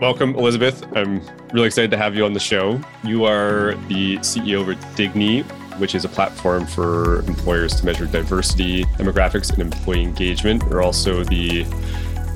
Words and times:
Welcome, 0.00 0.34
Elisabeth. 0.34 0.84
I'm 0.96 1.20
really 1.52 1.68
excited 1.68 1.92
to 1.92 1.96
have 1.96 2.16
you 2.16 2.24
on 2.24 2.32
the 2.32 2.40
show. 2.40 2.80
You 3.04 3.26
are 3.26 3.76
the 3.86 4.16
CEO 4.18 4.56
over 4.56 4.74
Dignii, 4.74 5.44
which 5.78 5.94
is 5.94 6.04
a 6.04 6.08
platform 6.08 6.66
for 6.66 7.20
employers 7.20 7.76
to 7.76 7.86
measure 7.86 8.04
diversity, 8.06 8.84
demographics, 8.96 9.52
and 9.52 9.62
employee 9.62 10.02
engagement. 10.02 10.64
You're 10.68 10.82
also 10.82 11.22
the 11.22 11.64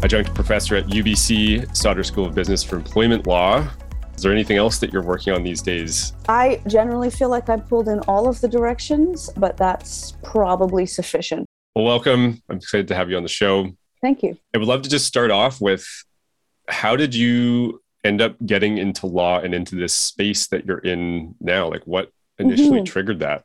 adjunct 0.05 0.37
professor 0.37 0.77
at 0.77 0.87
UBC 0.87 1.77
Sauder 1.77 2.05
School 2.05 2.27
of 2.27 2.35
Business 2.35 2.63
for 2.63 2.77
Employment 2.77 3.27
Law. 3.27 3.69
Is 4.15 4.23
there 4.23 4.33
anything 4.33 4.57
else 4.57 4.79
that 4.79 4.93
you're 4.93 5.03
working 5.03 5.33
on 5.33 5.43
these 5.43 5.61
days? 5.61 6.13
I 6.29 6.63
generally 6.69 7.11
feel 7.11 7.29
like 7.29 7.49
I'm 7.49 7.63
pulled 7.63 7.89
in 7.89 7.99
all 8.01 8.29
of 8.29 8.41
the 8.41 8.49
directions, 8.49 9.31
but 9.37 9.57
that's 9.57 10.13
probably 10.23 10.87
sufficient. 10.87 11.45
Well, 11.75 11.85
welcome. 11.85 12.41
I'm 12.49 12.59
excited 12.59 12.87
to 12.87 12.95
have 12.95 13.11
you 13.11 13.17
on 13.17 13.25
the 13.25 13.29
show. 13.29 13.73
Thank 14.01 14.23
you. 14.23 14.39
I 14.55 14.59
would 14.59 14.69
love 14.69 14.83
to 14.83 14.89
just 14.89 15.07
start 15.07 15.33
off 15.33 15.61
with 15.61 15.85
how 16.69 16.97
did 16.97 17.15
you 17.15 17.83
end 18.05 18.21
up 18.21 18.37
getting 18.47 18.79
into 18.79 19.07
law 19.07 19.41
and 19.41 19.55
into 19.55 19.75
this 19.75 19.93
space 19.93 20.47
that 20.49 20.67
you're 20.67 20.79
in 20.79 21.35
now? 21.41 21.69
Like, 21.69 21.85
what 21.85 22.13
initially 22.39 22.79
mm-hmm. 22.79 22.85
triggered 22.85 23.21
that? 23.21 23.45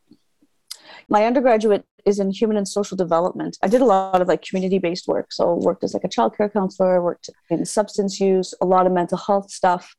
My 1.10 1.26
undergraduate 1.26 1.86
is 2.06 2.20
in 2.20 2.32
human 2.32 2.58
and 2.58 2.68
social 2.68 2.98
development. 2.98 3.58
I 3.62 3.68
did 3.68 3.82
a 3.82 3.86
lot 3.86 4.22
of 4.22 4.28
like 4.28 4.42
community 4.42 4.80
based 4.80 5.08
work. 5.08 5.32
So 5.32 5.56
worked 5.56 5.84
as 5.84 5.94
like 5.94 6.04
a 6.04 6.10
child 6.10 6.36
care 6.36 6.50
counselor, 6.50 7.02
worked 7.02 7.30
in 7.50 7.66
substance 7.66 8.20
use, 8.20 8.54
a 8.62 8.66
lot 8.66 8.86
of 8.86 8.94
mental 8.94 9.18
health 9.18 9.50
stuff. 9.52 9.96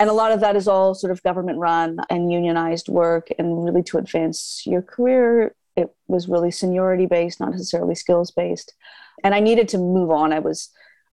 And 0.00 0.10
a 0.10 0.12
lot 0.12 0.32
of 0.32 0.40
that 0.40 0.56
is 0.56 0.66
all 0.66 0.94
sort 0.94 1.12
of 1.12 1.22
government 1.22 1.58
run 1.58 1.98
and 2.10 2.32
unionized 2.32 2.88
work. 2.88 3.28
And 3.38 3.64
really 3.64 3.82
to 3.84 3.98
advance 3.98 4.62
your 4.66 4.82
career, 4.82 5.54
it 5.76 5.94
was 6.08 6.28
really 6.28 6.50
seniority 6.50 7.06
based, 7.06 7.40
not 7.40 7.52
necessarily 7.52 7.94
skills 7.94 8.30
based. 8.30 8.74
And 9.22 9.34
I 9.34 9.40
needed 9.40 9.68
to 9.68 9.78
move 9.78 10.10
on. 10.10 10.32
I 10.32 10.40
was 10.40 10.70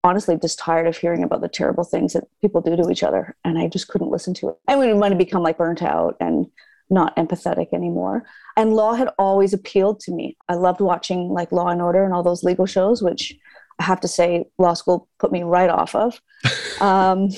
honestly 0.05 0.39
just 0.41 0.59
tired 0.59 0.87
of 0.87 0.97
hearing 0.97 1.23
about 1.23 1.41
the 1.41 1.49
terrible 1.49 1.85
things 1.85 2.13
that 2.13 2.25
people 2.41 2.61
do 2.61 2.77
to 2.77 2.91
each 2.91 3.03
other. 3.03 3.37
And 3.45 3.59
I 3.59 3.69
just 3.69 3.89
couldn't 3.89 4.11
listen 4.11 4.35
to 4.35 4.51
it. 4.51 4.57
And 4.69 4.79
we 4.79 4.93
want 4.93 5.13
to 5.13 5.19
become 5.19 5.43
like 5.43 5.59
burnt 5.59 5.83
out 5.83 6.17
and 6.21 6.47
not 6.91 7.17
empathetic 7.17 7.73
anymore. 7.73 8.25
And 8.57 8.75
law 8.75 8.95
had 8.95 9.11
always 9.19 9.53
appealed 9.53 10.01
to 10.01 10.13
me. 10.13 10.37
I 10.49 10.55
loved 10.55 10.81
watching 10.81 11.29
like 11.31 11.53
Law 11.53 11.69
and 11.69 11.83
Order 11.83 12.05
and 12.05 12.15
all 12.15 12.23
those 12.23 12.45
legal 12.45 12.67
shows, 12.67 13.03
which 13.03 13.37
I 13.79 13.85
have 13.85 14.01
to 14.01 14.09
say, 14.09 14.47
law 14.59 14.75
school 14.75 15.09
put 15.19 15.33
me 15.33 15.43
right 15.43 15.71
off 15.71 15.95
of. 15.95 16.21
Um, 16.81 17.31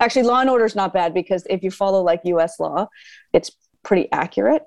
actually, 0.00 0.22
Law 0.22 0.40
and 0.40 0.48
Order 0.48 0.64
is 0.64 0.74
not 0.74 0.94
bad 0.94 1.12
because 1.12 1.46
if 1.50 1.62
you 1.62 1.70
follow 1.70 2.02
like 2.02 2.22
US 2.24 2.58
law, 2.58 2.88
it's 3.34 3.50
pretty 3.82 4.10
accurate, 4.10 4.62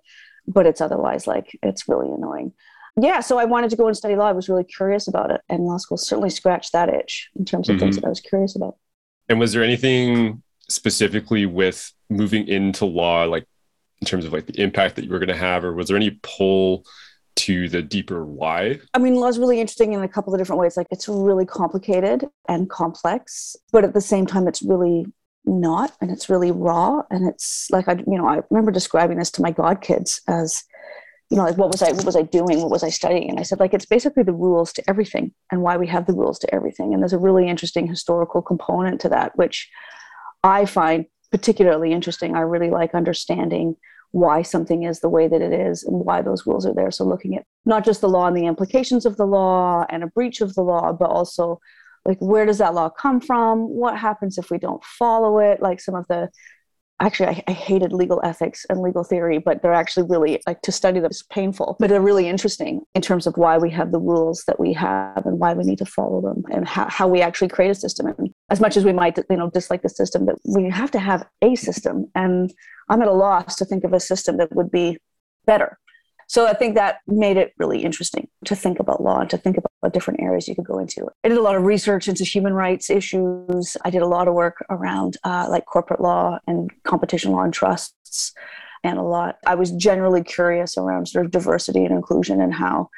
but 0.46 0.68
it's 0.68 0.82
otherwise 0.82 1.26
like 1.26 1.58
it's 1.64 1.90
really 1.90 2.14
annoying 2.14 2.54
yeah, 3.00 3.20
so 3.22 3.40
I 3.40 3.46
wanted 3.46 3.70
to 3.72 3.76
go 3.76 3.88
and 3.88 3.98
study 3.98 4.16
law. 4.16 4.28
I 4.28 4.34
was 4.34 4.50
really 4.50 4.64
curious 4.64 5.08
about 5.08 5.32
it, 5.32 5.42
and 5.50 5.64
law 5.64 5.78
school 5.78 5.98
certainly 5.98 6.30
scratched 6.30 6.74
that 6.74 6.90
itch 6.90 7.30
in 7.38 7.46
terms 7.46 7.70
of 7.70 7.76
mm-hmm. 7.76 7.86
things 7.86 7.96
that 7.96 8.06
I 8.06 8.10
was 8.10 8.20
curious 8.20 8.56
about. 8.56 8.78
And 9.30 9.40
was 9.40 9.54
there 9.54 9.64
anything 9.64 10.44
specifically 10.70 11.46
with 11.46 11.92
moving 12.10 12.48
into 12.48 12.86
law, 12.86 13.24
like 13.24 13.48
in 14.02 14.06
terms 14.06 14.26
of 14.26 14.34
like 14.34 14.46
the 14.46 14.62
impact 14.62 14.96
that 14.96 15.06
you 15.06 15.12
were 15.12 15.20
going 15.20 15.30
to 15.30 15.36
have, 15.36 15.64
or 15.64 15.74
was 15.74 15.88
there 15.88 15.98
any 15.98 16.20
pull 16.22 16.86
to 17.36 17.68
the 17.68 17.82
deeper 17.82 18.26
why? 18.26 18.80
I 18.94 19.00
mean, 19.00 19.16
law 19.16 19.28
is 19.28 19.40
really 19.40 19.60
interesting 19.60 19.94
in 19.94 20.04
a 20.04 20.08
couple 20.08 20.34
of 20.34 20.40
different 20.40 20.60
ways. 20.60 20.78
Like 20.78 20.88
it's 20.92 21.08
really 21.08 21.46
complicated 21.46 22.28
and 22.48 22.70
complex, 22.70 23.56
but 23.72 23.84
at 23.84 23.94
the 23.94 24.02
same 24.02 24.28
time, 24.28 24.48
it's 24.48 24.62
really 24.62 25.06
not, 25.46 25.94
and 26.00 26.12
it's 26.12 26.30
really 26.30 26.52
raw. 26.52 27.02
And 27.10 27.28
it's 27.28 27.70
like 27.72 27.88
I, 27.88 27.94
you 27.94 28.18
know, 28.18 28.28
I 28.28 28.42
remember 28.50 28.72
describing 28.72 29.18
this 29.18 29.32
to 29.32 29.42
my 29.42 29.52
godkids 29.52 30.22
as 30.28 30.64
you 31.34 31.38
know, 31.38 31.46
like 31.46 31.58
what 31.58 31.72
was 31.72 31.82
I 31.82 31.92
what 31.94 32.06
was 32.06 32.16
I 32.16 32.22
doing? 32.22 32.62
What 32.62 32.70
was 32.70 32.84
I 32.84 32.90
studying? 32.90 33.28
And 33.28 33.40
I 33.40 33.42
said, 33.42 33.60
like, 33.60 33.74
it's 33.74 33.88
basically 33.88 34.22
the 34.22 34.34
rules 34.34 34.72
to 34.74 34.88
everything 34.88 35.34
and 35.52 35.64
why 35.64 35.78
we 35.78 35.88
have 35.88 36.06
the 36.06 36.14
rules 36.14 36.38
to 36.38 36.54
everything. 36.54 36.94
And 36.94 37.02
there's 37.02 37.12
a 37.12 37.18
really 37.18 37.50
interesting 37.50 37.88
historical 37.88 38.44
component 38.44 39.02
to 39.02 39.10
that, 39.10 39.36
which 39.36 39.68
I 40.44 40.66
find 40.66 41.06
particularly 41.32 41.92
interesting. 41.92 42.36
I 42.36 42.42
really 42.42 42.70
like 42.70 42.94
understanding 42.94 43.78
why 44.12 44.44
something 44.44 44.84
is 44.84 45.00
the 45.00 45.10
way 45.10 45.28
that 45.28 45.42
it 45.42 45.52
is 45.52 45.84
and 45.84 46.06
why 46.06 46.22
those 46.22 46.46
rules 46.46 46.68
are 46.68 46.74
there. 46.76 46.92
So 46.92 47.04
looking 47.04 47.36
at 47.36 47.46
not 47.66 47.84
just 47.84 48.02
the 48.02 48.10
law 48.10 48.28
and 48.28 48.38
the 48.38 48.46
implications 48.46 49.04
of 49.04 49.18
the 49.18 49.26
law 49.26 49.88
and 49.90 50.04
a 50.04 50.08
breach 50.08 50.40
of 50.40 50.54
the 50.54 50.62
law, 50.62 50.94
but 50.94 51.10
also 51.10 51.60
like 52.06 52.20
where 52.20 52.46
does 52.46 52.60
that 52.60 52.76
law 52.76 52.90
come 52.90 53.20
from? 53.20 53.70
What 53.70 53.98
happens 53.98 54.38
if 54.38 54.52
we 54.52 54.60
don't 54.60 54.84
follow 54.84 55.40
it? 55.40 55.64
Like 55.64 55.82
some 55.82 55.96
of 55.96 56.06
the 56.10 56.30
actually 57.06 57.28
I, 57.28 57.44
I, 57.48 57.52
hated 57.52 57.94
legal 57.94 58.20
ethics 58.24 58.66
and 58.70 58.82
legal 58.82 59.04
theory 59.04 59.38
but 59.38 59.62
they're 59.62 59.74
actually 59.74 60.08
really 60.10 60.42
like 60.48 60.62
to 60.62 60.72
study 60.72 61.00
them 61.00 61.12
is 61.12 61.24
painful. 61.24 61.78
But 61.80 61.90
they're 61.90 62.02
really 62.02 62.28
interesting 62.28 62.82
in 62.96 63.02
terms 63.02 63.28
of 63.28 63.36
why 63.38 63.58
we 63.58 63.70
have 63.72 63.92
the 63.92 64.00
rules 64.00 64.44
that 64.48 64.60
we 64.60 64.74
have 64.74 65.26
and 65.26 65.40
why 65.40 65.54
we 65.54 65.64
need 65.64 65.78
to 65.80 65.86
follow 65.86 66.22
them 66.22 66.44
and 66.52 66.68
how, 66.68 66.88
how 66.90 67.08
we 67.08 67.22
actually 67.22 67.50
create 67.50 67.72
a 67.72 67.76
system. 67.76 68.08
And 68.08 68.34
as 68.50 68.60
much 68.60 68.78
as 68.78 68.86
we 68.86 68.94
might 68.94 69.18
you 69.30 69.38
know 69.38 69.50
dislike 69.50 69.82
the 69.82 69.90
system 69.90 70.26
that 70.26 70.36
we 70.46 70.70
have 70.70 70.92
to 70.92 71.00
have 71.00 71.28
a 71.42 71.56
system. 71.56 72.10
And 72.16 72.54
i'm 72.90 73.02
at 73.02 73.08
a 73.08 73.14
loss 73.14 73.56
to 73.56 73.66
think 73.66 73.84
of 73.84 73.94
a 73.94 74.00
system 74.00 74.38
that 74.38 74.54
would 74.56 74.72
be 74.72 74.98
better 75.46 75.78
so 76.34 76.48
I 76.48 76.54
think 76.54 76.74
that 76.74 76.98
made 77.06 77.38
it 77.38 77.54
really 77.60 77.84
interesting 77.84 78.28
to 78.46 78.56
think 78.56 78.80
about 78.80 79.04
law 79.04 79.20
and 79.20 79.30
to 79.30 79.38
think 79.38 79.56
about 79.56 79.94
different 79.94 80.20
areas 80.20 80.48
you 80.48 80.56
could 80.56 80.66
go 80.66 80.80
into. 80.80 81.08
I 81.24 81.30
did 81.30 81.38
a 81.38 81.44
lot 81.44 81.56
of 81.56 81.62
research 81.62 82.08
into 82.08 82.24
human 82.24 82.54
rights 82.54 82.90
issues. 82.90 83.78
I 83.86 83.92
did 83.92 84.02
a 84.02 84.08
lot 84.08 84.28
of 84.28 84.34
work 84.34 84.66
around 84.72 85.18
uh, 85.24 85.46
like 85.48 85.68
corporate 85.68 86.02
law 86.02 86.40
and 86.48 86.72
competition 86.86 87.34
law 87.34 87.44
and 87.44 87.54
trusts 87.54 88.34
and 88.84 88.98
a 88.98 89.04
lot. 89.04 89.38
I 89.46 89.54
was 89.54 89.70
generally 89.74 90.24
curious 90.24 90.76
around 90.76 91.08
sort 91.08 91.28
of 91.28 91.32
diversity 91.32 91.86
and 91.86 91.94
inclusion 91.94 92.42
and 92.42 92.52
how 92.52 92.90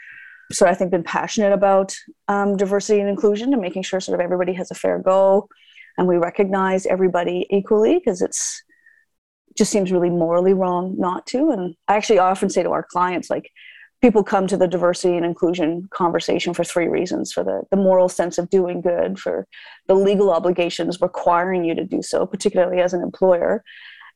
so 0.54 0.66
I 0.66 0.74
think 0.74 0.92
been 0.92 1.04
passionate 1.04 1.52
about 1.52 1.94
um, 2.30 2.56
diversity 2.56 3.02
and 3.02 3.10
inclusion 3.10 3.52
and 3.52 3.62
making 3.62 3.84
sure 3.84 4.00
sort 4.00 4.18
of 4.18 4.24
everybody 4.24 4.54
has 4.54 4.72
a 4.72 4.76
fair 4.76 4.98
go 4.98 5.50
and 5.98 6.08
we 6.08 6.16
recognize 6.16 6.86
everybody 6.86 7.48
equally 7.50 7.96
because 7.96 8.22
it's 8.22 8.64
just 9.58 9.72
seems 9.72 9.92
really 9.92 10.10
morally 10.10 10.54
wrong 10.54 10.96
not 10.98 11.26
to. 11.28 11.52
And 11.52 11.76
I 11.88 11.96
actually 11.96 12.20
often 12.20 12.50
say 12.50 12.64
to 12.64 12.72
our 12.72 12.84
clients, 12.84 13.30
like, 13.30 13.52
people 14.02 14.24
come 14.24 14.46
to 14.46 14.58
the 14.58 14.68
diversity 14.68 15.16
and 15.16 15.26
inclusion 15.26 15.88
conversation 15.92 16.54
for 16.54 16.64
three 16.64 16.88
reasons 16.88 17.32
for 17.32 17.44
the, 17.44 17.64
the 17.72 17.78
moral 17.78 18.10
sense 18.10 18.38
of 18.38 18.50
doing 18.50 18.82
good, 18.82 19.18
for 19.18 19.48
the 19.88 19.96
legal 19.96 20.32
obligations 20.32 21.02
requiring 21.02 21.64
you 21.64 21.74
to 21.74 21.84
do 21.84 22.02
so, 22.02 22.26
particularly 22.26 22.82
as 22.82 22.94
an 22.94 23.02
employer, 23.02 23.64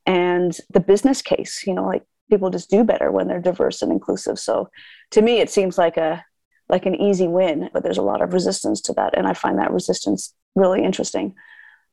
and 0.06 0.56
the 0.70 0.80
business 0.80 1.22
case. 1.22 1.64
You 1.66 1.74
know, 1.74 1.86
like 1.86 2.04
people 2.30 2.50
just 2.50 2.70
do 2.70 2.84
better 2.84 3.10
when 3.10 3.26
they're 3.26 3.40
diverse 3.40 3.82
and 3.82 3.90
inclusive. 3.90 4.38
So 4.38 4.68
to 5.12 5.22
me, 5.22 5.40
it 5.40 5.50
seems 5.50 5.76
like 5.78 5.96
a 5.96 6.24
like 6.68 6.86
an 6.86 6.94
easy 6.94 7.26
win, 7.26 7.68
but 7.72 7.82
there's 7.82 7.98
a 7.98 8.02
lot 8.02 8.22
of 8.22 8.32
resistance 8.32 8.80
to 8.82 8.92
that. 8.92 9.18
And 9.18 9.26
I 9.26 9.34
find 9.34 9.58
that 9.58 9.72
resistance 9.72 10.32
really 10.54 10.84
interesting 10.84 11.34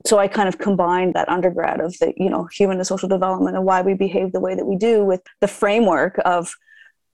so 0.06 0.18
i 0.18 0.28
kind 0.28 0.48
of 0.48 0.58
combined 0.58 1.14
that 1.14 1.30
undergrad 1.30 1.80
of 1.80 1.98
the 2.00 2.14
you 2.18 2.30
know 2.30 2.46
human 2.46 2.78
and 2.78 2.88
social 2.88 3.10
development 3.10 3.56
and 3.56 3.66
why 3.66 3.82
we 3.82 3.94
behave 3.94 4.32
the 4.32 4.40
way 4.40 4.56
that 4.56 4.66
we 4.66 4.76
do 4.76 5.04
with 5.04 5.22
the 5.42 5.48
framework 5.48 6.20
of 6.26 6.54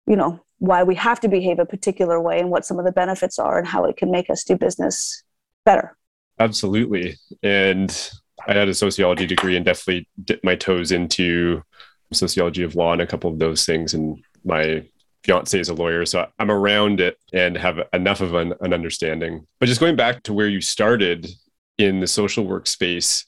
you 0.07 0.15
know 0.15 0.39
why 0.61 0.83
we 0.83 0.93
have 0.93 1.19
to 1.19 1.27
behave 1.27 1.57
a 1.57 1.65
particular 1.65 2.21
way 2.21 2.39
and 2.39 2.51
what 2.51 2.65
some 2.65 2.77
of 2.77 2.85
the 2.85 2.91
benefits 2.91 3.39
are 3.39 3.57
and 3.57 3.67
how 3.67 3.83
it 3.83 3.97
can 3.97 4.11
make 4.11 4.29
us 4.29 4.43
do 4.43 4.55
business 4.55 5.23
better. 5.65 5.97
Absolutely. 6.39 7.17
And 7.43 8.11
i 8.47 8.53
had 8.53 8.69
a 8.69 8.73
sociology 8.73 9.25
degree 9.25 9.55
and 9.55 9.65
definitely 9.65 10.07
dipped 10.23 10.43
my 10.43 10.55
toes 10.55 10.91
into 10.91 11.61
sociology 12.13 12.63
of 12.63 12.75
law 12.75 12.91
and 12.93 13.01
a 13.01 13.07
couple 13.07 13.31
of 13.31 13.39
those 13.39 13.65
things. 13.65 13.93
And 13.93 14.23
my 14.45 14.85
fiance 15.23 15.59
is 15.59 15.69
a 15.69 15.73
lawyer 15.75 16.03
so 16.03 16.27
i'm 16.39 16.49
around 16.49 16.99
it 16.99 17.15
and 17.31 17.55
have 17.55 17.79
enough 17.93 18.21
of 18.21 18.33
an, 18.35 18.53
an 18.61 18.73
understanding. 18.73 19.47
But 19.59 19.65
just 19.65 19.79
going 19.79 19.95
back 19.95 20.23
to 20.23 20.33
where 20.33 20.47
you 20.47 20.61
started 20.61 21.27
in 21.81 21.99
the 21.99 22.07
social 22.07 22.45
work 22.45 22.67
space. 22.67 23.25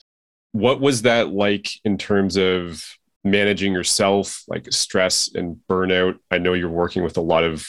What 0.52 0.80
was 0.80 1.02
that 1.02 1.34
like 1.34 1.70
in 1.84 1.98
terms 1.98 2.38
of 2.38 2.84
managing 3.24 3.74
yourself, 3.74 4.44
like 4.48 4.72
stress 4.72 5.34
and 5.34 5.58
burnout? 5.70 6.20
I 6.30 6.38
know 6.38 6.54
you're 6.54 6.70
working 6.70 7.04
with 7.04 7.18
a 7.18 7.22
lot 7.22 7.44
of 7.44 7.68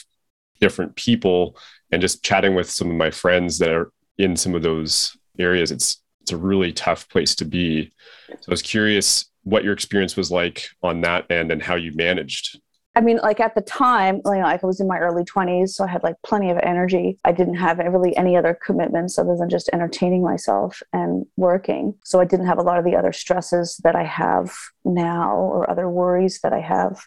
different 0.61 0.95
people 0.97 1.57
and 1.91 2.03
just 2.03 2.23
chatting 2.23 2.55
with 2.55 2.71
some 2.71 2.91
of 2.91 2.97
my 2.97 3.11
friends 3.11 3.59
that 3.59 3.71
are 3.71 3.91
in 4.19 4.37
some 4.37 4.55
of 4.55 4.63
those 4.63 5.17
areas. 5.39 5.73
It's 5.73 6.03
it's 6.21 6.33
a 6.33 6.37
really 6.39 6.73
tough 6.73 7.09
place 7.11 7.35
to 7.37 7.45
be. 7.45 7.93
So 8.29 8.49
I 8.49 8.51
was 8.51 8.63
curious 8.63 9.31
what 9.43 9.63
your 9.63 9.75
experience 9.75 10.17
was 10.17 10.31
like 10.31 10.69
on 10.83 11.03
that 11.03 11.31
end 11.31 11.53
and 11.53 11.63
how 11.63 11.75
you 11.75 11.93
managed 11.95 12.59
I 12.97 13.01
mean, 13.01 13.19
like 13.23 13.41
at 13.41 13.57
the 13.57 13.61
time, 13.61 14.21
know, 14.25 14.31
like 14.31 14.63
I 14.63 14.67
was 14.67 14.81
in 14.81 14.87
my 14.87 14.99
early 14.99 15.25
20s, 15.25 15.71
so 15.71 15.85
I 15.85 15.89
had 15.89 16.05
like 16.05 16.15
plenty 16.25 16.51
of 16.51 16.59
energy. 16.59 17.19
I 17.25 17.33
didn't 17.33 17.57
have 17.57 17.79
really 17.79 18.17
any 18.17 18.37
other 18.37 18.57
commitments 18.65 19.19
other 19.19 19.37
than 19.37 19.51
just 19.51 19.69
entertaining 19.73 20.23
myself 20.23 20.81
and 20.93 21.27
working. 21.37 21.95
So 22.05 22.21
I 22.21 22.25
didn't 22.25 22.47
have 22.47 22.59
a 22.59 22.63
lot 22.63 22.79
of 22.79 22.85
the 22.85 22.95
other 22.95 23.13
stresses 23.13 23.81
that 23.83 23.97
I 23.97 24.05
have 24.05 24.55
now 24.85 25.35
or 25.35 25.69
other 25.69 25.89
worries 25.89 26.41
that 26.43 26.53
I 26.53 26.61
have 26.61 27.05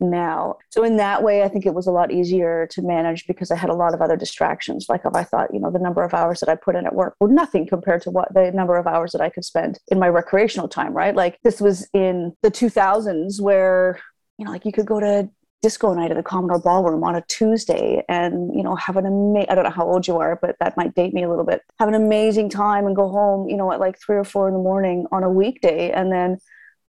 now. 0.00 0.56
So 0.70 0.84
in 0.84 0.96
that 0.98 1.22
way, 1.22 1.42
I 1.42 1.48
think 1.48 1.66
it 1.66 1.74
was 1.74 1.86
a 1.86 1.92
lot 1.92 2.12
easier 2.12 2.68
to 2.70 2.82
manage 2.82 3.26
because 3.26 3.50
I 3.50 3.56
had 3.56 3.70
a 3.70 3.74
lot 3.74 3.94
of 3.94 4.02
other 4.02 4.16
distractions. 4.16 4.86
Like 4.88 5.02
if 5.04 5.14
I 5.14 5.24
thought, 5.24 5.52
you 5.52 5.60
know, 5.60 5.70
the 5.70 5.78
number 5.78 6.02
of 6.02 6.14
hours 6.14 6.40
that 6.40 6.48
I 6.48 6.56
put 6.56 6.76
in 6.76 6.86
at 6.86 6.94
work 6.94 7.16
were 7.20 7.28
nothing 7.28 7.66
compared 7.66 8.02
to 8.02 8.10
what 8.10 8.32
the 8.34 8.52
number 8.52 8.76
of 8.76 8.86
hours 8.86 9.12
that 9.12 9.20
I 9.20 9.30
could 9.30 9.44
spend 9.44 9.78
in 9.88 9.98
my 9.98 10.08
recreational 10.08 10.68
time, 10.68 10.92
right? 10.92 11.14
Like 11.14 11.40
this 11.42 11.60
was 11.60 11.88
in 11.92 12.36
the 12.42 12.50
2000s 12.50 13.40
where 13.40 13.98
you 14.38 14.44
know, 14.44 14.50
like 14.50 14.64
you 14.64 14.72
could 14.72 14.86
go 14.86 15.00
to 15.00 15.28
disco 15.62 15.94
night 15.94 16.10
at 16.10 16.16
the 16.18 16.22
Commodore 16.22 16.60
Ballroom 16.60 17.02
on 17.04 17.14
a 17.14 17.22
Tuesday 17.22 18.02
and, 18.08 18.54
you 18.54 18.62
know, 18.62 18.74
have 18.74 18.98
an 18.98 19.06
amazing, 19.06 19.48
I 19.48 19.54
don't 19.54 19.64
know 19.64 19.70
how 19.70 19.88
old 19.88 20.06
you 20.06 20.18
are, 20.18 20.38
but 20.40 20.56
that 20.60 20.76
might 20.76 20.94
date 20.94 21.14
me 21.14 21.22
a 21.22 21.28
little 21.28 21.44
bit, 21.44 21.62
have 21.78 21.88
an 21.88 21.94
amazing 21.94 22.50
time 22.50 22.86
and 22.86 22.94
go 22.94 23.08
home, 23.08 23.48
you 23.48 23.56
know, 23.56 23.72
at 23.72 23.80
like 23.80 23.98
three 23.98 24.16
or 24.16 24.24
four 24.24 24.46
in 24.46 24.52
the 24.52 24.60
morning 24.60 25.06
on 25.10 25.22
a 25.22 25.30
weekday 25.30 25.90
and 25.90 26.12
then 26.12 26.36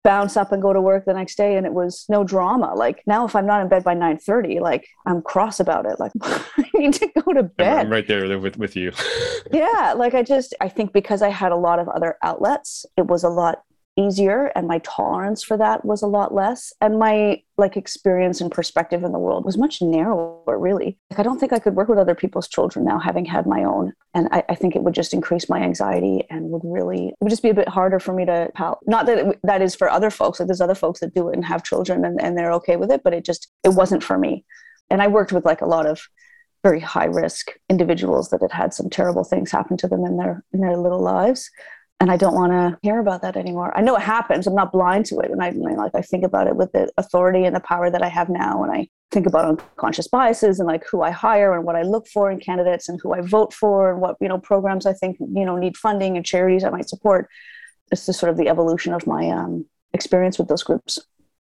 bounce 0.03 0.37
up 0.37 0.51
and 0.51 0.61
go 0.61 0.73
to 0.73 0.81
work 0.81 1.05
the 1.05 1.13
next 1.13 1.35
day 1.35 1.57
and 1.57 1.65
it 1.65 1.73
was 1.73 2.05
no 2.09 2.23
drama. 2.23 2.73
Like 2.73 3.03
now 3.05 3.25
if 3.25 3.35
i'm 3.35 3.45
not 3.45 3.61
in 3.61 3.67
bed 3.67 3.83
by 3.83 3.93
9.30 3.93 4.59
like 4.59 4.87
i'm 5.05 5.21
cross 5.21 5.59
about 5.59 5.85
it. 5.85 5.99
Like 5.99 6.11
i 6.23 6.65
need 6.73 6.93
to 6.93 7.07
go 7.23 7.33
to 7.33 7.43
bed 7.43 7.85
i'm 7.85 7.91
right 7.91 8.07
there 8.07 8.39
with, 8.39 8.57
with 8.57 8.75
you. 8.75 8.91
Yeah 9.51 9.93
like 9.95 10.13
i 10.13 10.23
just 10.23 10.55
i 10.61 10.69
think 10.69 10.93
because 10.93 11.21
i 11.21 11.29
had 11.29 11.51
a 11.51 11.57
lot 11.57 11.79
of 11.79 11.89
other 11.89 12.15
outlets 12.23 12.85
it 12.97 13.05
was 13.07 13.23
a 13.23 13.29
lot 13.29 13.63
easier 13.97 14.51
and 14.55 14.67
my 14.67 14.79
tolerance 14.79 15.43
for 15.43 15.57
that 15.57 15.83
was 15.83 16.01
a 16.01 16.07
lot 16.07 16.33
less 16.33 16.71
and 16.79 16.97
my 16.97 17.41
like 17.57 17.75
experience 17.75 18.39
and 18.39 18.49
perspective 18.49 19.03
in 19.03 19.11
the 19.11 19.19
world 19.19 19.43
was 19.43 19.57
much 19.57 19.81
narrower 19.81 20.57
really. 20.57 20.97
Like 21.09 21.19
i 21.19 21.23
don't 21.23 21.39
think 21.39 21.51
i 21.51 21.59
could 21.59 21.75
work 21.75 21.89
with 21.89 21.99
other 21.99 22.15
people's 22.15 22.47
children 22.47 22.85
now 22.85 22.99
having 22.99 23.25
had 23.25 23.45
my 23.45 23.63
own 23.63 23.91
and 24.13 24.29
i, 24.31 24.43
I 24.47 24.55
think 24.55 24.75
it 24.75 24.83
would 24.83 24.93
just 24.93 25.13
increase 25.13 25.49
my 25.49 25.59
anxiety 25.59 26.25
and 26.29 26.49
would 26.51 26.61
really 26.63 27.09
it 27.09 27.15
would 27.21 27.29
just 27.29 27.43
be 27.43 27.49
a 27.49 27.53
bit 27.53 27.67
harder 27.67 27.99
for 27.99 28.13
me 28.13 28.25
to 28.25 28.49
help 28.55 28.79
not 28.85 29.05
that 29.07 29.17
it, 29.17 29.39
that 29.43 29.61
is 29.61 29.75
for 29.75 29.89
other 29.89 30.09
folks 30.09 30.39
like 30.39 30.47
there's 30.47 30.61
other 30.61 30.75
folks 30.75 31.01
that 31.01 31.13
do 31.13 31.27
it 31.29 31.35
and 31.35 31.43
have 31.43 31.63
children 31.63 32.05
and, 32.05 32.21
and 32.21 32.37
they're 32.37 32.53
okay 32.53 32.77
with 32.77 32.91
it 32.91 33.03
but 33.03 33.13
it 33.13 33.25
just 33.25 33.51
it 33.63 33.69
wasn't 33.69 34.03
for 34.03 34.17
me. 34.17 34.45
And 34.89 35.01
i 35.01 35.07
worked 35.07 35.31
with 35.31 35.45
like 35.45 35.61
a 35.61 35.65
lot 35.65 35.85
of 35.85 36.01
very 36.63 36.79
high 36.79 37.05
risk 37.05 37.51
individuals 37.69 38.29
that 38.29 38.41
had 38.41 38.51
had 38.51 38.73
some 38.73 38.89
terrible 38.89 39.23
things 39.23 39.51
happen 39.51 39.77
to 39.77 39.87
them 39.87 40.05
in 40.05 40.17
their 40.17 40.43
in 40.53 40.61
their 40.61 40.77
little 40.77 41.01
lives 41.01 41.49
and 42.01 42.09
I 42.09 42.17
don't 42.17 42.33
want 42.33 42.51
to 42.51 42.79
hear 42.81 42.99
about 42.99 43.21
that 43.21 43.37
anymore. 43.37 43.71
I 43.77 43.81
know 43.81 43.95
it 43.95 44.01
happens. 44.01 44.47
I'm 44.47 44.55
not 44.55 44.71
blind 44.71 45.05
to 45.05 45.19
it, 45.19 45.29
and 45.29 45.41
I 45.41 45.51
like 45.51 45.93
I 45.93 46.01
think 46.01 46.25
about 46.25 46.47
it 46.47 46.55
with 46.55 46.71
the 46.71 46.91
authority 46.97 47.45
and 47.45 47.55
the 47.55 47.59
power 47.59 47.91
that 47.91 48.01
I 48.01 48.07
have 48.07 48.27
now, 48.27 48.63
and 48.63 48.73
I 48.73 48.87
think 49.11 49.27
about 49.27 49.45
unconscious 49.45 50.07
biases 50.07 50.59
and 50.59 50.65
like 50.67 50.83
who 50.89 51.03
I 51.03 51.11
hire 51.11 51.53
and 51.53 51.63
what 51.63 51.75
I 51.75 51.83
look 51.83 52.07
for 52.07 52.31
in 52.31 52.39
candidates 52.39 52.89
and 52.89 52.99
who 53.03 53.13
I 53.13 53.21
vote 53.21 53.53
for 53.53 53.91
and 53.91 54.01
what 54.01 54.15
you 54.19 54.27
know 54.27 54.39
programs 54.39 54.87
I 54.87 54.93
think 54.93 55.17
you 55.19 55.45
know 55.45 55.57
need 55.57 55.77
funding 55.77 56.17
and 56.17 56.25
charities 56.25 56.63
I 56.63 56.71
might 56.71 56.89
support. 56.89 57.29
It's 57.91 58.07
just 58.07 58.19
sort 58.19 58.31
of 58.31 58.37
the 58.37 58.49
evolution 58.49 58.95
of 58.95 59.05
my 59.05 59.29
um, 59.29 59.67
experience 59.93 60.39
with 60.39 60.47
those 60.47 60.63
groups. 60.63 60.97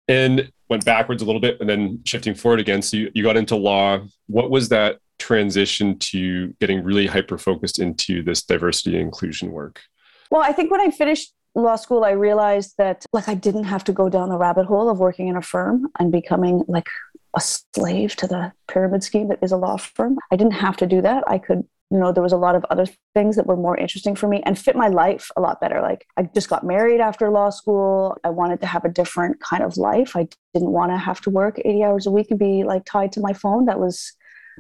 And 0.08 0.52
went 0.70 0.86
backwards 0.86 1.22
a 1.22 1.26
little 1.26 1.42
bit, 1.42 1.62
and 1.62 1.70
then 1.70 2.02
shifting 2.04 2.34
forward 2.34 2.60
again. 2.60 2.82
So 2.82 2.98
you, 2.98 3.12
you 3.14 3.22
got 3.22 3.38
into 3.38 3.56
law. 3.56 4.00
What 4.26 4.50
was 4.50 4.70
that 4.70 4.98
transition 5.20 6.00
to 6.00 6.48
getting 6.60 6.84
really 6.84 7.06
hyper 7.06 7.38
focused 7.38 7.78
into 7.78 8.24
this 8.24 8.42
diversity 8.42 8.96
and 8.96 9.04
inclusion 9.06 9.52
work? 9.52 9.82
Well, 10.32 10.42
I 10.42 10.54
think 10.54 10.72
when 10.72 10.82
I 10.82 10.90
finished 10.90 11.34
law 11.56 11.76
school, 11.76 12.06
I 12.06 12.12
realized 12.12 12.76
that 12.78 13.06
like 13.12 13.28
I 13.28 13.36
didn't 13.36 13.66
have 13.66 13.84
to 13.84 13.92
go 13.92 14.08
down 14.10 14.30
the 14.30 14.38
rabbit 14.38 14.66
hole 14.66 14.90
of 14.90 14.98
working 14.98 15.28
in 15.28 15.36
a 15.36 15.42
firm 15.42 15.88
and 16.00 16.12
becoming 16.12 16.64
like 16.68 16.88
a 17.36 17.42
slave 17.42 18.16
to 18.16 18.28
the 18.28 18.54
pyramid 18.68 19.04
scheme 19.04 19.28
that 19.28 19.40
is 19.42 19.52
a 19.52 19.58
law 19.58 19.76
firm. 19.78 20.18
I 20.32 20.38
didn't 20.38 20.54
have 20.54 20.78
to 20.78 20.88
do 20.88 21.02
that. 21.02 21.26
I 21.28 21.38
could, 21.38 21.66
you 21.90 22.00
know, 22.00 22.14
there 22.14 22.24
was 22.24 22.32
a 22.32 22.38
lot 22.38 22.56
of 22.56 22.66
other 22.70 22.86
things 23.14 23.36
that 23.36 23.46
were 23.46 23.58
more 23.58 23.78
interesting 23.78 24.16
for 24.16 24.30
me 24.30 24.42
and 24.46 24.58
fit 24.58 24.78
my 24.78 24.88
life 24.88 25.30
a 25.36 25.42
lot 25.42 25.60
better. 25.60 25.82
Like 25.82 26.06
I 26.16 26.24
just 26.24 26.48
got 26.48 26.66
married 26.66 27.02
after 27.02 27.30
law 27.30 27.50
school. 27.50 28.18
I 28.24 28.30
wanted 28.30 28.62
to 28.62 28.68
have 28.68 28.86
a 28.86 28.90
different 28.90 29.42
kind 29.42 29.64
of 29.64 29.76
life. 29.76 30.16
I 30.16 30.30
didn't 30.54 30.72
want 30.72 30.94
to 30.94 30.98
have 30.98 31.20
to 31.22 31.30
work 31.30 31.60
80 31.60 31.84
hours 31.84 32.08
a 32.08 32.12
week 32.12 32.28
and 32.32 32.40
be 32.40 32.64
like 32.64 32.86
tied 32.86 33.12
to 33.14 33.20
my 33.20 33.34
phone. 33.34 33.66
That 33.66 33.82
was 33.82 34.14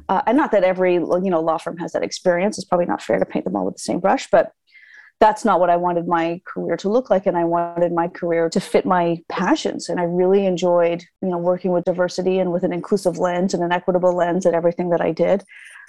uh, 0.09 0.21
and 0.25 0.38
not 0.38 0.51
that 0.51 0.63
every 0.63 0.95
you 0.95 1.29
know 1.29 1.41
law 1.41 1.57
firm 1.57 1.77
has 1.77 1.94
that 1.94 2.03
experience. 2.03 2.57
It's 2.57 2.65
probably 2.65 2.85
not 2.85 3.01
fair 3.01 3.19
to 3.19 3.25
paint 3.25 3.45
them 3.45 3.56
all 3.56 3.65
with 3.65 3.75
the 3.75 3.79
same 3.79 4.00
brush, 4.00 4.27
but 4.31 4.51
that's 5.21 5.45
not 5.45 5.59
what 5.59 5.69
I 5.69 5.77
wanted 5.77 6.07
my 6.07 6.41
career 6.45 6.75
to 6.77 6.89
look 6.89 7.12
like. 7.12 7.27
And 7.27 7.38
I 7.38 7.44
wanted 7.44 7.94
my 7.94 8.07
career 8.07 8.50
to 8.50 8.59
fit 8.59 8.85
my 8.88 9.21
passions. 9.29 9.88
And 9.88 10.00
I 10.00 10.03
really 10.03 10.47
enjoyed, 10.47 11.03
you 11.21 11.29
know, 11.29 11.38
working 11.38 11.71
with 11.71 11.85
diversity 11.85 12.39
and 12.39 12.51
with 12.51 12.63
an 12.63 12.73
inclusive 12.73 13.19
lens 13.19 13.53
and 13.53 13.63
an 13.63 13.71
equitable 13.71 14.13
lens 14.13 14.47
at 14.47 14.56
everything 14.56 14.89
that 14.89 15.00
I 15.00 15.12
did. 15.12 15.44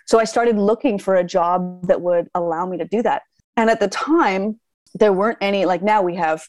So 0.06 0.20
I 0.20 0.24
started 0.24 0.58
looking 0.58 0.98
for 0.98 1.14
a 1.14 1.24
job 1.24 1.86
that 1.86 2.02
would 2.02 2.28
allow 2.34 2.66
me 2.66 2.76
to 2.76 2.84
do 2.84 3.02
that. 3.02 3.22
And 3.56 3.70
at 3.70 3.80
the 3.80 3.88
time, 3.88 4.60
there 4.94 5.14
weren't 5.14 5.38
any, 5.40 5.64
like 5.64 5.82
now 5.82 6.02
we 6.02 6.16
have, 6.16 6.46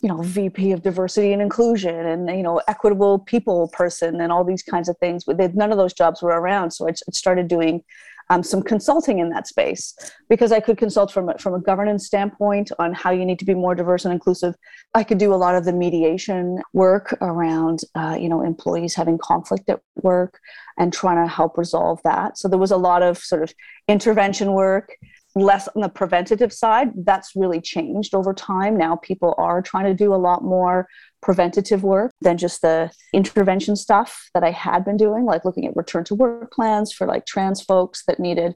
you 0.00 0.08
know, 0.08 0.22
VP 0.22 0.72
of 0.72 0.82
diversity 0.82 1.34
and 1.34 1.42
inclusion 1.42 1.94
and, 1.94 2.30
you 2.30 2.42
know, 2.42 2.62
equitable 2.66 3.18
people 3.18 3.68
person 3.68 4.22
and 4.22 4.32
all 4.32 4.42
these 4.42 4.62
kinds 4.62 4.88
of 4.88 4.96
things. 4.98 5.24
But 5.24 5.54
none 5.54 5.70
of 5.70 5.76
those 5.76 5.92
jobs 5.92 6.22
were 6.22 6.30
around. 6.30 6.70
So 6.70 6.88
I 6.88 6.92
started 7.12 7.48
doing 7.48 7.82
um, 8.30 8.42
some 8.42 8.62
consulting 8.62 9.18
in 9.18 9.30
that 9.30 9.46
space 9.46 9.94
because 10.28 10.52
I 10.52 10.60
could 10.60 10.78
consult 10.78 11.12
from 11.12 11.28
a, 11.28 11.38
from 11.38 11.54
a 11.54 11.60
governance 11.60 12.06
standpoint 12.06 12.72
on 12.78 12.92
how 12.92 13.10
you 13.10 13.24
need 13.24 13.38
to 13.38 13.44
be 13.44 13.54
more 13.54 13.74
diverse 13.74 14.04
and 14.04 14.12
inclusive. 14.12 14.54
I 14.94 15.04
could 15.04 15.18
do 15.18 15.32
a 15.32 15.36
lot 15.36 15.54
of 15.54 15.64
the 15.64 15.72
mediation 15.72 16.62
work 16.72 17.16
around 17.20 17.80
uh, 17.94 18.16
you 18.18 18.28
know 18.28 18.42
employees 18.42 18.94
having 18.94 19.18
conflict 19.18 19.68
at 19.68 19.80
work 19.96 20.38
and 20.78 20.92
trying 20.92 21.24
to 21.24 21.32
help 21.32 21.58
resolve 21.58 22.00
that. 22.04 22.38
So 22.38 22.48
there 22.48 22.58
was 22.58 22.70
a 22.70 22.76
lot 22.76 23.02
of 23.02 23.18
sort 23.18 23.42
of 23.42 23.54
intervention 23.88 24.52
work 24.52 24.96
less 25.36 25.68
on 25.68 25.82
the 25.82 25.88
preventative 25.88 26.52
side. 26.52 26.90
That's 26.96 27.36
really 27.36 27.60
changed 27.60 28.14
over 28.14 28.32
time. 28.32 28.76
Now 28.76 28.96
people 28.96 29.34
are 29.38 29.60
trying 29.60 29.84
to 29.84 29.94
do 29.94 30.14
a 30.14 30.16
lot 30.16 30.42
more 30.42 30.88
preventative 31.26 31.82
work 31.82 32.12
than 32.20 32.38
just 32.38 32.62
the 32.62 32.88
intervention 33.12 33.74
stuff 33.74 34.30
that 34.32 34.44
I 34.44 34.52
had 34.52 34.84
been 34.84 34.96
doing, 34.96 35.24
like 35.24 35.44
looking 35.44 35.66
at 35.66 35.74
return 35.74 36.04
to 36.04 36.14
work 36.14 36.52
plans 36.52 36.92
for 36.92 37.04
like 37.04 37.26
trans 37.26 37.60
folks 37.60 38.04
that 38.06 38.20
needed 38.20 38.54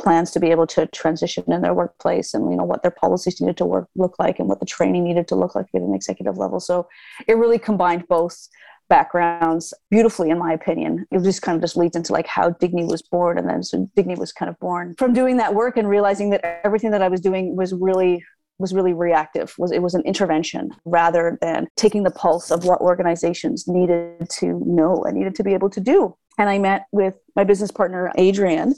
plans 0.00 0.32
to 0.32 0.40
be 0.40 0.50
able 0.50 0.66
to 0.66 0.88
transition 0.88 1.44
in 1.52 1.62
their 1.62 1.74
workplace 1.74 2.34
and 2.34 2.50
you 2.50 2.56
know 2.56 2.64
what 2.64 2.82
their 2.82 2.90
policies 2.90 3.40
needed 3.40 3.56
to 3.58 3.64
work 3.64 3.88
look 3.94 4.16
like 4.18 4.40
and 4.40 4.48
what 4.48 4.58
the 4.58 4.66
training 4.66 5.04
needed 5.04 5.28
to 5.28 5.36
look 5.36 5.54
like 5.54 5.66
at 5.72 5.80
an 5.80 5.94
executive 5.94 6.36
level. 6.36 6.58
So 6.58 6.88
it 7.28 7.36
really 7.36 7.58
combined 7.58 8.08
both 8.08 8.48
backgrounds 8.88 9.72
beautifully 9.90 10.30
in 10.30 10.38
my 10.38 10.50
opinion 10.50 11.06
it 11.10 11.22
just 11.22 11.42
kind 11.42 11.56
of 11.56 11.60
just 11.60 11.76
leads 11.76 11.94
into 11.94 12.10
like 12.10 12.26
how 12.26 12.50
Dignii 12.50 12.90
was 12.90 13.02
born 13.02 13.38
and 13.38 13.46
then 13.46 13.62
so 13.62 13.86
Dignii 13.96 14.16
was 14.16 14.32
kind 14.32 14.48
of 14.48 14.58
born 14.60 14.94
from 14.98 15.12
doing 15.12 15.36
that 15.36 15.54
work 15.54 15.76
and 15.76 15.86
realizing 15.86 16.30
that 16.30 16.42
everything 16.64 16.90
that 16.92 17.02
i 17.02 17.08
was 17.08 17.20
doing 17.20 17.54
was 17.54 17.74
really 17.74 18.24
was 18.58 18.74
really 18.74 18.92
reactive 18.92 19.54
was 19.58 19.70
it 19.70 19.82
was 19.82 19.94
an 19.94 20.02
intervention 20.02 20.70
rather 20.84 21.38
than 21.40 21.68
taking 21.76 22.02
the 22.02 22.10
pulse 22.10 22.50
of 22.50 22.64
what 22.64 22.80
organizations 22.80 23.68
needed 23.68 24.28
to 24.30 24.60
know 24.66 25.04
and 25.04 25.16
needed 25.16 25.34
to 25.34 25.44
be 25.44 25.54
able 25.54 25.70
to 25.70 25.80
do. 25.80 26.16
And 26.38 26.48
i 26.48 26.58
met 26.58 26.86
with 26.92 27.16
my 27.34 27.44
business 27.44 27.70
partner 27.70 28.12
adrian 28.16 28.74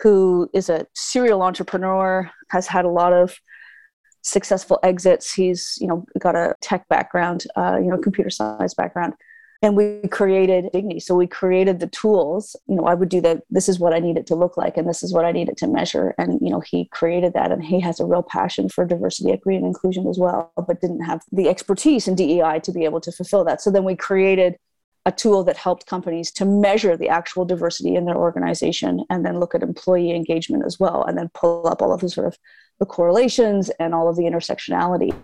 who 0.00 0.48
is 0.52 0.68
a 0.68 0.86
serial 0.94 1.42
entrepreneur 1.42 2.30
has 2.50 2.66
had 2.66 2.84
a 2.84 2.90
lot 2.90 3.12
of 3.12 3.38
successful 4.22 4.78
exits. 4.82 5.32
He's 5.32 5.78
you 5.80 5.86
know 5.86 6.04
got 6.18 6.36
a 6.36 6.54
tech 6.60 6.88
background 6.88 7.44
uh, 7.56 7.78
you 7.80 7.88
know 7.88 7.98
computer 7.98 8.30
science 8.30 8.74
background 8.74 9.14
and 9.60 9.76
we 9.76 10.02
created 10.10 10.66
Dignii 10.72 11.02
so 11.02 11.14
we 11.14 11.26
created 11.26 11.80
the 11.80 11.88
tools. 11.88 12.54
You 12.66 12.76
know 12.76 12.86
i 12.86 12.94
would 12.94 13.08
do 13.08 13.20
that 13.22 13.42
this 13.50 13.68
is 13.68 13.78
what 13.78 13.92
i 13.92 13.98
need 13.98 14.16
it 14.16 14.26
to 14.28 14.34
look 14.34 14.56
like 14.56 14.76
and 14.76 14.88
this 14.88 15.02
is 15.02 15.12
what 15.12 15.24
i 15.24 15.32
need 15.32 15.48
it 15.48 15.56
to 15.58 15.66
measure. 15.66 16.14
And 16.18 16.38
you 16.40 16.50
know 16.50 16.60
he 16.60 16.86
created 16.86 17.34
that 17.34 17.52
and 17.52 17.64
he 17.64 17.80
has 17.80 18.00
a 18.00 18.06
real 18.06 18.22
passion 18.22 18.68
for 18.68 18.84
diversity 18.84 19.32
equity 19.32 19.56
and 19.56 19.66
inclusion 19.66 20.06
as 20.06 20.18
well 20.18 20.52
but 20.56 20.80
didn't 20.80 21.02
have 21.02 21.22
the 21.32 21.48
expertise 21.48 22.08
in 22.08 22.14
dei 22.14 22.60
to 22.62 22.72
be 22.72 22.84
able 22.84 23.00
to 23.00 23.12
fulfill 23.12 23.44
that. 23.44 23.60
So 23.60 23.70
then 23.70 23.84
we 23.84 23.96
created 23.96 24.56
a 25.06 25.12
tool 25.12 25.42
that 25.44 25.56
helped 25.56 25.86
companies 25.86 26.30
to 26.30 26.44
measure 26.44 26.96
the 26.96 27.08
actual 27.08 27.44
diversity 27.46 27.96
in 27.96 28.04
their 28.04 28.16
organization 28.16 29.04
and 29.08 29.24
then 29.24 29.40
look 29.40 29.54
at 29.54 29.62
employee 29.62 30.14
engagement 30.14 30.64
as 30.66 30.78
well 30.78 31.02
and 31.04 31.16
then 31.16 31.30
pull 31.32 31.66
up 31.66 31.80
all 31.80 31.92
of 31.94 32.00
the 32.00 32.10
sort 32.10 32.26
of 32.26 32.36
the 32.78 32.84
correlations 32.84 33.70
and 33.80 33.94
all 33.94 34.08
of 34.08 34.16
the 34.16 34.24
intersectionality 34.24 35.14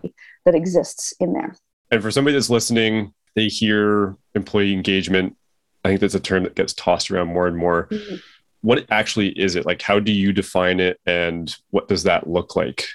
that 0.46 0.54
exists 0.54 1.12
in 1.20 1.34
there. 1.34 1.54
And 1.90 2.00
for 2.00 2.10
somebody 2.10 2.34
that's 2.34 2.48
listening 2.48 3.12
they 3.34 3.48
hear 3.48 4.16
employee 4.34 4.72
engagement. 4.72 5.36
I 5.84 5.88
think 5.88 6.00
that's 6.00 6.14
a 6.14 6.20
term 6.20 6.44
that 6.44 6.54
gets 6.54 6.72
tossed 6.72 7.10
around 7.10 7.28
more 7.28 7.46
and 7.46 7.56
more. 7.56 7.88
Mm-hmm. 7.90 8.16
What 8.62 8.86
actually 8.90 9.28
is 9.38 9.56
it? 9.56 9.66
Like, 9.66 9.82
how 9.82 10.00
do 10.00 10.12
you 10.12 10.32
define 10.32 10.80
it 10.80 10.98
and 11.04 11.54
what 11.70 11.88
does 11.88 12.04
that 12.04 12.28
look 12.28 12.56
like? 12.56 12.86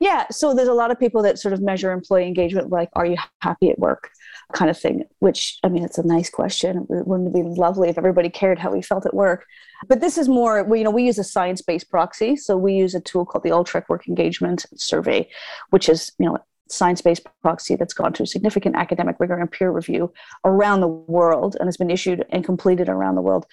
Yeah, 0.00 0.26
so 0.30 0.54
there's 0.54 0.68
a 0.68 0.74
lot 0.74 0.90
of 0.90 0.98
people 0.98 1.22
that 1.22 1.38
sort 1.38 1.54
of 1.54 1.60
measure 1.60 1.92
employee 1.92 2.26
engagement 2.26 2.70
like, 2.70 2.88
are 2.94 3.06
you 3.06 3.16
happy 3.40 3.70
at 3.70 3.78
work? 3.78 4.10
kind 4.52 4.70
of 4.70 4.78
thing, 4.78 5.04
which 5.18 5.58
I 5.62 5.68
mean, 5.68 5.84
it's 5.84 5.98
a 5.98 6.06
nice 6.06 6.30
question. 6.30 6.86
Wouldn't 6.88 7.28
it 7.28 7.34
be 7.34 7.42
lovely 7.42 7.88
if 7.88 7.98
everybody 7.98 8.28
cared 8.28 8.58
how 8.58 8.70
we 8.70 8.82
felt 8.82 9.06
at 9.06 9.14
work? 9.14 9.46
But 9.88 10.00
this 10.00 10.16
is 10.16 10.28
more, 10.28 10.62
we, 10.62 10.78
you 10.78 10.84
know, 10.84 10.90
we 10.90 11.04
use 11.04 11.18
a 11.18 11.24
science 11.24 11.62
based 11.62 11.90
proxy. 11.90 12.36
So 12.36 12.56
we 12.56 12.74
use 12.74 12.94
a 12.94 13.00
tool 13.00 13.24
called 13.24 13.44
the 13.44 13.50
Utrecht 13.50 13.88
Work 13.88 14.06
Engagement 14.06 14.66
Survey, 14.76 15.28
which 15.70 15.88
is, 15.88 16.12
you 16.18 16.26
know, 16.26 16.38
science-based 16.72 17.26
proxy 17.42 17.76
that's 17.76 17.94
gone 17.94 18.12
through 18.12 18.26
significant 18.26 18.76
academic 18.76 19.16
rigor 19.18 19.38
and 19.38 19.50
peer 19.50 19.70
review 19.70 20.12
around 20.44 20.80
the 20.80 20.88
world 20.88 21.56
and 21.58 21.66
has 21.66 21.76
been 21.76 21.90
issued 21.90 22.24
and 22.30 22.44
completed 22.44 22.88
around 22.88 23.14
the 23.14 23.22
world. 23.22 23.46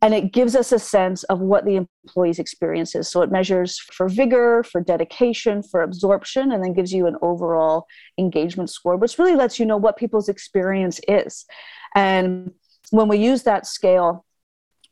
And 0.00 0.12
it 0.14 0.32
gives 0.32 0.56
us 0.56 0.72
a 0.72 0.80
sense 0.80 1.22
of 1.24 1.38
what 1.38 1.64
the 1.64 1.86
employee's 2.04 2.40
experience 2.40 2.96
is. 2.96 3.08
So 3.08 3.22
it 3.22 3.30
measures 3.30 3.78
for 3.78 4.08
vigor 4.08 4.64
for 4.64 4.80
dedication 4.80 5.62
for 5.62 5.82
absorption 5.82 6.50
and 6.50 6.62
then 6.62 6.72
gives 6.72 6.92
you 6.92 7.06
an 7.06 7.16
overall 7.22 7.86
engagement 8.18 8.68
score 8.68 8.96
which 8.96 9.18
really 9.18 9.36
lets 9.36 9.58
you 9.60 9.66
know 9.66 9.76
what 9.76 9.96
people's 9.96 10.28
experience 10.28 11.00
is. 11.06 11.46
And 11.94 12.52
when 12.90 13.08
we 13.08 13.18
use 13.18 13.44
that 13.44 13.66
scale 13.66 14.24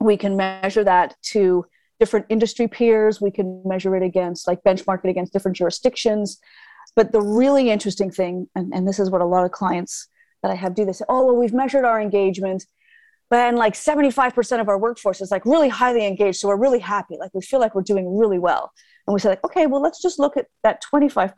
we 0.01 0.17
can 0.17 0.37
measure 0.37 0.83
that 0.85 1.15
to 1.23 1.67
different 2.01 2.27
industry 2.31 2.67
peers. 2.67 3.21
We 3.21 3.31
can 3.31 3.63
measure 3.65 3.95
it 3.95 4.03
against 4.03 4.49
like 4.49 4.63
benchmark 4.65 5.05
it 5.05 5.11
against 5.11 5.33
different 5.33 5.57
jurisdictions 5.57 6.41
but 6.97 7.13
the 7.13 7.21
really 7.21 7.71
interesting 7.71 8.11
thing, 8.11 8.49
and, 8.55 8.73
and 8.73 8.87
this 8.87 8.99
is 8.99 9.11
what 9.11 9.21
a 9.21 9.27
lot 9.27 9.45
of 9.45 9.53
clients 9.53 10.09
that 10.43 10.51
I 10.51 10.55
have 10.55 10.75
do 10.75 10.85
they 10.85 10.93
say, 10.93 11.05
Oh, 11.09 11.27
well, 11.27 11.37
we've 11.37 11.53
measured 11.53 11.85
our 11.85 12.01
engagement, 12.01 12.65
but 13.31 13.55
like 13.55 13.75
75% 13.75 14.61
of 14.61 14.69
our 14.69 14.79
workforce 14.79 15.21
is 15.21 15.31
like 15.31 15.47
really 15.47 15.69
highly 15.69 16.07
engaged. 16.07 16.39
So 16.39 16.49
we're 16.49 16.57
really 16.57 16.81
happy. 16.81 17.17
Like 17.19 17.31
we 17.33 17.43
feel 17.43 17.61
like 17.61 17.75
we're 17.75 17.83
doing 17.83 18.17
really 18.17 18.39
well. 18.39 18.73
And 19.07 19.15
we 19.15 19.21
say, 19.21 19.29
like, 19.29 19.45
okay, 19.45 19.67
well, 19.67 19.81
let's 19.81 20.03
just 20.03 20.19
look 20.19 20.37
at 20.37 20.47
that 20.63 20.83
25% 20.93 21.33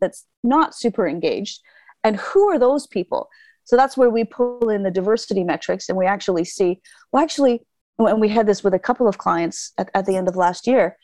that's 0.00 0.26
not 0.44 0.74
super 0.74 1.08
engaged. 1.08 1.60
And 2.04 2.16
who 2.16 2.48
are 2.50 2.58
those 2.58 2.86
people? 2.86 3.28
So 3.64 3.76
that's 3.76 3.96
where 3.96 4.10
we 4.10 4.24
pull 4.24 4.68
in 4.68 4.82
the 4.82 4.90
diversity 4.90 5.44
metrics 5.44 5.88
and 5.88 5.96
we 5.96 6.06
actually 6.06 6.44
see, 6.44 6.80
well, 7.12 7.22
actually, 7.22 7.62
and 7.98 8.20
we 8.20 8.28
had 8.28 8.46
this 8.46 8.64
with 8.64 8.74
a 8.74 8.78
couple 8.78 9.08
of 9.08 9.18
clients 9.18 9.72
at, 9.78 9.90
at 9.94 10.06
the 10.06 10.16
end 10.16 10.28
of 10.28 10.36
last 10.36 10.66
year, 10.66 10.96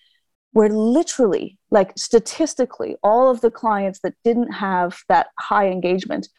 where 0.57 0.71
literally, 0.71 1.59
like 1.71 1.93
statistically, 1.99 2.97
all 3.03 3.31
of 3.31 3.43
the 3.43 3.51
clients 3.51 3.99
that 3.99 4.15
didn't 4.25 4.51
have 4.51 4.97
that 5.07 5.27
high 5.39 5.69
engagement 5.69 6.31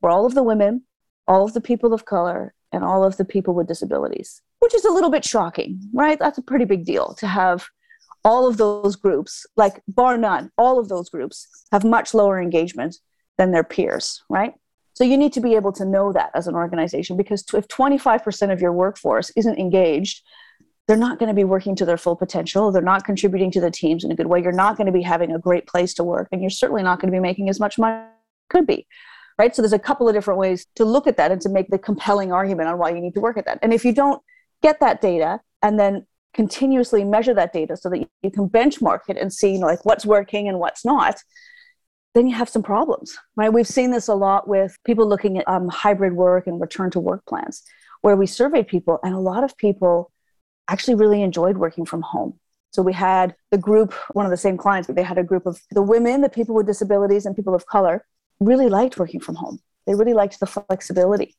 were 0.00 0.08
all 0.08 0.24
of 0.24 0.34
the 0.34 0.42
women, 0.42 0.82
all 1.26 1.44
of 1.44 1.52
the 1.52 1.60
people 1.60 1.92
of 1.92 2.06
color, 2.06 2.54
and 2.72 2.82
all 2.82 3.04
of 3.04 3.18
the 3.18 3.26
people 3.26 3.52
with 3.52 3.68
disabilities, 3.68 4.40
which 4.60 4.74
is 4.74 4.86
a 4.86 4.90
little 4.90 5.10
bit 5.10 5.22
shocking, 5.22 5.78
right? 5.92 6.18
That's 6.18 6.38
a 6.38 6.42
pretty 6.50 6.64
big 6.64 6.86
deal 6.86 7.12
to 7.18 7.26
have 7.26 7.66
all 8.24 8.48
of 8.48 8.56
those 8.56 8.96
groups, 8.96 9.44
like 9.58 9.82
bar 9.86 10.16
none, 10.16 10.50
all 10.56 10.78
of 10.78 10.88
those 10.88 11.10
groups 11.10 11.46
have 11.70 11.84
much 11.84 12.14
lower 12.14 12.40
engagement 12.40 12.96
than 13.36 13.50
their 13.50 13.64
peers, 13.64 14.22
right? 14.30 14.54
So 14.94 15.04
you 15.04 15.18
need 15.18 15.34
to 15.34 15.42
be 15.42 15.56
able 15.56 15.72
to 15.72 15.84
know 15.84 16.10
that 16.14 16.30
as 16.34 16.46
an 16.46 16.54
organization 16.54 17.18
because 17.18 17.44
if 17.52 17.68
25% 17.68 18.50
of 18.50 18.62
your 18.62 18.72
workforce 18.72 19.28
isn't 19.36 19.58
engaged, 19.58 20.22
they're 20.88 20.96
not 20.96 21.20
going 21.20 21.28
to 21.28 21.34
be 21.34 21.44
working 21.44 21.76
to 21.76 21.84
their 21.84 21.98
full 21.98 22.16
potential. 22.16 22.72
They're 22.72 22.82
not 22.82 23.04
contributing 23.04 23.52
to 23.52 23.60
the 23.60 23.70
teams 23.70 24.02
in 24.02 24.10
a 24.10 24.16
good 24.16 24.26
way. 24.26 24.42
You're 24.42 24.52
not 24.52 24.76
going 24.76 24.86
to 24.86 24.92
be 24.92 25.02
having 25.02 25.32
a 25.32 25.38
great 25.38 25.66
place 25.66 25.94
to 25.94 26.04
work, 26.04 26.28
and 26.32 26.40
you're 26.40 26.50
certainly 26.50 26.82
not 26.82 27.00
going 27.00 27.12
to 27.12 27.16
be 27.16 27.20
making 27.20 27.48
as 27.48 27.60
much 27.60 27.78
money 27.78 28.04
could 28.50 28.66
be 28.66 28.86
right? 29.38 29.54
So 29.54 29.62
there's 29.62 29.72
a 29.72 29.78
couple 29.78 30.08
of 30.08 30.14
different 30.14 30.40
ways 30.40 30.66
to 30.74 30.84
look 30.84 31.06
at 31.06 31.16
that 31.16 31.30
and 31.30 31.40
to 31.42 31.48
make 31.48 31.68
the 31.68 31.78
compelling 31.78 32.32
argument 32.32 32.68
on 32.68 32.78
why 32.78 32.90
you 32.90 33.00
need 33.00 33.14
to 33.14 33.20
work 33.20 33.38
at 33.38 33.46
that. 33.46 33.60
And 33.62 33.72
if 33.72 33.84
you 33.84 33.92
don't 33.92 34.20
get 34.62 34.80
that 34.80 35.00
data 35.00 35.40
and 35.62 35.78
then 35.78 36.06
continuously 36.34 37.04
measure 37.04 37.34
that 37.34 37.52
data 37.52 37.76
so 37.76 37.88
that 37.88 37.98
you 38.22 38.30
can 38.30 38.48
benchmark 38.48 39.00
it 39.08 39.16
and 39.16 39.32
see 39.32 39.52
you 39.52 39.60
know, 39.60 39.66
like 39.66 39.84
what's 39.84 40.04
working 40.04 40.48
and 40.48 40.58
what's 40.58 40.84
not, 40.84 41.16
then 42.14 42.26
you 42.26 42.34
have 42.34 42.48
some 42.48 42.62
problems, 42.62 43.16
right? 43.36 43.52
We've 43.52 43.66
seen 43.66 43.92
this 43.92 44.08
a 44.08 44.14
lot 44.14 44.48
with 44.48 44.76
people 44.84 45.08
looking 45.08 45.38
at 45.38 45.48
um, 45.48 45.68
hybrid 45.68 46.14
work 46.14 46.46
and 46.46 46.60
return 46.60 46.90
to 46.90 47.00
work 47.00 47.24
plans, 47.26 47.62
where 48.02 48.16
we 48.16 48.26
surveyed 48.26 48.66
people, 48.66 48.98
and 49.04 49.14
a 49.14 49.20
lot 49.20 49.44
of 49.44 49.56
people 49.56 50.10
actually 50.68 50.94
really 50.94 51.22
enjoyed 51.22 51.56
working 51.56 51.84
from 51.84 52.02
home. 52.02 52.38
So 52.70 52.82
we 52.82 52.92
had 52.92 53.34
the 53.50 53.58
group, 53.58 53.94
one 54.12 54.26
of 54.26 54.30
the 54.30 54.36
same 54.36 54.56
clients, 54.56 54.86
but 54.86 54.96
they 54.96 55.02
had 55.02 55.18
a 55.18 55.24
group 55.24 55.46
of 55.46 55.60
the 55.70 55.82
women, 55.82 56.20
the 56.20 56.28
people 56.28 56.54
with 56.54 56.66
disabilities, 56.66 57.24
and 57.24 57.34
people 57.34 57.54
of 57.54 57.66
color 57.66 58.04
really 58.40 58.68
liked 58.68 58.98
working 58.98 59.20
from 59.20 59.36
home. 59.36 59.58
They 59.86 59.94
really 59.94 60.12
liked 60.12 60.38
the 60.38 60.46
flexibility. 60.46 61.34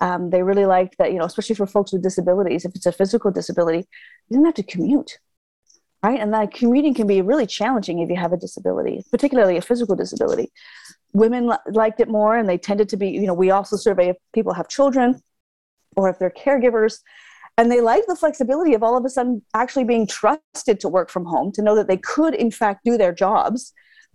Um, 0.00 0.30
they 0.30 0.42
really 0.42 0.66
liked 0.66 0.98
that, 0.98 1.12
you 1.12 1.18
know, 1.18 1.24
especially 1.24 1.54
for 1.54 1.66
folks 1.66 1.92
with 1.92 2.02
disabilities, 2.02 2.64
if 2.64 2.74
it's 2.74 2.86
a 2.86 2.92
physical 2.92 3.30
disability, 3.30 3.86
you 4.28 4.36
don't 4.36 4.44
have 4.44 4.54
to 4.54 4.62
commute, 4.62 5.18
right? 6.02 6.18
And 6.18 6.32
that 6.34 6.52
commuting 6.52 6.94
can 6.94 7.06
be 7.06 7.22
really 7.22 7.46
challenging 7.46 8.00
if 8.00 8.08
you 8.08 8.16
have 8.16 8.32
a 8.32 8.36
disability, 8.36 9.04
particularly 9.10 9.56
a 9.56 9.62
physical 9.62 9.94
disability. 9.94 10.50
Women 11.12 11.46
li- 11.46 11.56
liked 11.70 12.00
it 12.00 12.08
more, 12.08 12.36
and 12.36 12.48
they 12.48 12.58
tended 12.58 12.88
to 12.88 12.96
be, 12.96 13.10
you 13.10 13.26
know, 13.26 13.34
we 13.34 13.50
also 13.50 13.76
survey 13.76 14.08
if 14.08 14.16
people 14.32 14.54
have 14.54 14.68
children 14.68 15.20
or 15.94 16.08
if 16.08 16.18
they're 16.18 16.30
caregivers. 16.30 16.98
And 17.58 17.70
they 17.70 17.80
like 17.80 18.06
the 18.06 18.16
flexibility 18.16 18.74
of 18.74 18.82
all 18.82 18.96
of 18.96 19.04
a 19.04 19.10
sudden 19.10 19.42
actually 19.54 19.84
being 19.84 20.06
trusted 20.06 20.80
to 20.80 20.88
work 20.88 21.10
from 21.10 21.26
home, 21.26 21.52
to 21.52 21.62
know 21.62 21.76
that 21.76 21.86
they 21.86 21.98
could, 21.98 22.34
in 22.34 22.50
fact, 22.50 22.84
do 22.84 22.96
their 22.96 23.12
jobs 23.12 23.72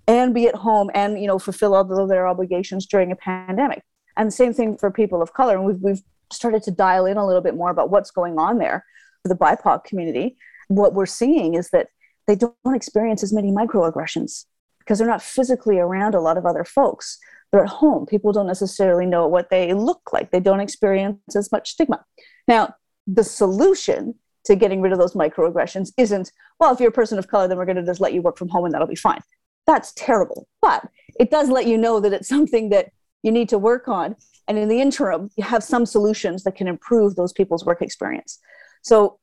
and 0.08 0.34
be 0.34 0.48
at 0.48 0.56
home 0.56 0.90
and 0.94 1.20
you 1.20 1.28
know 1.28 1.38
fulfill 1.38 1.76
all 1.76 2.02
of 2.02 2.10
their 2.10 2.28
obligations 2.28 2.86
during 2.86 3.12
a 3.12 3.16
pandemic. 3.16 3.84
And 4.16 4.28
the 4.28 4.32
same 4.32 4.54
thing 4.54 4.78
for 4.78 4.90
people 4.90 5.22
of 5.22 5.34
color. 5.34 5.56
And 5.56 5.66
we've, 5.66 5.80
we've 5.82 6.02
started 6.32 6.64
to 6.64 6.72
dial 6.72 7.06
in 7.06 7.18
a 7.18 7.26
little 7.26 7.42
bit 7.42 7.56
more 7.56 7.70
about 7.70 7.92
what's 7.92 8.12
going 8.12 8.40
on 8.40 8.58
there 8.58 8.84
for 9.22 9.30
the 9.30 9.36
bipoc 9.36 9.84
community. 9.84 10.38
What 10.70 10.94
we're 10.94 11.06
seeing 11.06 11.54
is 11.54 11.70
that 11.70 11.90
they 12.26 12.36
don't 12.36 12.56
experience 12.74 13.24
as 13.24 13.32
many 13.32 13.52
microaggressions 13.52 14.46
because 14.80 14.98
they're 14.98 15.08
not 15.08 15.22
physically 15.22 15.78
around 15.78 16.16
a 16.16 16.22
lot 16.22 16.38
of 16.38 16.46
other 16.46 16.64
folks. 16.64 17.20
They're 17.52 17.64
at 17.64 17.70
home. 17.70 18.06
People 18.06 18.34
don't 18.34 18.48
necessarily 18.48 19.06
know 19.06 19.28
what 19.28 19.50
they 19.50 19.74
look 19.74 20.12
like. 20.12 20.32
They 20.32 20.40
don't 20.40 20.60
experience 20.60 21.36
as 21.36 21.52
much 21.52 21.72
stigma. 21.72 22.04
Now 22.48 22.74
the 23.08 23.24
solution 23.24 24.16
to 24.46 24.56
getting 24.56 24.82
rid 24.82 24.94
of 24.94 25.00
those 25.00 25.14
microaggressions 25.14 25.92
isn't 25.98 26.32
well 26.60 26.74
if 26.74 26.80
you're 26.80 26.90
a 26.90 26.92
person 26.92 27.18
of 27.18 27.28
color 27.28 27.48
then 27.48 27.58
we're 27.58 27.66
going 27.66 27.78
to 27.78 27.86
just 27.86 28.02
let 28.02 28.14
you 28.14 28.22
work 28.22 28.38
from 28.38 28.50
home 28.50 28.66
and 28.66 28.74
that'll 28.74 28.88
be 28.88 28.96
fine 28.96 29.22
that's 29.68 29.92
terrible. 29.94 30.48
But 30.62 30.88
it 31.20 31.30
does 31.30 31.50
let 31.50 31.68
you 31.68 31.78
know 31.78 32.00
that 32.00 32.14
it's 32.14 32.30
something 32.30 32.70
that 32.70 32.92
you 33.22 33.32
need 33.32 33.50
to 33.50 33.60
work 33.60 33.88
on. 33.88 34.16
And 34.48 34.58
in 34.58 34.70
the 34.70 34.82
interim, 34.82 35.30
you 35.36 35.44
have 35.44 35.64
some 35.64 35.86
solutions 35.86 36.44
that 36.46 36.56
can 36.56 36.68
improve 36.68 37.16
those 37.16 37.34
people's 37.34 37.66
work 37.66 37.82
experience. 37.82 38.40
So 38.82 39.20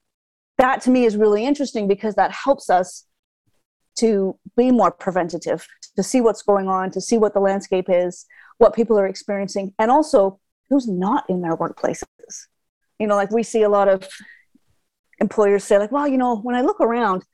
that 0.58 0.82
to 0.82 0.90
me 0.90 1.06
is 1.06 1.16
really 1.16 1.44
interesting 1.44 1.88
because 1.88 2.14
that 2.14 2.30
helps 2.30 2.68
us 2.68 3.06
to 3.96 4.38
be 4.56 4.70
more 4.70 4.90
preventative, 4.90 5.66
to 5.96 6.02
see 6.02 6.20
what's 6.20 6.42
going 6.42 6.68
on, 6.68 6.90
to 6.90 7.00
see 7.00 7.16
what 7.16 7.32
the 7.32 7.40
landscape 7.40 7.86
is, 7.88 8.26
what 8.58 8.74
people 8.74 8.98
are 8.98 9.06
experiencing, 9.06 9.72
and 9.78 9.90
also 9.90 10.38
who's 10.68 10.86
not 10.86 11.24
in 11.28 11.40
their 11.40 11.56
workplaces. 11.56 12.04
You 12.98 13.06
know, 13.06 13.16
like 13.16 13.30
we 13.30 13.42
see 13.42 13.62
a 13.62 13.68
lot 13.68 13.88
of 13.88 14.08
employers 15.20 15.64
say, 15.64 15.78
like, 15.78 15.92
well, 15.92 16.08
you 16.08 16.18
know, 16.18 16.36
when 16.36 16.54
I 16.54 16.62
look 16.62 16.80
around, 16.80 17.24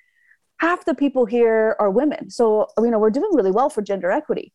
half 0.58 0.84
the 0.84 0.94
people 0.94 1.26
here 1.26 1.76
are 1.78 1.90
women. 1.90 2.30
So, 2.30 2.68
you 2.78 2.90
know, 2.90 2.98
we're 2.98 3.10
doing 3.10 3.30
really 3.32 3.50
well 3.50 3.70
for 3.70 3.82
gender 3.82 4.10
equity. 4.10 4.52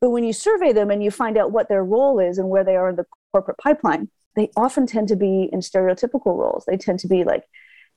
But 0.00 0.10
when 0.10 0.24
you 0.24 0.32
survey 0.32 0.72
them 0.72 0.90
and 0.90 1.02
you 1.02 1.10
find 1.10 1.38
out 1.38 1.52
what 1.52 1.68
their 1.68 1.84
role 1.84 2.18
is 2.18 2.38
and 2.38 2.50
where 2.50 2.64
they 2.64 2.76
are 2.76 2.90
in 2.90 2.96
the 2.96 3.06
corporate 3.32 3.58
pipeline, 3.58 4.10
they 4.34 4.50
often 4.56 4.86
tend 4.86 5.08
to 5.08 5.16
be 5.16 5.48
in 5.52 5.60
stereotypical 5.60 6.36
roles. 6.36 6.64
They 6.66 6.76
tend 6.76 6.98
to 7.00 7.08
be 7.08 7.24
like 7.24 7.44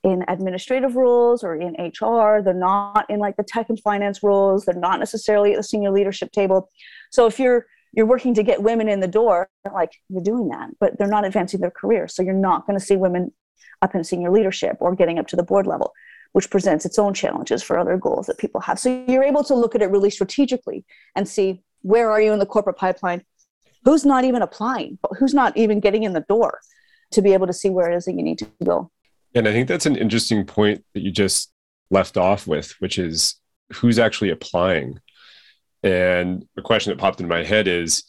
in 0.03 0.23
administrative 0.29 0.95
roles 0.95 1.43
or 1.43 1.55
in 1.55 1.73
HR. 1.73 2.41
They're 2.41 2.53
not 2.53 3.05
in 3.09 3.19
like 3.19 3.35
the 3.35 3.43
tech 3.43 3.69
and 3.69 3.79
finance 3.81 4.23
roles. 4.23 4.63
They're 4.63 4.75
not 4.75 4.99
necessarily 4.99 5.51
at 5.51 5.57
the 5.57 5.63
senior 5.63 5.91
leadership 5.91 6.31
table. 6.31 6.69
So 7.11 7.25
if 7.25 7.37
you're 7.39 7.65
you're 7.93 8.05
working 8.05 8.33
to 8.35 8.43
get 8.43 8.61
women 8.61 8.87
in 8.87 8.99
the 8.99 9.07
door, 9.07 9.49
like 9.73 9.91
you're 10.09 10.23
doing 10.23 10.49
that, 10.49 10.69
but 10.79 10.97
they're 10.97 11.07
not 11.07 11.25
advancing 11.25 11.59
their 11.59 11.71
career. 11.71 12.07
So 12.07 12.21
you're 12.23 12.33
not 12.33 12.65
going 12.65 12.77
to 12.77 12.85
see 12.85 12.95
women 12.95 13.31
up 13.81 13.95
in 13.95 14.03
senior 14.03 14.31
leadership 14.31 14.77
or 14.79 14.95
getting 14.95 15.19
up 15.19 15.27
to 15.27 15.35
the 15.35 15.43
board 15.43 15.65
level 15.65 15.93
which 16.33 16.49
presents 16.49 16.85
its 16.85 16.99
own 16.99 17.13
challenges 17.13 17.63
for 17.63 17.77
other 17.77 17.97
goals 17.97 18.27
that 18.27 18.37
people 18.37 18.61
have. 18.61 18.79
So 18.79 19.03
you're 19.07 19.23
able 19.23 19.43
to 19.45 19.55
look 19.55 19.75
at 19.75 19.81
it 19.81 19.89
really 19.89 20.09
strategically 20.09 20.85
and 21.15 21.27
see 21.27 21.61
where 21.81 22.11
are 22.11 22.21
you 22.21 22.33
in 22.33 22.39
the 22.39 22.45
corporate 22.45 22.77
pipeline? 22.77 23.23
Who's 23.85 24.05
not 24.05 24.25
even 24.25 24.41
applying? 24.41 24.99
Who's 25.17 25.33
not 25.33 25.55
even 25.57 25.79
getting 25.79 26.03
in 26.03 26.13
the 26.13 26.25
door 26.27 26.59
to 27.11 27.21
be 27.21 27.33
able 27.33 27.47
to 27.47 27.53
see 27.53 27.69
where 27.69 27.91
it 27.91 27.95
is 27.95 28.05
that 28.05 28.13
you 28.13 28.23
need 28.23 28.37
to 28.39 28.47
go? 28.63 28.91
And 29.33 29.47
I 29.47 29.51
think 29.51 29.67
that's 29.67 29.85
an 29.85 29.95
interesting 29.95 30.45
point 30.45 30.83
that 30.93 31.01
you 31.01 31.11
just 31.11 31.51
left 31.89 32.17
off 32.17 32.45
with, 32.45 32.71
which 32.79 32.99
is 32.99 33.35
who's 33.73 33.97
actually 33.97 34.29
applying. 34.29 34.99
And 35.83 36.45
the 36.55 36.61
question 36.61 36.91
that 36.91 36.99
popped 36.99 37.21
in 37.21 37.27
my 37.27 37.43
head 37.43 37.67
is 37.67 38.03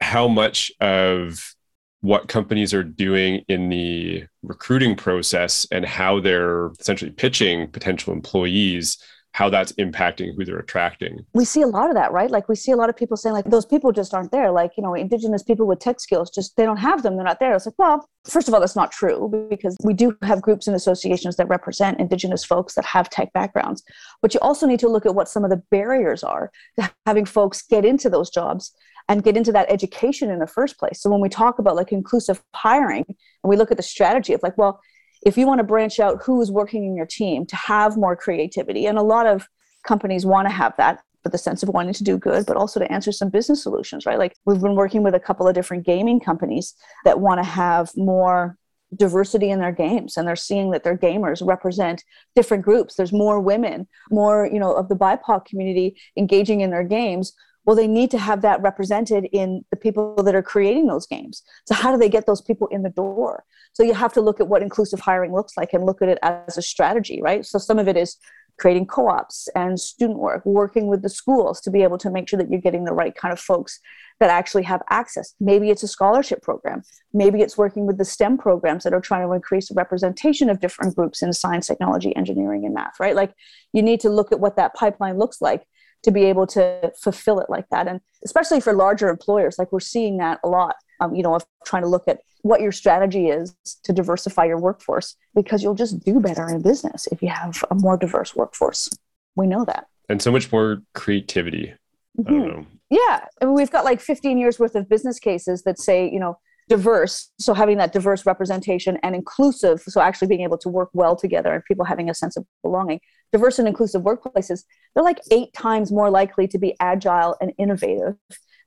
how 0.00 0.28
much 0.28 0.70
of 0.80 1.54
what 2.00 2.28
companies 2.28 2.72
are 2.72 2.84
doing 2.84 3.44
in 3.48 3.68
the 3.68 4.24
recruiting 4.42 4.94
process 4.94 5.66
and 5.72 5.84
how 5.84 6.20
they're 6.20 6.70
essentially 6.78 7.10
pitching 7.10 7.70
potential 7.70 8.12
employees 8.12 8.98
how 9.38 9.48
that's 9.48 9.70
impacting 9.74 10.34
who 10.34 10.44
they're 10.44 10.58
attracting. 10.58 11.24
We 11.32 11.44
see 11.44 11.62
a 11.62 11.66
lot 11.68 11.90
of 11.90 11.94
that, 11.94 12.10
right? 12.10 12.28
Like 12.28 12.48
we 12.48 12.56
see 12.56 12.72
a 12.72 12.76
lot 12.76 12.90
of 12.90 12.96
people 12.96 13.16
saying 13.16 13.34
like 13.34 13.44
those 13.44 13.64
people 13.64 13.92
just 13.92 14.12
aren't 14.12 14.32
there. 14.32 14.50
Like, 14.50 14.72
you 14.76 14.82
know, 14.82 14.94
indigenous 14.94 15.44
people 15.44 15.64
with 15.64 15.78
tech 15.78 16.00
skills 16.00 16.28
just 16.28 16.56
they 16.56 16.64
don't 16.64 16.78
have 16.78 17.04
them, 17.04 17.14
they're 17.14 17.24
not 17.24 17.38
there. 17.38 17.54
It's 17.54 17.64
like, 17.64 17.78
well, 17.78 18.04
first 18.24 18.48
of 18.48 18.54
all, 18.54 18.58
that's 18.58 18.74
not 18.74 18.90
true 18.90 19.46
because 19.48 19.76
we 19.84 19.94
do 19.94 20.18
have 20.22 20.42
groups 20.42 20.66
and 20.66 20.74
associations 20.74 21.36
that 21.36 21.46
represent 21.48 22.00
indigenous 22.00 22.44
folks 22.44 22.74
that 22.74 22.84
have 22.84 23.10
tech 23.10 23.32
backgrounds. 23.32 23.84
But 24.22 24.34
you 24.34 24.40
also 24.40 24.66
need 24.66 24.80
to 24.80 24.88
look 24.88 25.06
at 25.06 25.14
what 25.14 25.28
some 25.28 25.44
of 25.44 25.50
the 25.50 25.62
barriers 25.70 26.24
are 26.24 26.50
to 26.80 26.90
having 27.06 27.24
folks 27.24 27.62
get 27.62 27.84
into 27.84 28.10
those 28.10 28.30
jobs 28.30 28.72
and 29.08 29.22
get 29.22 29.36
into 29.36 29.52
that 29.52 29.70
education 29.70 30.30
in 30.32 30.40
the 30.40 30.48
first 30.48 30.80
place. 30.80 31.00
So 31.00 31.10
when 31.10 31.20
we 31.20 31.28
talk 31.28 31.60
about 31.60 31.76
like 31.76 31.92
inclusive 31.92 32.42
hiring 32.56 33.04
and 33.06 33.48
we 33.48 33.56
look 33.56 33.70
at 33.70 33.76
the 33.76 33.84
strategy 33.84 34.32
of 34.32 34.42
like, 34.42 34.58
well, 34.58 34.80
if 35.24 35.36
you 35.36 35.46
want 35.46 35.58
to 35.58 35.64
branch 35.64 36.00
out 36.00 36.22
who's 36.22 36.50
working 36.50 36.84
in 36.84 36.96
your 36.96 37.06
team 37.06 37.46
to 37.46 37.56
have 37.56 37.96
more 37.96 38.16
creativity, 38.16 38.86
and 38.86 38.98
a 38.98 39.02
lot 39.02 39.26
of 39.26 39.48
companies 39.86 40.26
want 40.26 40.46
to 40.46 40.52
have 40.52 40.74
that 40.76 41.00
for 41.22 41.30
the 41.30 41.38
sense 41.38 41.62
of 41.62 41.68
wanting 41.68 41.94
to 41.94 42.04
do 42.04 42.16
good, 42.16 42.46
but 42.46 42.56
also 42.56 42.78
to 42.80 42.92
answer 42.92 43.10
some 43.10 43.30
business 43.30 43.62
solutions, 43.62 44.06
right? 44.06 44.18
Like 44.18 44.34
we've 44.44 44.60
been 44.60 44.76
working 44.76 45.02
with 45.02 45.14
a 45.14 45.20
couple 45.20 45.48
of 45.48 45.54
different 45.54 45.84
gaming 45.84 46.20
companies 46.20 46.74
that 47.04 47.20
want 47.20 47.38
to 47.38 47.48
have 47.48 47.90
more 47.96 48.56
diversity 48.96 49.50
in 49.50 49.58
their 49.58 49.72
games 49.72 50.16
and 50.16 50.26
they're 50.26 50.36
seeing 50.36 50.70
that 50.70 50.82
their 50.82 50.96
gamers 50.96 51.46
represent 51.46 52.02
different 52.34 52.64
groups 52.64 52.94
there's 52.94 53.12
more 53.12 53.38
women 53.38 53.86
more 54.10 54.48
you 54.50 54.58
know 54.58 54.72
of 54.72 54.88
the 54.88 54.96
bipoc 54.96 55.44
community 55.44 55.94
engaging 56.16 56.62
in 56.62 56.70
their 56.70 56.84
games 56.84 57.34
well 57.68 57.76
they 57.76 57.86
need 57.86 58.10
to 58.10 58.16
have 58.16 58.40
that 58.40 58.62
represented 58.62 59.28
in 59.30 59.62
the 59.70 59.76
people 59.76 60.14
that 60.22 60.34
are 60.34 60.42
creating 60.42 60.86
those 60.86 61.06
games. 61.06 61.42
So 61.66 61.74
how 61.74 61.92
do 61.92 61.98
they 61.98 62.08
get 62.08 62.24
those 62.24 62.40
people 62.40 62.66
in 62.68 62.82
the 62.82 62.88
door? 62.88 63.44
So 63.74 63.82
you 63.82 63.92
have 63.92 64.14
to 64.14 64.22
look 64.22 64.40
at 64.40 64.48
what 64.48 64.62
inclusive 64.62 65.00
hiring 65.00 65.34
looks 65.34 65.54
like 65.54 65.74
and 65.74 65.84
look 65.84 66.00
at 66.00 66.08
it 66.08 66.18
as 66.22 66.56
a 66.56 66.62
strategy 66.62 67.20
right? 67.20 67.44
So 67.44 67.58
some 67.58 67.78
of 67.78 67.86
it 67.86 67.94
is 67.94 68.16
creating 68.58 68.86
co-ops 68.86 69.48
and 69.54 69.78
student 69.78 70.18
work 70.18 70.46
working 70.46 70.86
with 70.86 71.02
the 71.02 71.10
schools 71.10 71.60
to 71.60 71.70
be 71.70 71.82
able 71.82 71.98
to 71.98 72.10
make 72.10 72.26
sure 72.26 72.38
that 72.38 72.50
you're 72.50 72.58
getting 72.58 72.84
the 72.84 72.94
right 72.94 73.14
kind 73.14 73.32
of 73.32 73.38
folks 73.38 73.80
that 74.18 74.30
actually 74.30 74.62
have 74.62 74.80
access. 74.88 75.34
Maybe 75.38 75.68
it's 75.68 75.82
a 75.82 75.88
scholarship 75.88 76.40
program. 76.40 76.82
Maybe 77.12 77.42
it's 77.42 77.58
working 77.58 77.86
with 77.86 77.98
the 77.98 78.04
stem 78.06 78.38
programs 78.38 78.82
that 78.84 78.94
are 78.94 79.00
trying 79.02 79.26
to 79.26 79.32
increase 79.34 79.68
the 79.68 79.74
representation 79.74 80.48
of 80.48 80.58
different 80.58 80.96
groups 80.96 81.20
in 81.22 81.34
science 81.34 81.66
technology 81.66 82.16
engineering 82.16 82.64
and 82.64 82.72
math 82.72 82.98
right? 82.98 83.14
Like 83.14 83.34
you 83.74 83.82
need 83.82 84.00
to 84.00 84.08
look 84.08 84.32
at 84.32 84.40
what 84.40 84.56
that 84.56 84.74
pipeline 84.74 85.18
looks 85.18 85.42
like 85.42 85.66
to 86.02 86.10
be 86.10 86.24
able 86.24 86.46
to 86.46 86.92
fulfill 87.00 87.40
it 87.40 87.50
like 87.50 87.68
that. 87.70 87.88
And 87.88 88.00
especially 88.24 88.60
for 88.60 88.72
larger 88.72 89.08
employers 89.08 89.58
like 89.58 89.72
we're 89.72 89.80
seeing 89.80 90.18
that 90.18 90.40
a 90.44 90.48
lot 90.48 90.76
um, 91.00 91.14
you 91.14 91.22
know 91.22 91.34
of 91.34 91.46
trying 91.64 91.82
to 91.82 91.88
look 91.88 92.08
at 92.08 92.20
what 92.42 92.60
your 92.60 92.72
strategy 92.72 93.28
is 93.28 93.54
to 93.82 93.92
diversify 93.92 94.44
your 94.44 94.58
workforce 94.58 95.16
because 95.34 95.62
you'll 95.62 95.74
just 95.74 96.00
do 96.04 96.20
better 96.20 96.48
in 96.48 96.62
business 96.62 97.06
if 97.08 97.20
you 97.20 97.28
have 97.28 97.62
a 97.70 97.74
more 97.74 97.96
diverse 97.96 98.34
workforce. 98.34 98.88
We 99.36 99.46
know 99.46 99.64
that. 99.64 99.86
And 100.08 100.22
so 100.22 100.30
much 100.30 100.50
more 100.50 100.82
creativity. 100.94 101.74
Mm-hmm. 102.18 102.62
yeah. 102.90 103.24
I 103.40 103.44
mean, 103.44 103.54
we've 103.54 103.70
got 103.70 103.84
like 103.84 104.00
15 104.00 104.38
years 104.38 104.58
worth 104.58 104.74
of 104.74 104.88
business 104.88 105.18
cases 105.18 105.62
that 105.62 105.78
say 105.78 106.10
you 106.10 106.18
know 106.18 106.38
diverse. 106.68 107.30
So 107.38 107.54
having 107.54 107.78
that 107.78 107.92
diverse 107.92 108.26
representation 108.26 108.98
and 109.02 109.14
inclusive 109.14 109.80
so 109.82 110.00
actually 110.00 110.28
being 110.28 110.42
able 110.42 110.58
to 110.58 110.68
work 110.68 110.90
well 110.92 111.16
together 111.16 111.52
and 111.52 111.64
people 111.64 111.84
having 111.84 112.10
a 112.10 112.14
sense 112.14 112.36
of 112.36 112.44
belonging 112.62 113.00
diverse 113.32 113.58
and 113.58 113.68
inclusive 113.68 114.02
workplaces 114.02 114.64
they're 114.94 115.04
like 115.04 115.20
eight 115.30 115.52
times 115.52 115.92
more 115.92 116.10
likely 116.10 116.48
to 116.48 116.58
be 116.58 116.74
agile 116.80 117.36
and 117.40 117.52
innovative 117.58 118.16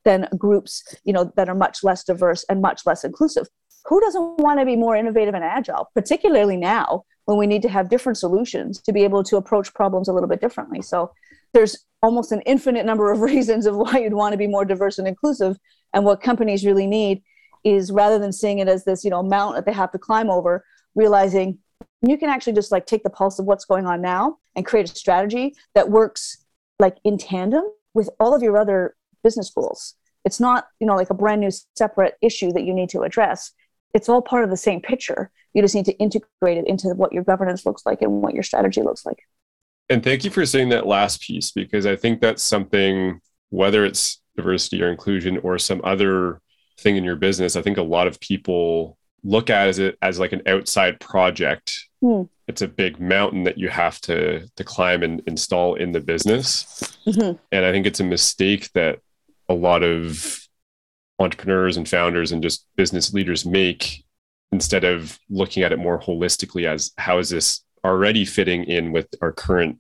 than 0.03 0.27
groups 0.37 0.83
you 1.03 1.13
know 1.13 1.31
that 1.35 1.49
are 1.49 1.55
much 1.55 1.83
less 1.83 2.03
diverse 2.03 2.45
and 2.49 2.61
much 2.61 2.81
less 2.85 3.03
inclusive. 3.03 3.47
Who 3.85 3.99
doesn't 3.99 4.39
want 4.39 4.59
to 4.59 4.65
be 4.65 4.75
more 4.75 4.95
innovative 4.95 5.33
and 5.33 5.43
agile 5.43 5.89
particularly 5.93 6.57
now 6.57 7.03
when 7.25 7.37
we 7.37 7.47
need 7.47 7.61
to 7.63 7.69
have 7.69 7.89
different 7.89 8.17
solutions 8.17 8.81
to 8.81 8.93
be 8.93 9.03
able 9.03 9.23
to 9.23 9.37
approach 9.37 9.73
problems 9.73 10.07
a 10.07 10.13
little 10.13 10.29
bit 10.29 10.41
differently? 10.41 10.81
So 10.81 11.11
there's 11.53 11.85
almost 12.01 12.31
an 12.31 12.41
infinite 12.41 12.85
number 12.85 13.11
of 13.11 13.21
reasons 13.31 13.65
of 13.65 13.75
why 13.75 13.99
you'd 13.99 14.13
want 14.13 14.33
to 14.33 14.37
be 14.37 14.47
more 14.47 14.65
diverse 14.65 14.97
and 14.99 15.07
inclusive. 15.07 15.57
And 15.93 16.05
what 16.05 16.21
companies 16.21 16.65
really 16.65 16.87
need 16.87 17.21
is 17.63 17.91
rather 17.91 18.17
than 18.17 18.31
seeing 18.31 18.59
it 18.59 18.67
as 18.67 18.85
this 18.85 19.03
you 19.03 19.09
know 19.09 19.21
mountain 19.21 19.55
that 19.55 19.65
they 19.65 19.73
have 19.73 19.91
to 19.91 19.99
climb 19.99 20.29
over 20.29 20.65
realizing 20.95 21.59
you 22.01 22.17
can 22.17 22.29
actually 22.29 22.53
just 22.53 22.71
like 22.71 22.85
take 22.85 23.03
the 23.03 23.09
pulse 23.09 23.37
of 23.39 23.45
what's 23.45 23.65
going 23.65 23.85
on 23.85 24.01
now 24.01 24.37
and 24.55 24.65
create 24.65 24.89
a 24.89 24.95
strategy 24.95 25.55
that 25.75 25.89
works 25.89 26.45
like 26.79 26.97
in 27.03 27.17
tandem 27.17 27.63
with 27.93 28.09
all 28.19 28.33
of 28.33 28.41
your 28.41 28.57
other 28.57 28.95
business 29.23 29.51
goals 29.51 29.95
it's 30.25 30.39
not 30.39 30.67
you 30.79 30.87
know 30.87 30.95
like 30.95 31.09
a 31.09 31.15
brand 31.15 31.41
new 31.41 31.51
separate 31.75 32.15
issue 32.21 32.51
that 32.51 32.63
you 32.63 32.73
need 32.73 32.89
to 32.89 33.01
address 33.01 33.51
it's 33.93 34.09
all 34.09 34.21
part 34.21 34.43
of 34.43 34.49
the 34.49 34.57
same 34.57 34.81
picture 34.81 35.31
you 35.53 35.61
just 35.61 35.75
need 35.75 35.85
to 35.85 35.97
integrate 35.97 36.57
it 36.57 36.67
into 36.67 36.89
what 36.89 37.11
your 37.11 37.23
governance 37.23 37.65
looks 37.65 37.85
like 37.85 38.01
and 38.01 38.21
what 38.21 38.33
your 38.33 38.43
strategy 38.43 38.81
looks 38.81 39.05
like 39.05 39.19
and 39.89 40.03
thank 40.03 40.23
you 40.23 40.31
for 40.31 40.45
saying 40.45 40.69
that 40.69 40.87
last 40.87 41.21
piece 41.21 41.51
because 41.51 41.85
i 41.85 41.95
think 41.95 42.19
that's 42.19 42.43
something 42.43 43.19
whether 43.49 43.85
it's 43.85 44.21
diversity 44.35 44.81
or 44.81 44.89
inclusion 44.89 45.37
or 45.39 45.59
some 45.59 45.81
other 45.83 46.41
thing 46.81 46.97
in 46.97 47.03
your 47.03 47.15
business, 47.15 47.55
I 47.55 47.61
think 47.61 47.77
a 47.77 47.83
lot 47.83 48.07
of 48.07 48.19
people 48.19 48.97
look 49.23 49.49
at 49.49 49.77
it 49.77 49.97
as 50.01 50.19
like 50.19 50.33
an 50.33 50.41
outside 50.47 50.99
project. 50.99 51.73
Mm. 52.03 52.27
It's 52.51 52.61
a 52.61 52.67
big 52.67 52.99
mountain 52.99 53.43
that 53.45 53.57
you 53.57 53.69
have 53.69 54.01
to 54.01 54.47
to 54.55 54.63
climb 54.63 55.03
and 55.03 55.21
install 55.25 55.75
in 55.75 55.93
the 55.93 56.01
business. 56.01 56.65
Mm-hmm. 57.07 57.37
And 57.51 57.65
I 57.65 57.71
think 57.71 57.85
it's 57.85 58.01
a 58.01 58.03
mistake 58.03 58.69
that 58.73 58.99
a 59.49 59.53
lot 59.53 59.83
of 59.83 60.37
entrepreneurs 61.19 61.77
and 61.77 61.87
founders 61.87 62.31
and 62.31 62.43
just 62.43 62.65
business 62.75 63.13
leaders 63.13 63.45
make 63.45 64.03
instead 64.51 64.83
of 64.83 65.17
looking 65.29 65.63
at 65.63 65.71
it 65.71 65.79
more 65.79 65.99
holistically 65.99 66.65
as 66.65 66.91
how 66.97 67.19
is 67.19 67.29
this 67.29 67.63
already 67.85 68.25
fitting 68.25 68.65
in 68.65 68.91
with 68.91 69.07
our 69.21 69.31
current 69.31 69.77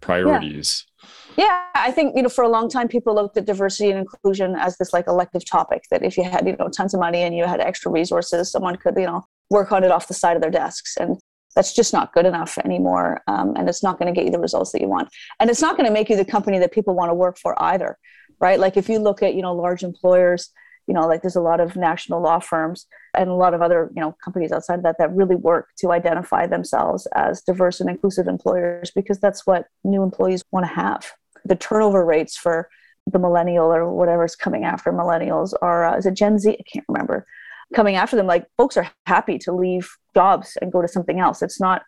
priorities. 0.00 0.84
Yeah. 0.86 0.92
Yeah, 1.38 1.66
I 1.74 1.90
think 1.90 2.16
you 2.16 2.22
know 2.22 2.30
for 2.30 2.44
a 2.44 2.48
long 2.48 2.70
time 2.70 2.88
people 2.88 3.14
looked 3.14 3.36
at 3.36 3.44
diversity 3.44 3.90
and 3.90 3.98
inclusion 3.98 4.56
as 4.56 4.78
this 4.78 4.94
like 4.94 5.06
elective 5.06 5.44
topic 5.44 5.82
that 5.90 6.02
if 6.02 6.16
you 6.16 6.24
had 6.24 6.46
you 6.46 6.56
know 6.56 6.68
tons 6.68 6.94
of 6.94 7.00
money 7.00 7.22
and 7.22 7.36
you 7.36 7.44
had 7.44 7.60
extra 7.60 7.92
resources, 7.92 8.50
someone 8.50 8.76
could 8.76 8.94
you 8.96 9.04
know 9.04 9.22
work 9.50 9.70
on 9.70 9.84
it 9.84 9.90
off 9.90 10.08
the 10.08 10.14
side 10.14 10.36
of 10.36 10.40
their 10.40 10.50
desks, 10.50 10.96
and 10.96 11.18
that's 11.56 11.72
just 11.72 11.92
not 11.92 12.12
good 12.12 12.26
enough 12.26 12.58
anymore, 12.58 13.22
um, 13.26 13.54
and 13.56 13.68
it's 13.68 13.82
not 13.82 13.98
going 13.98 14.12
to 14.12 14.16
get 14.16 14.26
you 14.26 14.30
the 14.30 14.38
results 14.38 14.70
that 14.72 14.80
you 14.80 14.88
want, 14.88 15.08
and 15.40 15.50
it's 15.50 15.62
not 15.62 15.76
going 15.76 15.88
to 15.88 15.92
make 15.92 16.08
you 16.08 16.16
the 16.16 16.24
company 16.24 16.60
that 16.60 16.72
people 16.72 16.94
want 16.94 17.10
to 17.10 17.14
work 17.14 17.38
for 17.38 17.60
either, 17.60 17.98
right? 18.38 18.60
Like 18.60 18.76
if 18.76 18.88
you 18.88 19.00
look 19.00 19.22
at 19.22 19.34
you 19.34 19.42
know 19.42 19.54
large 19.54 19.82
employers 19.82 20.50
you 20.86 20.94
know 20.94 21.06
like 21.06 21.22
there's 21.22 21.36
a 21.36 21.40
lot 21.40 21.60
of 21.60 21.76
national 21.76 22.20
law 22.20 22.38
firms 22.38 22.86
and 23.14 23.28
a 23.28 23.34
lot 23.34 23.54
of 23.54 23.62
other 23.62 23.90
you 23.94 24.00
know 24.00 24.16
companies 24.24 24.52
outside 24.52 24.78
of 24.78 24.82
that 24.82 24.96
that 24.98 25.14
really 25.14 25.36
work 25.36 25.68
to 25.78 25.92
identify 25.92 26.46
themselves 26.46 27.06
as 27.14 27.42
diverse 27.42 27.80
and 27.80 27.90
inclusive 27.90 28.26
employers 28.26 28.90
because 28.94 29.18
that's 29.18 29.46
what 29.46 29.66
new 29.84 30.02
employees 30.02 30.44
want 30.52 30.66
to 30.66 30.72
have. 30.72 31.12
The 31.44 31.56
turnover 31.56 32.04
rates 32.04 32.36
for 32.36 32.68
the 33.06 33.18
millennial 33.18 33.72
or 33.72 33.92
whatever's 33.92 34.34
coming 34.34 34.64
after 34.64 34.92
millennials 34.92 35.52
are 35.62 35.84
uh, 35.84 35.96
is 35.96 36.06
it 36.06 36.14
gen 36.14 36.38
z? 36.38 36.50
I 36.50 36.64
can't 36.70 36.86
remember 36.88 37.26
coming 37.74 37.96
after 37.96 38.16
them 38.16 38.26
like 38.26 38.46
folks 38.56 38.76
are 38.76 38.88
happy 39.06 39.38
to 39.38 39.52
leave 39.52 39.88
jobs 40.14 40.56
and 40.60 40.72
go 40.72 40.82
to 40.82 40.88
something 40.88 41.20
else. 41.20 41.42
It's 41.42 41.60
not 41.60 41.82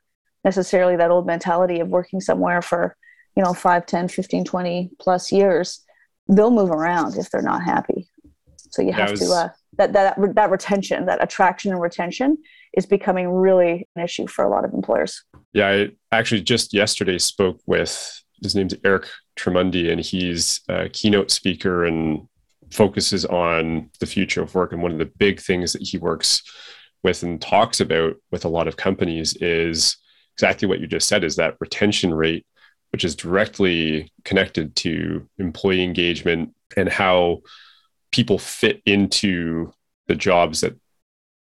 necessarily 0.44 0.96
that 0.96 1.10
old 1.10 1.26
mentality 1.26 1.80
of 1.80 1.88
working 1.88 2.20
somewhere 2.20 2.62
for 2.62 2.96
you 3.36 3.42
know 3.42 3.52
5 3.52 3.86
10 3.86 4.08
15 4.08 4.44
20 4.44 4.90
plus 4.98 5.32
years. 5.32 5.84
They'll 6.28 6.50
move 6.50 6.70
around 6.70 7.16
if 7.16 7.30
they're 7.30 7.42
not 7.42 7.62
happy. 7.62 8.08
So 8.70 8.82
you 8.82 8.92
have 8.92 9.12
was, 9.12 9.20
to 9.20 9.32
uh, 9.32 9.48
that 9.78 9.92
that 9.92 10.34
that 10.34 10.50
retention, 10.50 11.06
that 11.06 11.22
attraction 11.22 11.72
and 11.72 11.80
retention 11.80 12.38
is 12.74 12.86
becoming 12.86 13.28
really 13.28 13.88
an 13.96 14.04
issue 14.04 14.26
for 14.26 14.44
a 14.44 14.50
lot 14.50 14.64
of 14.64 14.72
employers. 14.74 15.24
Yeah, 15.52 15.68
I 15.68 15.90
actually 16.12 16.42
just 16.42 16.74
yesterday 16.74 17.18
spoke 17.18 17.60
with 17.66 18.22
his 18.42 18.54
name's 18.54 18.74
Eric 18.84 19.08
Tremundi, 19.36 19.90
and 19.90 20.00
he's 20.00 20.60
a 20.68 20.88
keynote 20.88 21.30
speaker 21.30 21.84
and 21.84 22.28
focuses 22.70 23.24
on 23.24 23.90
the 24.00 24.06
future 24.06 24.42
of 24.42 24.54
work. 24.54 24.72
And 24.72 24.82
one 24.82 24.92
of 24.92 24.98
the 24.98 25.12
big 25.18 25.40
things 25.40 25.72
that 25.72 25.82
he 25.82 25.98
works 25.98 26.42
with 27.02 27.22
and 27.22 27.40
talks 27.40 27.80
about 27.80 28.16
with 28.30 28.44
a 28.44 28.48
lot 28.48 28.68
of 28.68 28.76
companies 28.76 29.34
is 29.40 29.96
exactly 30.34 30.68
what 30.68 30.80
you 30.80 30.86
just 30.86 31.08
said: 31.08 31.24
is 31.24 31.36
that 31.36 31.56
retention 31.60 32.12
rate, 32.14 32.46
which 32.92 33.04
is 33.04 33.16
directly 33.16 34.12
connected 34.24 34.74
to 34.76 35.28
employee 35.38 35.84
engagement 35.84 36.54
and 36.76 36.88
how 36.88 37.40
people 38.10 38.38
fit 38.38 38.82
into 38.86 39.72
the 40.06 40.14
jobs 40.14 40.60
that 40.60 40.76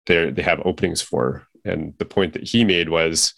they 0.06 0.30
they 0.30 0.42
have 0.42 0.60
openings 0.64 1.02
for. 1.02 1.46
And 1.64 1.94
the 1.98 2.04
point 2.04 2.32
that 2.32 2.48
he 2.48 2.64
made 2.64 2.88
was 2.88 3.34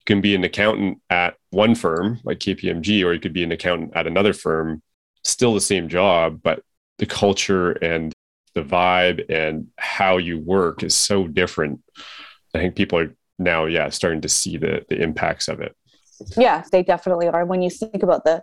you 0.00 0.04
can 0.04 0.20
be 0.20 0.34
an 0.34 0.44
accountant 0.44 1.00
at 1.10 1.34
one 1.50 1.74
firm 1.74 2.20
like 2.24 2.38
KPMG, 2.38 3.04
or 3.04 3.12
you 3.12 3.20
could 3.20 3.32
be 3.32 3.44
an 3.44 3.52
accountant 3.52 3.92
at 3.96 4.06
another 4.06 4.32
firm, 4.32 4.82
still 5.24 5.54
the 5.54 5.60
same 5.60 5.88
job, 5.88 6.40
but 6.42 6.62
the 6.98 7.06
culture 7.06 7.72
and 7.72 8.12
the 8.54 8.62
vibe 8.62 9.24
and 9.28 9.68
how 9.78 10.16
you 10.16 10.38
work 10.38 10.82
is 10.82 10.94
so 10.94 11.26
different. 11.26 11.80
I 12.54 12.58
think 12.58 12.76
people 12.76 12.98
are 12.98 13.14
now, 13.38 13.64
yeah, 13.64 13.88
starting 13.88 14.20
to 14.22 14.28
see 14.28 14.56
the 14.56 14.84
the 14.88 15.00
impacts 15.00 15.48
of 15.48 15.60
it. 15.60 15.76
Yeah, 16.36 16.62
they 16.70 16.82
definitely 16.84 17.28
are. 17.28 17.44
When 17.44 17.62
you 17.62 17.70
think 17.70 18.02
about 18.02 18.24
the 18.24 18.42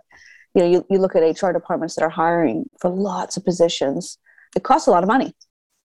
you 0.54 0.62
know 0.62 0.68
you, 0.68 0.86
you 0.90 0.98
look 0.98 1.16
at 1.16 1.42
hr 1.42 1.52
departments 1.52 1.94
that 1.94 2.04
are 2.04 2.10
hiring 2.10 2.68
for 2.80 2.90
lots 2.90 3.36
of 3.36 3.44
positions 3.44 4.18
it 4.56 4.62
costs 4.62 4.86
a 4.86 4.90
lot 4.90 5.02
of 5.02 5.08
money 5.08 5.34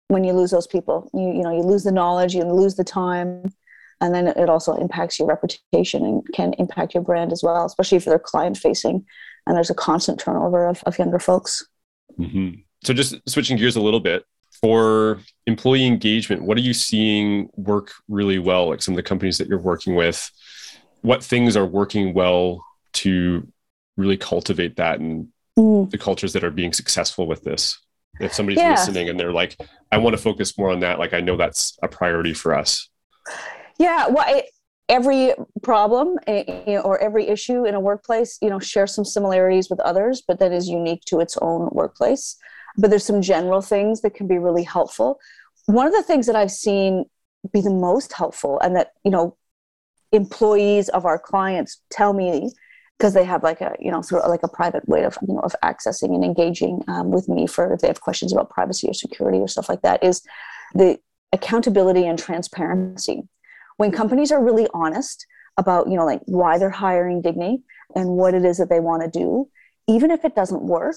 when 0.08 0.24
you 0.24 0.32
lose 0.32 0.50
those 0.50 0.66
people 0.66 1.10
you 1.14 1.32
you 1.32 1.42
know 1.42 1.54
you 1.54 1.62
lose 1.62 1.84
the 1.84 1.92
knowledge 1.92 2.34
you 2.34 2.44
lose 2.44 2.74
the 2.74 2.84
time 2.84 3.52
and 4.00 4.14
then 4.14 4.26
it 4.26 4.50
also 4.50 4.74
impacts 4.74 5.18
your 5.18 5.28
reputation 5.28 6.04
and 6.04 6.22
can 6.34 6.52
impact 6.54 6.94
your 6.94 7.02
brand 7.02 7.32
as 7.32 7.42
well 7.42 7.64
especially 7.64 7.96
if 7.96 8.04
they're 8.04 8.18
client 8.18 8.56
facing 8.56 9.04
and 9.46 9.56
there's 9.56 9.70
a 9.70 9.74
constant 9.74 10.18
turnover 10.18 10.66
of, 10.66 10.82
of 10.84 10.98
younger 10.98 11.18
folks 11.18 11.66
mm-hmm. 12.18 12.60
so 12.82 12.92
just 12.92 13.16
switching 13.28 13.56
gears 13.56 13.76
a 13.76 13.80
little 13.80 14.00
bit 14.00 14.24
for 14.60 15.20
employee 15.46 15.86
engagement 15.86 16.42
what 16.42 16.56
are 16.56 16.62
you 16.62 16.74
seeing 16.74 17.48
work 17.56 17.92
really 18.08 18.38
well 18.38 18.68
like 18.68 18.82
some 18.82 18.94
of 18.94 18.96
the 18.96 19.02
companies 19.02 19.38
that 19.38 19.48
you're 19.48 19.58
working 19.58 19.94
with 19.94 20.30
what 21.02 21.22
things 21.22 21.56
are 21.56 21.66
working 21.66 22.14
well 22.14 22.64
to 22.92 23.46
really 23.96 24.16
cultivate 24.16 24.76
that 24.76 25.00
and 25.00 25.28
mm. 25.58 25.90
the 25.90 25.98
cultures 25.98 26.32
that 26.32 26.44
are 26.44 26.50
being 26.50 26.72
successful 26.72 27.26
with 27.26 27.42
this 27.42 27.78
if 28.20 28.32
somebody's 28.32 28.58
yeah. 28.58 28.70
listening 28.70 29.08
and 29.08 29.18
they're 29.18 29.32
like 29.32 29.56
i 29.90 29.98
want 29.98 30.16
to 30.16 30.22
focus 30.22 30.56
more 30.56 30.70
on 30.70 30.80
that 30.80 30.98
like 30.98 31.12
i 31.12 31.20
know 31.20 31.36
that's 31.36 31.76
a 31.82 31.88
priority 31.88 32.32
for 32.32 32.54
us 32.54 32.88
yeah 33.78 34.06
well 34.08 34.24
I, 34.26 34.44
every 34.88 35.32
problem 35.62 36.16
eh, 36.26 36.44
eh, 36.66 36.78
or 36.78 36.98
every 36.98 37.28
issue 37.28 37.64
in 37.64 37.74
a 37.74 37.80
workplace 37.80 38.38
you 38.42 38.50
know 38.50 38.58
shares 38.58 38.94
some 38.94 39.04
similarities 39.04 39.70
with 39.70 39.80
others 39.80 40.22
but 40.26 40.38
that 40.38 40.52
is 40.52 40.68
unique 40.68 41.02
to 41.06 41.20
its 41.20 41.36
own 41.40 41.68
workplace. 41.72 42.36
But 42.76 42.90
there's 42.90 43.04
some 43.04 43.22
general 43.22 43.62
things 43.62 44.00
that 44.02 44.14
can 44.14 44.26
be 44.26 44.36
really 44.36 44.64
helpful. 44.64 45.20
One 45.66 45.86
of 45.86 45.92
the 45.92 46.02
things 46.02 46.26
that 46.26 46.36
i've 46.36 46.50
seen 46.50 47.04
be 47.52 47.60
the 47.60 47.70
most 47.70 48.12
helpful 48.12 48.58
and 48.60 48.74
that 48.76 48.92
you 49.04 49.10
know 49.10 49.36
employees 50.12 50.88
of 50.90 51.04
our 51.04 51.18
clients 51.18 51.80
tell 51.90 52.12
me 52.12 52.50
because 52.98 53.14
they 53.14 53.24
have 53.24 53.42
like 53.42 53.60
a 53.60 53.74
you 53.80 53.90
know 53.90 54.00
sort 54.00 54.22
of 54.22 54.30
like 54.30 54.42
a 54.42 54.48
private 54.48 54.88
way 54.88 55.04
of 55.04 55.18
you 55.26 55.34
know 55.34 55.40
of 55.40 55.54
accessing 55.62 56.14
and 56.14 56.24
engaging 56.24 56.82
um, 56.88 57.10
with 57.10 57.28
me 57.28 57.46
for 57.46 57.72
if 57.72 57.80
they 57.80 57.88
have 57.88 58.00
questions 58.00 58.32
about 58.32 58.50
privacy 58.50 58.88
or 58.88 58.94
security 58.94 59.38
or 59.38 59.48
stuff 59.48 59.68
like 59.68 59.82
that 59.82 60.02
is 60.02 60.22
the 60.74 60.98
accountability 61.32 62.06
and 62.06 62.18
transparency 62.18 63.22
when 63.76 63.90
mm-hmm. 63.90 63.96
companies 63.96 64.32
are 64.32 64.42
really 64.42 64.68
honest 64.74 65.26
about 65.56 65.88
you 65.88 65.96
know 65.96 66.04
like 66.04 66.20
why 66.26 66.58
they're 66.58 66.70
hiring 66.70 67.22
Dignii 67.22 67.62
and 67.94 68.10
what 68.10 68.34
it 68.34 68.44
is 68.44 68.58
that 68.58 68.68
they 68.68 68.80
want 68.80 69.02
to 69.02 69.18
do, 69.18 69.48
even 69.86 70.10
if 70.10 70.24
it 70.24 70.34
doesn't 70.34 70.62
work. 70.62 70.96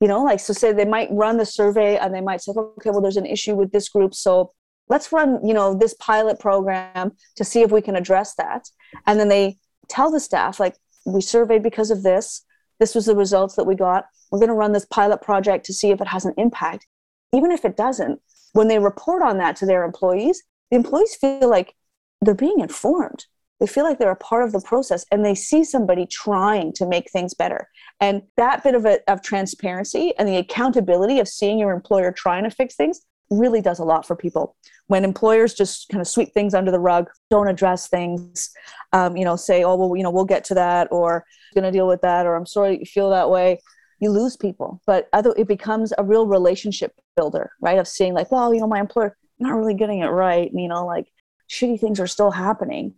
You 0.00 0.06
know, 0.06 0.22
like, 0.22 0.38
so 0.38 0.52
say 0.52 0.72
they 0.72 0.84
might 0.84 1.08
run 1.10 1.38
the 1.38 1.44
survey 1.44 1.96
and 1.96 2.14
they 2.14 2.20
might 2.20 2.40
say, 2.40 2.52
okay, 2.56 2.90
well, 2.90 3.00
there's 3.00 3.16
an 3.16 3.26
issue 3.26 3.56
with 3.56 3.72
this 3.72 3.88
group. 3.88 4.14
So 4.14 4.52
let's 4.88 5.10
run, 5.10 5.44
you 5.44 5.52
know, 5.52 5.74
this 5.74 5.94
pilot 5.94 6.38
program 6.38 7.12
to 7.34 7.44
see 7.44 7.62
if 7.62 7.72
we 7.72 7.82
can 7.82 7.96
address 7.96 8.36
that. 8.36 8.68
And 9.06 9.18
then 9.18 9.28
they 9.28 9.56
tell 9.88 10.12
the 10.12 10.20
staff, 10.20 10.60
like, 10.60 10.76
we 11.04 11.20
surveyed 11.20 11.64
because 11.64 11.90
of 11.90 12.04
this. 12.04 12.44
This 12.78 12.94
was 12.94 13.06
the 13.06 13.16
results 13.16 13.56
that 13.56 13.64
we 13.64 13.74
got. 13.74 14.06
We're 14.30 14.38
going 14.38 14.50
to 14.50 14.54
run 14.54 14.72
this 14.72 14.86
pilot 14.86 15.20
project 15.20 15.66
to 15.66 15.72
see 15.72 15.90
if 15.90 16.00
it 16.00 16.06
has 16.06 16.24
an 16.24 16.34
impact. 16.38 16.86
Even 17.34 17.50
if 17.50 17.64
it 17.64 17.76
doesn't, 17.76 18.20
when 18.52 18.68
they 18.68 18.78
report 18.78 19.22
on 19.22 19.38
that 19.38 19.56
to 19.56 19.66
their 19.66 19.84
employees, 19.84 20.42
the 20.70 20.76
employees 20.76 21.16
feel 21.16 21.48
like 21.50 21.74
they're 22.20 22.34
being 22.34 22.60
informed. 22.60 23.26
They 23.60 23.66
feel 23.66 23.84
like 23.84 23.98
they're 23.98 24.10
a 24.10 24.16
part 24.16 24.44
of 24.44 24.52
the 24.52 24.60
process 24.60 25.04
and 25.10 25.24
they 25.24 25.34
see 25.34 25.64
somebody 25.64 26.06
trying 26.06 26.72
to 26.74 26.86
make 26.86 27.10
things 27.10 27.34
better. 27.34 27.68
And 28.00 28.22
that 28.36 28.62
bit 28.62 28.74
of, 28.74 28.84
a, 28.84 29.00
of 29.10 29.20
transparency 29.22 30.14
and 30.18 30.28
the 30.28 30.36
accountability 30.36 31.18
of 31.18 31.26
seeing 31.26 31.58
your 31.58 31.72
employer 31.72 32.12
trying 32.12 32.44
to 32.44 32.50
fix 32.50 32.76
things 32.76 33.00
really 33.30 33.60
does 33.60 33.78
a 33.78 33.84
lot 33.84 34.06
for 34.06 34.16
people. 34.16 34.56
When 34.86 35.04
employers 35.04 35.54
just 35.54 35.88
kind 35.90 36.00
of 36.00 36.08
sweep 36.08 36.32
things 36.32 36.54
under 36.54 36.70
the 36.70 36.78
rug, 36.78 37.10
don't 37.30 37.48
address 37.48 37.88
things, 37.88 38.50
um, 38.92 39.16
you 39.16 39.24
know, 39.24 39.36
say, 39.36 39.64
oh, 39.64 39.76
well, 39.76 39.96
you 39.96 40.02
know, 40.02 40.10
we'll 40.10 40.24
get 40.24 40.44
to 40.44 40.54
that, 40.54 40.88
or 40.90 41.24
going 41.54 41.64
to 41.64 41.70
deal 41.70 41.86
with 41.86 42.00
that, 42.02 42.26
or 42.26 42.36
I'm 42.36 42.46
sorry 42.46 42.78
you 42.78 42.86
feel 42.86 43.10
that 43.10 43.28
way, 43.28 43.60
you 44.00 44.10
lose 44.10 44.36
people. 44.36 44.80
But 44.86 45.08
other, 45.12 45.34
it 45.36 45.48
becomes 45.48 45.92
a 45.98 46.04
real 46.04 46.26
relationship 46.26 46.92
builder, 47.16 47.50
right? 47.60 47.78
Of 47.78 47.88
seeing 47.88 48.14
like, 48.14 48.30
well, 48.32 48.54
you 48.54 48.60
know, 48.60 48.66
my 48.66 48.80
employer 48.80 49.16
not 49.38 49.54
really 49.56 49.74
getting 49.74 50.00
it 50.00 50.08
right, 50.08 50.50
you 50.52 50.68
know, 50.68 50.86
like 50.86 51.06
shitty 51.48 51.80
things 51.80 52.00
are 52.00 52.06
still 52.06 52.30
happening, 52.30 52.94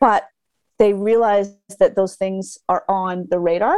but 0.00 0.28
they 0.78 0.92
realize 0.92 1.54
that 1.78 1.96
those 1.96 2.16
things 2.16 2.58
are 2.68 2.84
on 2.88 3.26
the 3.30 3.38
radar 3.38 3.76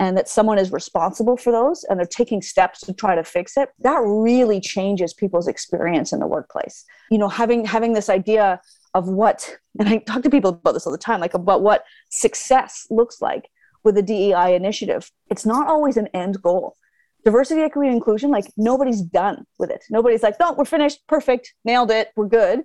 and 0.00 0.16
that 0.16 0.28
someone 0.28 0.58
is 0.58 0.72
responsible 0.72 1.36
for 1.36 1.52
those 1.52 1.84
and 1.84 1.98
they're 1.98 2.06
taking 2.06 2.42
steps 2.42 2.80
to 2.80 2.92
try 2.92 3.14
to 3.14 3.22
fix 3.22 3.56
it 3.56 3.68
that 3.78 4.00
really 4.04 4.60
changes 4.60 5.14
people's 5.14 5.46
experience 5.46 6.12
in 6.12 6.18
the 6.18 6.26
workplace. 6.26 6.84
You 7.10 7.18
know 7.18 7.28
having 7.28 7.64
having 7.64 7.92
this 7.92 8.08
idea 8.08 8.60
of 8.94 9.08
what 9.08 9.56
and 9.78 9.88
i 9.88 9.98
talk 9.98 10.22
to 10.22 10.30
people 10.30 10.50
about 10.50 10.72
this 10.72 10.86
all 10.86 10.92
the 10.92 10.98
time 10.98 11.20
like 11.20 11.34
about 11.34 11.62
what 11.62 11.84
success 12.10 12.86
looks 12.90 13.20
like 13.20 13.48
with 13.84 13.96
a 13.98 14.02
dei 14.02 14.54
initiative. 14.54 15.10
It's 15.30 15.46
not 15.46 15.68
always 15.68 15.96
an 15.96 16.08
end 16.14 16.40
goal. 16.42 16.76
Diversity 17.24 17.62
equity 17.62 17.88
and 17.88 17.96
inclusion 17.96 18.30
like 18.30 18.46
nobody's 18.56 19.02
done 19.02 19.44
with 19.58 19.70
it. 19.70 19.84
Nobody's 19.90 20.22
like 20.22 20.40
no 20.40 20.52
we're 20.52 20.64
finished. 20.64 21.06
Perfect. 21.06 21.54
Nailed 21.64 21.90
it. 21.90 22.08
We're 22.16 22.28
good 22.28 22.64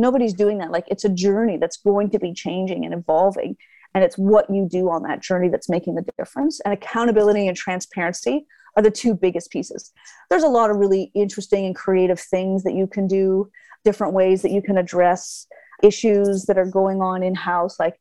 nobody's 0.00 0.34
doing 0.34 0.58
that. 0.58 0.70
Like 0.70 0.84
it's 0.88 1.04
a 1.04 1.08
journey 1.08 1.56
that's 1.56 1.76
going 1.78 2.10
to 2.10 2.18
be 2.18 2.32
changing 2.32 2.84
and 2.84 2.94
evolving. 2.94 3.56
And 3.94 4.04
it's 4.04 4.16
what 4.16 4.48
you 4.48 4.68
do 4.70 4.88
on 4.90 5.02
that 5.02 5.20
journey 5.20 5.48
that's 5.48 5.68
making 5.68 5.96
the 5.96 6.04
difference. 6.16 6.60
And 6.60 6.72
accountability 6.72 7.48
and 7.48 7.56
transparency 7.56 8.46
are 8.76 8.82
the 8.82 8.90
two 8.90 9.14
biggest 9.14 9.50
pieces. 9.50 9.92
There's 10.28 10.44
a 10.44 10.48
lot 10.48 10.70
of 10.70 10.76
really 10.76 11.10
interesting 11.14 11.66
and 11.66 11.74
creative 11.74 12.20
things 12.20 12.62
that 12.62 12.74
you 12.74 12.86
can 12.86 13.08
do 13.08 13.50
different 13.84 14.12
ways 14.12 14.42
that 14.42 14.52
you 14.52 14.62
can 14.62 14.78
address 14.78 15.46
issues 15.82 16.44
that 16.44 16.58
are 16.58 16.66
going 16.66 17.00
on 17.00 17.22
in 17.22 17.34
house 17.34 17.78
like 17.80 17.98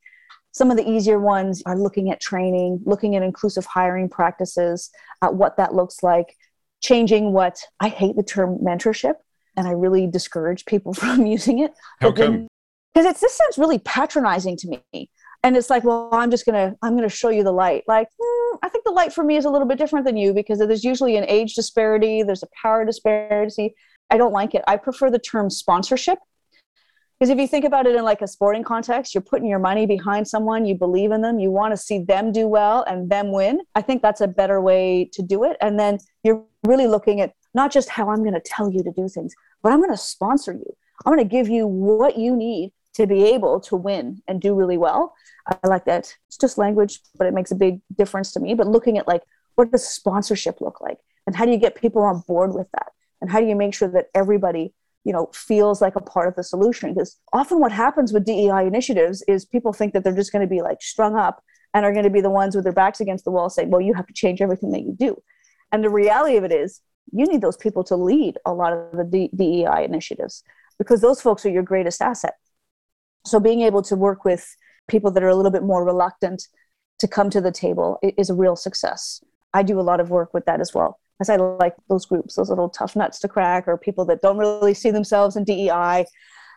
some 0.52 0.72
of 0.72 0.78
the 0.78 0.90
easier 0.90 1.20
ones 1.20 1.62
are 1.66 1.78
looking 1.78 2.12
at 2.12 2.20
training 2.20 2.80
looking 2.86 3.16
at 3.16 3.24
inclusive 3.24 3.66
hiring 3.66 4.10
practices 4.10 4.90
at 5.22 5.34
what 5.34 5.58
that 5.58 5.74
looks 5.74 6.04
like 6.04 6.36
changing 6.82 7.32
what 7.32 7.60
i 7.80 7.88
hate 7.88 8.16
the 8.16 8.24
term 8.24 8.58
mentorship 8.58 9.16
and 9.60 9.68
i 9.68 9.72
really 9.72 10.08
discourage 10.08 10.66
people 10.66 10.94
from 11.02 11.26
using 11.26 11.60
it 11.60 11.72
how 12.00 12.12
come? 12.12 12.48
because 12.94 13.06
it 13.06 13.20
just 13.20 13.38
sounds 13.38 13.58
really 13.58 13.80
patronizing 13.80 14.58
to 14.58 14.68
me. 14.68 15.10
And 15.44 15.56
it's 15.56 15.70
like 15.70 15.84
well 15.84 16.10
i'm 16.12 16.32
just 16.32 16.46
gonna 16.46 16.76
i'm 16.82 16.96
gonna 16.96 17.10
show 17.10 17.30
you 17.30 17.44
the 17.44 17.52
light. 17.52 17.84
Like 17.88 18.08
mm, 18.08 18.58
i 18.62 18.70
think 18.70 18.84
the 18.84 18.92
light 18.92 19.14
for 19.14 19.24
me 19.24 19.38
is 19.38 19.46
a 19.46 19.50
little 19.50 19.68
bit 19.68 19.78
different 19.78 20.06
than 20.06 20.18
you 20.18 20.34
because 20.34 20.60
there's 20.60 20.84
usually 20.84 21.16
an 21.16 21.26
age 21.28 21.54
disparity 21.54 22.24
there's 22.24 22.44
a 22.44 22.48
power 22.62 22.84
disparity. 22.86 23.76
I 24.10 24.18
don't 24.18 24.34
like 24.34 24.56
it. 24.56 24.64
I 24.68 24.76
prefer 24.76 25.12
the 25.12 25.20
term 25.20 25.50
sponsorship 25.50 26.18
because 27.18 27.30
if 27.30 27.38
you 27.38 27.48
think 27.48 27.64
about 27.64 27.86
it 27.86 27.96
in 27.96 28.04
like 28.04 28.22
a 28.22 28.28
sporting 28.28 28.64
context 28.64 29.14
you're 29.14 29.22
putting 29.22 29.48
your 29.48 29.60
money 29.60 29.86
behind 29.86 30.28
someone 30.28 30.66
you 30.66 30.76
believe 30.76 31.12
in 31.12 31.22
them 31.22 31.40
you 31.40 31.52
want 31.52 31.72
to 31.72 31.78
see 31.78 32.00
them 32.00 32.34
do 32.34 32.48
well 32.48 32.84
and 32.84 33.10
them 33.10 33.32
win. 33.32 33.62
I 33.76 33.82
think 33.82 34.02
that's 34.02 34.22
a 34.22 34.28
better 34.28 34.60
way 34.60 35.10
to 35.14 35.22
do 35.22 35.46
it. 35.46 35.56
And 35.62 35.80
then 35.80 36.00
you're 36.24 36.44
really 36.66 36.88
looking 36.88 37.22
at 37.22 37.34
not 37.54 37.72
just 37.72 37.90
how 37.90 38.10
i'm 38.10 38.24
going 38.24 38.34
to 38.34 38.42
tell 38.42 38.72
you 38.72 38.84
to 38.84 38.92
do 38.92 39.08
things 39.08 39.34
but 39.62 39.72
i'm 39.72 39.80
going 39.80 39.90
to 39.90 39.98
sponsor 39.98 40.54
you 40.54 40.76
i'm 41.06 41.14
going 41.14 41.26
to 41.26 41.30
give 41.30 41.48
you 41.48 41.68
what 41.68 42.18
you 42.18 42.36
need 42.36 42.72
to 43.00 43.08
be 43.08 43.24
able 43.26 43.60
to 43.62 43.76
win 43.76 44.22
and 44.28 44.42
do 44.42 44.54
really 44.54 44.78
well. 44.78 45.16
I 45.48 45.68
like 45.68 45.86
that. 45.86 46.16
It's 46.28 46.38
just 46.38 46.58
language, 46.58 47.00
but 47.18 47.28
it 47.28 47.34
makes 47.34 47.52
a 47.52 47.56
big 47.56 47.80
difference 47.98 48.32
to 48.34 48.40
me. 48.40 48.54
But 48.54 48.68
looking 48.68 48.98
at 48.98 49.08
like, 49.08 49.24
what 49.56 49.72
does 49.72 49.88
sponsorship 49.88 50.60
look 50.62 50.82
like? 50.82 50.98
And 51.26 51.36
how 51.36 51.46
do 51.46 51.52
you 51.52 51.58
get 51.58 51.76
people 51.76 52.02
on 52.02 52.24
board 52.28 52.54
with 52.54 52.68
that? 52.74 52.92
And 53.22 53.30
how 53.30 53.40
do 53.40 53.46
you 53.46 53.56
make 53.56 53.74
sure 53.74 53.88
that 53.90 54.08
everybody, 54.14 54.74
you 55.04 55.14
know, 55.14 55.30
feels 55.34 55.82
like 55.82 55.96
a 55.96 56.02
part 56.02 56.28
of 56.28 56.36
the 56.36 56.44
solution? 56.44 56.94
Because 56.94 57.18
often 57.32 57.60
what 57.60 57.72
happens 57.72 58.12
with 58.12 58.26
DEI 58.26 58.66
initiatives 58.66 59.24
is 59.28 59.46
people 59.46 59.74
think 59.74 59.94
that 59.94 60.04
they're 60.04 60.16
just 60.16 60.32
going 60.32 60.46
to 60.46 60.50
be 60.50 60.62
like 60.62 60.82
strung 60.82 61.16
up 61.16 61.44
and 61.74 61.86
are 61.86 61.94
going 61.94 62.04
to 62.04 62.10
be 62.10 62.22
the 62.22 62.30
ones 62.30 62.56
with 62.56 62.64
their 62.64 62.74
backs 62.74 63.00
against 63.00 63.26
the 63.26 63.32
wall 63.32 63.50
saying, 63.50 63.70
well, 63.70 63.82
you 63.82 63.94
have 63.94 64.08
to 64.08 64.14
change 64.14 64.42
everything 64.42 64.72
that 64.72 64.82
you 64.82 64.96
do. 64.98 65.22
And 65.72 65.84
the 65.84 65.90
reality 65.90 66.38
of 66.38 66.44
it 66.44 66.52
is, 66.52 66.82
you 67.12 67.26
need 67.26 67.42
those 67.42 67.58
people 67.58 67.84
to 67.84 67.96
lead 67.96 68.38
a 68.46 68.54
lot 68.54 68.74
of 68.74 69.12
the 69.12 69.30
DEI 69.36 69.84
initiatives 69.84 70.44
because 70.78 71.02
those 71.02 71.22
folks 71.22 71.46
are 71.46 71.50
your 71.50 71.64
greatest 71.64 72.02
asset 72.02 72.36
so 73.26 73.40
being 73.40 73.62
able 73.62 73.82
to 73.84 73.96
work 73.96 74.26
with 74.26 74.56
people 74.88 75.12
that 75.12 75.24
are 75.24 75.30
a 75.30 75.36
little 75.36 75.52
bit 75.52 75.64
more 75.64 75.86
reluctant 75.86 76.48
to 77.00 77.08
come 77.08 77.30
to 77.30 77.42
the 77.42 77.52
table 77.52 78.00
is 78.18 78.30
a 78.30 78.34
real 78.34 78.56
success. 78.56 79.24
I 79.54 79.64
do 79.64 79.80
a 79.80 79.82
lot 79.82 80.00
of 80.00 80.10
work 80.10 80.34
with 80.34 80.46
that 80.46 80.60
as 80.60 80.74
well. 80.74 81.00
As 81.22 81.30
I 81.30 81.36
like 81.36 81.76
those 81.88 82.06
groups, 82.06 82.36
those 82.36 82.50
little 82.50 82.70
tough 82.70 82.96
nuts 82.96 83.20
to 83.20 83.28
crack, 83.28 83.68
or 83.68 83.78
people 83.78 84.06
that 84.06 84.22
don't 84.22 84.38
really 84.38 84.74
see 84.74 84.92
themselves 84.92 85.36
in 85.36 85.44
DEI, 85.44 86.06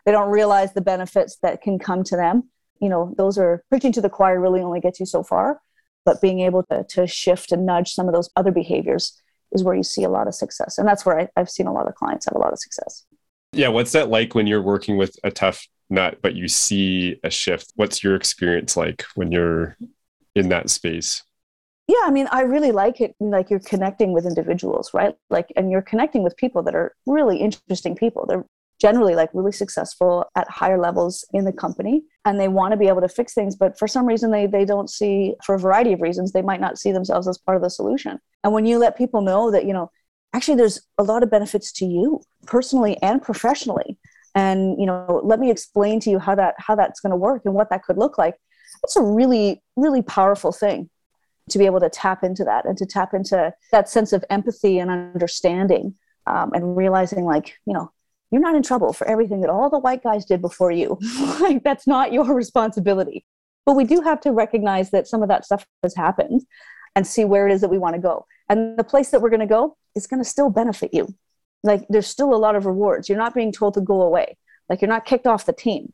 they 0.04 0.12
don't 0.12 0.30
realize 0.30 0.72
the 0.72 0.80
benefits 0.80 1.38
that 1.42 1.62
can 1.62 1.78
come 1.78 2.04
to 2.04 2.16
them. 2.16 2.48
You 2.80 2.88
know, 2.88 3.14
those 3.16 3.38
are 3.38 3.64
preaching 3.68 3.92
to 3.92 4.00
the 4.00 4.10
choir 4.10 4.40
really 4.40 4.60
only 4.60 4.80
gets 4.80 5.00
you 5.00 5.06
so 5.06 5.22
far, 5.22 5.60
but 6.04 6.20
being 6.20 6.40
able 6.40 6.64
to, 6.64 6.84
to 6.90 7.06
shift 7.06 7.52
and 7.52 7.66
nudge 7.66 7.92
some 7.92 8.08
of 8.08 8.14
those 8.14 8.30
other 8.36 8.52
behaviors 8.52 9.20
is 9.52 9.62
where 9.62 9.74
you 9.74 9.82
see 9.82 10.04
a 10.04 10.08
lot 10.08 10.26
of 10.26 10.34
success. 10.34 10.78
And 10.78 10.86
that's 10.86 11.04
where 11.06 11.20
I, 11.20 11.28
I've 11.36 11.50
seen 11.50 11.66
a 11.66 11.72
lot 11.72 11.88
of 11.88 11.94
clients 11.94 12.26
have 12.26 12.34
a 12.34 12.38
lot 12.38 12.52
of 12.52 12.58
success. 12.58 13.04
Yeah. 13.52 13.68
What's 13.68 13.92
that 13.92 14.08
like 14.08 14.34
when 14.34 14.46
you're 14.46 14.62
working 14.62 14.96
with 14.96 15.16
a 15.24 15.30
tough 15.30 15.66
nut, 15.92 16.18
but 16.22 16.34
you 16.34 16.48
see 16.48 17.20
a 17.22 17.30
shift 17.30 17.72
what's 17.76 18.02
your 18.02 18.16
experience 18.16 18.76
like 18.76 19.04
when 19.14 19.30
you're 19.30 19.76
in 20.34 20.48
that 20.48 20.70
space 20.70 21.22
yeah 21.86 22.00
i 22.04 22.10
mean 22.10 22.26
i 22.32 22.40
really 22.40 22.72
like 22.72 23.00
it 23.00 23.14
like 23.20 23.50
you're 23.50 23.60
connecting 23.60 24.12
with 24.12 24.24
individuals 24.24 24.94
right 24.94 25.14
like 25.28 25.52
and 25.56 25.70
you're 25.70 25.82
connecting 25.82 26.22
with 26.22 26.36
people 26.36 26.62
that 26.62 26.74
are 26.74 26.94
really 27.06 27.36
interesting 27.36 27.94
people 27.94 28.24
they're 28.26 28.44
generally 28.82 29.14
like 29.14 29.30
really 29.32 29.52
successful 29.52 30.26
at 30.34 30.50
higher 30.50 30.78
levels 30.78 31.24
in 31.32 31.44
the 31.44 31.52
company 31.52 32.02
and 32.24 32.38
they 32.38 32.48
want 32.48 32.72
to 32.72 32.76
be 32.76 32.88
able 32.88 33.00
to 33.00 33.08
fix 33.08 33.32
things 33.32 33.54
but 33.54 33.78
for 33.78 33.86
some 33.86 34.04
reason 34.04 34.32
they 34.32 34.46
they 34.46 34.64
don't 34.64 34.90
see 34.90 35.34
for 35.44 35.54
a 35.54 35.58
variety 35.58 35.92
of 35.92 36.00
reasons 36.00 36.32
they 36.32 36.42
might 36.42 36.60
not 36.60 36.78
see 36.78 36.90
themselves 36.90 37.28
as 37.28 37.38
part 37.38 37.56
of 37.56 37.62
the 37.62 37.70
solution. 37.70 38.18
And 38.42 38.52
when 38.52 38.66
you 38.66 38.78
let 38.78 38.98
people 38.98 39.20
know 39.20 39.52
that 39.52 39.64
you 39.66 39.72
know 39.72 39.90
actually 40.32 40.56
there's 40.56 40.80
a 40.98 41.04
lot 41.04 41.22
of 41.22 41.30
benefits 41.30 41.70
to 41.74 41.86
you 41.86 42.20
personally 42.46 42.96
and 43.02 43.22
professionally 43.22 43.96
and 44.34 44.80
you 44.80 44.86
know 44.86 45.20
let 45.22 45.38
me 45.38 45.48
explain 45.50 46.00
to 46.00 46.10
you 46.10 46.18
how 46.18 46.34
that 46.34 46.54
how 46.58 46.74
that's 46.74 47.00
going 47.00 47.10
to 47.10 47.16
work 47.28 47.42
and 47.44 47.54
what 47.54 47.70
that 47.70 47.84
could 47.84 47.98
look 47.98 48.18
like 48.18 48.34
it's 48.82 48.96
a 48.96 49.02
really 49.02 49.62
really 49.76 50.02
powerful 50.02 50.50
thing 50.50 50.90
to 51.50 51.58
be 51.58 51.66
able 51.66 51.80
to 51.80 51.90
tap 51.90 52.24
into 52.24 52.42
that 52.44 52.64
and 52.64 52.76
to 52.78 52.86
tap 52.86 53.14
into 53.14 53.52
that 53.70 53.88
sense 53.88 54.12
of 54.12 54.24
empathy 54.30 54.78
and 54.78 54.90
understanding 54.90 55.94
um, 56.26 56.50
and 56.54 56.76
realizing 56.76 57.24
like 57.24 57.58
you 57.66 57.74
know 57.74 57.92
you're 58.32 58.40
not 58.40 58.56
in 58.56 58.62
trouble 58.62 58.94
for 58.94 59.06
everything 59.06 59.42
that 59.42 59.50
all 59.50 59.68
the 59.68 59.78
white 59.78 60.02
guys 60.02 60.24
did 60.24 60.40
before 60.40 60.72
you. 60.72 60.98
Like 61.40 61.62
that's 61.62 61.86
not 61.86 62.12
your 62.12 62.32
responsibility. 62.34 63.24
But 63.66 63.74
we 63.74 63.84
do 63.84 64.00
have 64.00 64.20
to 64.22 64.32
recognize 64.32 64.90
that 64.90 65.06
some 65.06 65.22
of 65.22 65.28
that 65.28 65.44
stuff 65.44 65.66
has 65.82 65.94
happened 65.94 66.42
and 66.96 67.06
see 67.06 67.24
where 67.24 67.46
it 67.46 67.52
is 67.52 67.60
that 67.60 67.70
we 67.70 67.78
want 67.78 67.94
to 67.94 68.00
go. 68.00 68.26
And 68.48 68.78
the 68.78 68.84
place 68.84 69.10
that 69.10 69.20
we're 69.20 69.30
going 69.30 69.40
to 69.40 69.46
go 69.46 69.76
is 69.94 70.06
going 70.06 70.22
to 70.22 70.28
still 70.28 70.50
benefit 70.50 70.94
you. 70.94 71.14
Like 71.62 71.86
there's 71.88 72.06
still 72.06 72.34
a 72.34 72.36
lot 72.36 72.56
of 72.56 72.66
rewards. 72.66 73.08
You're 73.08 73.18
not 73.18 73.34
being 73.34 73.52
told 73.52 73.74
to 73.74 73.80
go 73.80 74.02
away. 74.02 74.36
Like 74.68 74.80
you're 74.80 74.88
not 74.88 75.04
kicked 75.04 75.26
off 75.26 75.46
the 75.46 75.52
team. 75.52 75.92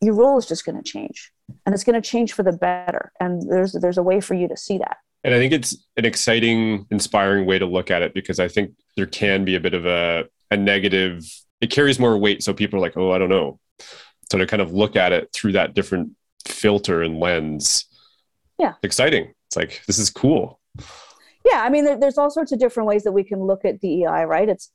Your 0.00 0.14
role 0.14 0.38
is 0.38 0.46
just 0.46 0.64
going 0.64 0.76
to 0.76 0.82
change 0.82 1.32
and 1.64 1.74
it's 1.74 1.84
going 1.84 2.00
to 2.00 2.06
change 2.06 2.32
for 2.32 2.42
the 2.42 2.52
better. 2.52 3.12
And 3.20 3.48
there's 3.50 3.72
there's 3.72 3.98
a 3.98 4.02
way 4.02 4.20
for 4.20 4.34
you 4.34 4.48
to 4.48 4.56
see 4.56 4.78
that. 4.78 4.98
And 5.24 5.34
i 5.34 5.38
think 5.38 5.52
it's 5.52 5.76
an 5.96 6.04
exciting 6.04 6.86
inspiring 6.90 7.46
way 7.46 7.58
to 7.58 7.66
look 7.66 7.90
at 7.90 8.00
it 8.00 8.14
because 8.14 8.38
i 8.38 8.46
think 8.46 8.72
there 8.96 9.06
can 9.06 9.44
be 9.44 9.56
a 9.56 9.60
bit 9.60 9.74
of 9.74 9.84
a, 9.84 10.26
a 10.52 10.56
negative 10.56 11.24
it 11.60 11.70
carries 11.70 11.98
more 11.98 12.16
weight 12.16 12.42
so 12.42 12.52
people 12.52 12.78
are 12.78 12.82
like 12.82 12.96
oh 12.96 13.12
i 13.12 13.18
don't 13.18 13.28
know. 13.28 13.58
So 14.30 14.38
to 14.38 14.46
kind 14.46 14.62
of 14.62 14.72
look 14.72 14.96
at 14.96 15.12
it 15.12 15.32
through 15.32 15.52
that 15.52 15.74
different 15.74 16.12
filter 16.46 17.02
and 17.02 17.20
lens 17.20 17.86
yeah. 18.58 18.74
exciting. 18.82 19.32
It's 19.46 19.56
like 19.56 19.82
this 19.86 19.98
is 19.98 20.10
cool. 20.10 20.60
Yeah 21.44 21.62
i 21.62 21.68
mean 21.68 21.84
there, 21.84 21.98
there's 21.98 22.18
all 22.18 22.30
sorts 22.30 22.52
of 22.52 22.58
different 22.58 22.88
ways 22.88 23.04
that 23.04 23.12
we 23.12 23.24
can 23.24 23.40
look 23.40 23.64
at 23.64 23.80
dei 23.80 24.04
right? 24.04 24.48
It's 24.48 24.72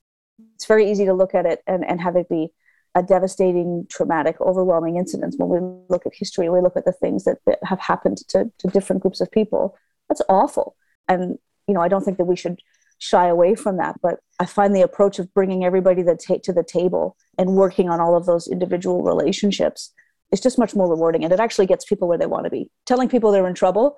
it's 0.56 0.66
very 0.66 0.90
easy 0.90 1.06
to 1.06 1.14
look 1.14 1.36
at 1.36 1.46
it 1.46 1.62
and, 1.68 1.86
and 1.86 2.02
have 2.02 2.16
it 2.16 2.30
be 2.30 2.52
a 2.96 3.02
devastating, 3.02 3.86
traumatic, 3.90 4.40
overwhelming 4.42 4.98
incidents, 4.98 5.38
when 5.38 5.50
we 5.50 5.60
look 5.90 6.06
at 6.06 6.14
history, 6.14 6.50
we 6.50 6.60
look 6.60 6.76
at 6.76 6.86
the 6.86 6.92
things 6.92 7.24
that, 7.24 7.38
that 7.46 7.60
have 7.64 7.80
happened 7.80 8.18
to, 8.30 8.52
to 8.58 8.68
different 8.68 9.02
groups 9.02 9.22
of 9.22 9.32
people, 9.32 9.78
that's 10.10 10.22
awful. 10.28 10.76
And, 11.08 11.38
you 11.68 11.74
know, 11.74 11.82
I 11.82 11.88
don't 11.88 12.04
think 12.04 12.18
that 12.18 12.26
we 12.26 12.36
should 12.36 12.60
shy 13.02 13.28
away 13.28 13.56
from 13.56 13.78
that. 13.78 14.00
But 14.02 14.20
I 14.40 14.46
find 14.46 14.76
the 14.76 14.84
approach 14.84 15.18
of 15.18 15.34
bringing 15.34 15.66
everybody 15.66 16.04
that 16.04 16.20
ta- 16.26 16.38
to 16.44 16.54
the 16.54 16.64
table 16.64 17.18
and 17.38 17.56
working 17.56 17.90
on 17.90 18.00
all 18.00 18.16
of 18.16 18.28
those 18.28 18.48
individual 18.48 19.02
relationships 19.02 19.92
is 20.32 20.40
just 20.40 20.60
much 20.60 20.76
more 20.76 20.88
rewarding. 20.88 21.24
And 21.24 21.34
it 21.34 21.40
actually 21.40 21.66
gets 21.66 21.84
people 21.84 22.08
where 22.08 22.20
they 22.20 22.28
want 22.28 22.46
to 22.46 22.52
be. 22.52 22.70
Telling 22.86 23.10
people 23.10 23.32
they're 23.32 23.48
in 23.48 23.56
trouble, 23.56 23.98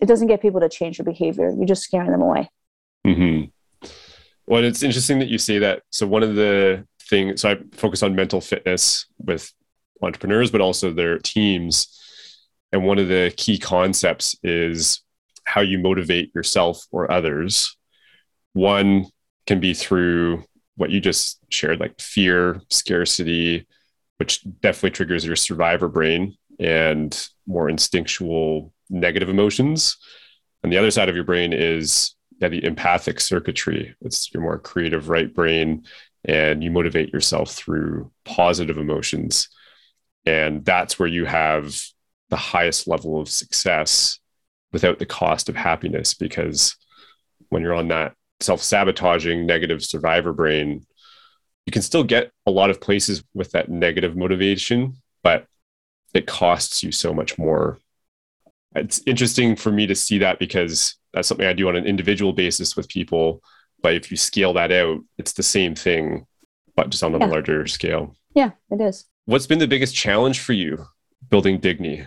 it 0.00 0.06
doesn't 0.06 0.26
get 0.26 0.42
people 0.42 0.60
to 0.60 0.68
change 0.68 0.98
their 0.98 1.04
behavior. 1.04 1.54
You're 1.56 1.66
just 1.66 1.84
scaring 1.84 2.10
them 2.10 2.20
away. 2.20 2.50
Mm-hmm. 3.06 3.86
Well, 4.46 4.64
it's 4.64 4.82
interesting 4.82 5.20
that 5.20 5.28
you 5.28 5.38
say 5.38 5.60
that. 5.60 5.82
So 5.90 6.06
one 6.06 6.24
of 6.24 6.34
the 6.34 6.84
things, 7.08 7.42
so 7.42 7.50
I 7.52 7.58
focus 7.72 8.02
on 8.02 8.16
mental 8.16 8.40
fitness 8.40 9.06
with 9.18 9.52
entrepreneurs, 10.02 10.50
but 10.50 10.60
also 10.60 10.92
their 10.92 11.18
teams. 11.18 11.96
And 12.72 12.84
one 12.84 12.98
of 12.98 13.06
the 13.06 13.32
key 13.36 13.56
concepts 13.56 14.36
is 14.42 15.00
how 15.44 15.60
you 15.60 15.78
motivate 15.78 16.34
yourself 16.34 16.84
or 16.90 17.10
others 17.10 17.76
one 18.52 19.06
can 19.46 19.60
be 19.60 19.74
through 19.74 20.44
what 20.76 20.90
you 20.90 21.00
just 21.00 21.38
shared, 21.50 21.80
like 21.80 22.00
fear, 22.00 22.60
scarcity, 22.70 23.66
which 24.18 24.44
definitely 24.60 24.90
triggers 24.90 25.24
your 25.24 25.36
survivor 25.36 25.88
brain 25.88 26.36
and 26.58 27.28
more 27.46 27.68
instinctual 27.68 28.72
negative 28.88 29.28
emotions. 29.28 29.96
And 30.62 30.72
the 30.72 30.78
other 30.78 30.90
side 30.90 31.08
of 31.08 31.14
your 31.14 31.24
brain 31.24 31.52
is 31.52 32.14
yeah, 32.38 32.48
the 32.48 32.64
empathic 32.64 33.20
circuitry. 33.20 33.94
It's 34.00 34.32
your 34.32 34.42
more 34.42 34.58
creative 34.58 35.08
right 35.08 35.32
brain, 35.32 35.84
and 36.24 36.62
you 36.62 36.70
motivate 36.70 37.12
yourself 37.12 37.52
through 37.52 38.10
positive 38.24 38.78
emotions. 38.78 39.48
And 40.26 40.64
that's 40.64 40.98
where 40.98 41.08
you 41.08 41.24
have 41.24 41.80
the 42.30 42.36
highest 42.36 42.88
level 42.88 43.20
of 43.20 43.28
success 43.28 44.18
without 44.72 44.98
the 44.98 45.06
cost 45.06 45.48
of 45.48 45.56
happiness 45.56 46.14
because 46.14 46.76
when 47.50 47.62
you're 47.62 47.74
on 47.74 47.88
that 47.88 48.14
self 48.42 48.62
sabotaging 48.62 49.46
negative 49.46 49.84
survivor 49.84 50.32
brain, 50.32 50.86
you 51.66 51.72
can 51.72 51.82
still 51.82 52.04
get 52.04 52.30
a 52.46 52.50
lot 52.50 52.70
of 52.70 52.80
places 52.80 53.22
with 53.34 53.52
that 53.52 53.68
negative 53.68 54.16
motivation, 54.16 54.96
but 55.22 55.46
it 56.14 56.26
costs 56.26 56.82
you 56.82 56.92
so 56.92 57.14
much 57.14 57.38
more. 57.38 57.78
It's 58.74 59.02
interesting 59.06 59.56
for 59.56 59.70
me 59.70 59.86
to 59.86 59.94
see 59.94 60.18
that 60.18 60.38
because 60.38 60.96
that's 61.12 61.28
something 61.28 61.46
I 61.46 61.52
do 61.52 61.68
on 61.68 61.76
an 61.76 61.86
individual 61.86 62.32
basis 62.32 62.76
with 62.76 62.88
people. 62.88 63.42
But 63.82 63.94
if 63.94 64.10
you 64.10 64.16
scale 64.16 64.52
that 64.54 64.72
out, 64.72 65.00
it's 65.18 65.32
the 65.32 65.42
same 65.42 65.74
thing, 65.74 66.26
but 66.74 66.90
just 66.90 67.02
on 67.02 67.14
a 67.14 67.18
yeah. 67.18 67.26
larger 67.26 67.66
scale. 67.66 68.16
Yeah, 68.34 68.52
it 68.70 68.80
is. 68.80 69.06
What's 69.26 69.46
been 69.46 69.58
the 69.58 69.68
biggest 69.68 69.94
challenge 69.94 70.40
for 70.40 70.52
you 70.52 70.86
building 71.28 71.60
Dignii? 71.60 72.06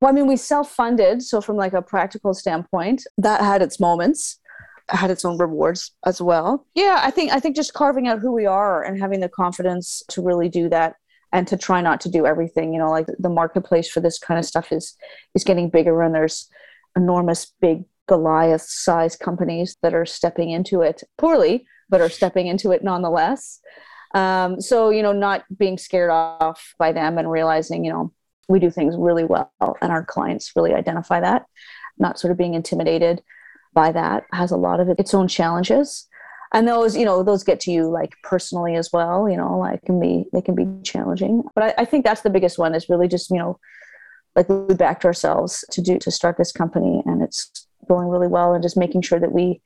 Well, 0.00 0.10
I 0.10 0.12
mean, 0.12 0.26
we 0.26 0.36
self-funded, 0.36 1.22
so 1.22 1.40
from 1.40 1.56
like 1.56 1.72
a 1.72 1.82
practical 1.82 2.34
standpoint, 2.34 3.06
that 3.18 3.40
had 3.40 3.62
its 3.62 3.80
moments 3.80 4.38
had 4.88 5.10
its 5.10 5.24
own 5.24 5.38
rewards 5.38 5.92
as 6.04 6.20
well. 6.20 6.66
Yeah, 6.74 7.00
I 7.02 7.10
think 7.10 7.32
I 7.32 7.40
think 7.40 7.56
just 7.56 7.74
carving 7.74 8.08
out 8.08 8.20
who 8.20 8.32
we 8.32 8.46
are 8.46 8.82
and 8.82 9.00
having 9.00 9.20
the 9.20 9.28
confidence 9.28 10.02
to 10.10 10.22
really 10.22 10.48
do 10.48 10.68
that 10.68 10.96
and 11.32 11.48
to 11.48 11.56
try 11.56 11.80
not 11.80 12.00
to 12.02 12.10
do 12.10 12.26
everything. 12.26 12.72
You 12.72 12.78
know, 12.78 12.90
like 12.90 13.06
the 13.18 13.28
marketplace 13.28 13.88
for 13.88 14.00
this 14.00 14.18
kind 14.18 14.38
of 14.38 14.44
stuff 14.44 14.72
is 14.72 14.96
is 15.34 15.44
getting 15.44 15.70
bigger 15.70 16.02
and 16.02 16.14
there's 16.14 16.48
enormous 16.96 17.52
big 17.60 17.84
Goliath 18.06 18.62
size 18.62 19.16
companies 19.16 19.76
that 19.82 19.94
are 19.94 20.06
stepping 20.06 20.50
into 20.50 20.82
it 20.82 21.02
poorly, 21.16 21.66
but 21.88 22.00
are 22.00 22.10
stepping 22.10 22.46
into 22.46 22.70
it 22.70 22.84
nonetheless. 22.84 23.60
Um, 24.14 24.60
so, 24.60 24.90
you 24.90 25.02
know, 25.02 25.12
not 25.12 25.44
being 25.56 25.78
scared 25.78 26.10
off 26.10 26.74
by 26.78 26.92
them 26.92 27.18
and 27.18 27.30
realizing, 27.30 27.84
you 27.84 27.92
know, 27.92 28.12
we 28.48 28.60
do 28.60 28.70
things 28.70 28.94
really 28.96 29.24
well 29.24 29.50
and 29.80 29.90
our 29.90 30.04
clients 30.04 30.52
really 30.54 30.74
identify 30.74 31.18
that, 31.20 31.46
not 31.98 32.18
sort 32.18 32.30
of 32.30 32.38
being 32.38 32.54
intimidated 32.54 33.22
by 33.74 33.92
that 33.92 34.24
has 34.32 34.50
a 34.50 34.56
lot 34.56 34.80
of 34.80 34.88
its 34.88 35.12
own 35.14 35.28
challenges. 35.28 36.06
And 36.52 36.68
those 36.68 36.96
you 36.96 37.04
know 37.04 37.22
those 37.24 37.42
get 37.42 37.58
to 37.60 37.72
you 37.72 37.90
like 37.90 38.14
personally 38.22 38.76
as 38.76 38.90
well 38.92 39.28
you 39.28 39.36
know 39.36 39.58
like 39.58 39.82
can 39.84 39.98
be 39.98 40.26
they 40.32 40.40
can 40.40 40.54
be 40.54 40.66
challenging. 40.84 41.42
But 41.54 41.64
I, 41.64 41.82
I, 41.82 41.84
think 41.84 42.04
that's 42.04 42.20
the 42.20 42.30
biggest 42.30 42.58
one 42.58 42.74
is 42.76 42.88
really 42.88 43.08
just 43.08 43.30
you 43.30 43.38
know 43.38 43.58
like 44.36 44.48
we 44.48 44.74
backed 44.74 45.04
ourselves 45.04 45.64
to 45.72 45.82
do 45.82 45.98
to 45.98 46.10
start 46.10 46.36
this 46.38 46.52
company 46.52 47.02
and 47.06 47.22
it's 47.22 47.66
going 47.88 48.08
really 48.08 48.28
well 48.28 48.54
and 48.54 48.62
just 48.62 48.76
making 48.76 49.02
sure 49.02 49.18
that 49.18 49.32
we 49.32 49.60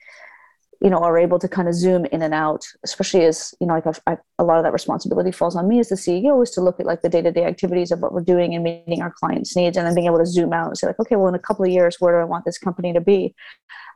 you 0.80 0.90
know 0.90 0.98
are 0.98 1.18
able 1.18 1.38
to 1.38 1.48
kind 1.48 1.68
of 1.68 1.74
zoom 1.74 2.04
in 2.06 2.22
and 2.22 2.34
out 2.34 2.64
especially 2.84 3.24
as 3.24 3.54
you 3.60 3.66
know 3.66 3.74
like 3.74 3.86
I've, 3.86 4.00
I've, 4.06 4.18
a 4.38 4.44
lot 4.44 4.58
of 4.58 4.64
that 4.64 4.72
responsibility 4.72 5.32
falls 5.32 5.56
on 5.56 5.68
me 5.68 5.80
as 5.80 5.88
the 5.88 5.96
ceo 5.96 6.42
is 6.42 6.50
to 6.52 6.60
look 6.60 6.78
at 6.78 6.86
like 6.86 7.02
the 7.02 7.08
day-to-day 7.08 7.44
activities 7.44 7.90
of 7.90 8.00
what 8.00 8.12
we're 8.12 8.20
doing 8.20 8.54
and 8.54 8.62
meeting 8.62 9.02
our 9.02 9.12
clients 9.12 9.56
needs 9.56 9.76
and 9.76 9.86
then 9.86 9.94
being 9.94 10.06
able 10.06 10.18
to 10.18 10.26
zoom 10.26 10.52
out 10.52 10.68
and 10.68 10.78
say 10.78 10.86
like 10.86 11.00
okay 11.00 11.16
well 11.16 11.28
in 11.28 11.34
a 11.34 11.38
couple 11.38 11.64
of 11.64 11.70
years 11.70 11.96
where 11.98 12.14
do 12.14 12.20
i 12.20 12.24
want 12.24 12.44
this 12.44 12.58
company 12.58 12.92
to 12.92 13.00
be? 13.00 13.34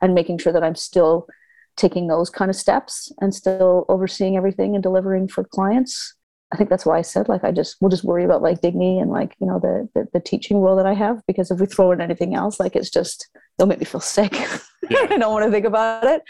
And 0.01 0.13
making 0.13 0.37
sure 0.39 0.51
that 0.51 0.63
i'm 0.63 0.75
still 0.75 1.27
taking 1.77 2.07
those 2.07 2.29
kind 2.29 2.51
of 2.51 2.55
steps 2.55 3.11
and 3.19 3.33
still 3.33 3.85
overseeing 3.89 4.37
everything 4.37 4.75
and 4.75 4.83
delivering 4.83 5.27
for 5.27 5.43
clients. 5.43 6.15
I 6.51 6.55
think 6.55 6.69
that's 6.69 6.85
why 6.85 6.99
i 6.99 7.01
said 7.01 7.29
like 7.29 7.43
i 7.43 7.51
just 7.51 7.77
we'll 7.81 7.89
just 7.89 8.03
worry 8.03 8.23
about 8.23 8.43
like 8.43 8.61
Dignii 8.61 9.01
and 9.01 9.09
like 9.09 9.35
you 9.39 9.47
know 9.47 9.59
the, 9.59 9.89
the, 9.95 10.07
the 10.13 10.19
teaching 10.19 10.57
role 10.57 10.75
that 10.75 10.85
i 10.85 10.93
have 10.93 11.21
because 11.25 11.49
if 11.49 11.59
we 11.59 11.65
throw 11.65 11.91
in 11.91 11.99
anything 11.99 12.35
else 12.35 12.59
like 12.59 12.75
it's 12.75 12.91
just 12.91 13.27
they'll 13.57 13.67
make 13.67 13.79
me 13.79 13.85
feel 13.85 14.01
sick 14.01 14.33
yeah. 14.89 14.99
i 15.09 15.17
don't 15.17 15.33
want 15.33 15.45
to 15.45 15.51
think 15.51 15.65
about 15.65 16.03
it 16.05 16.21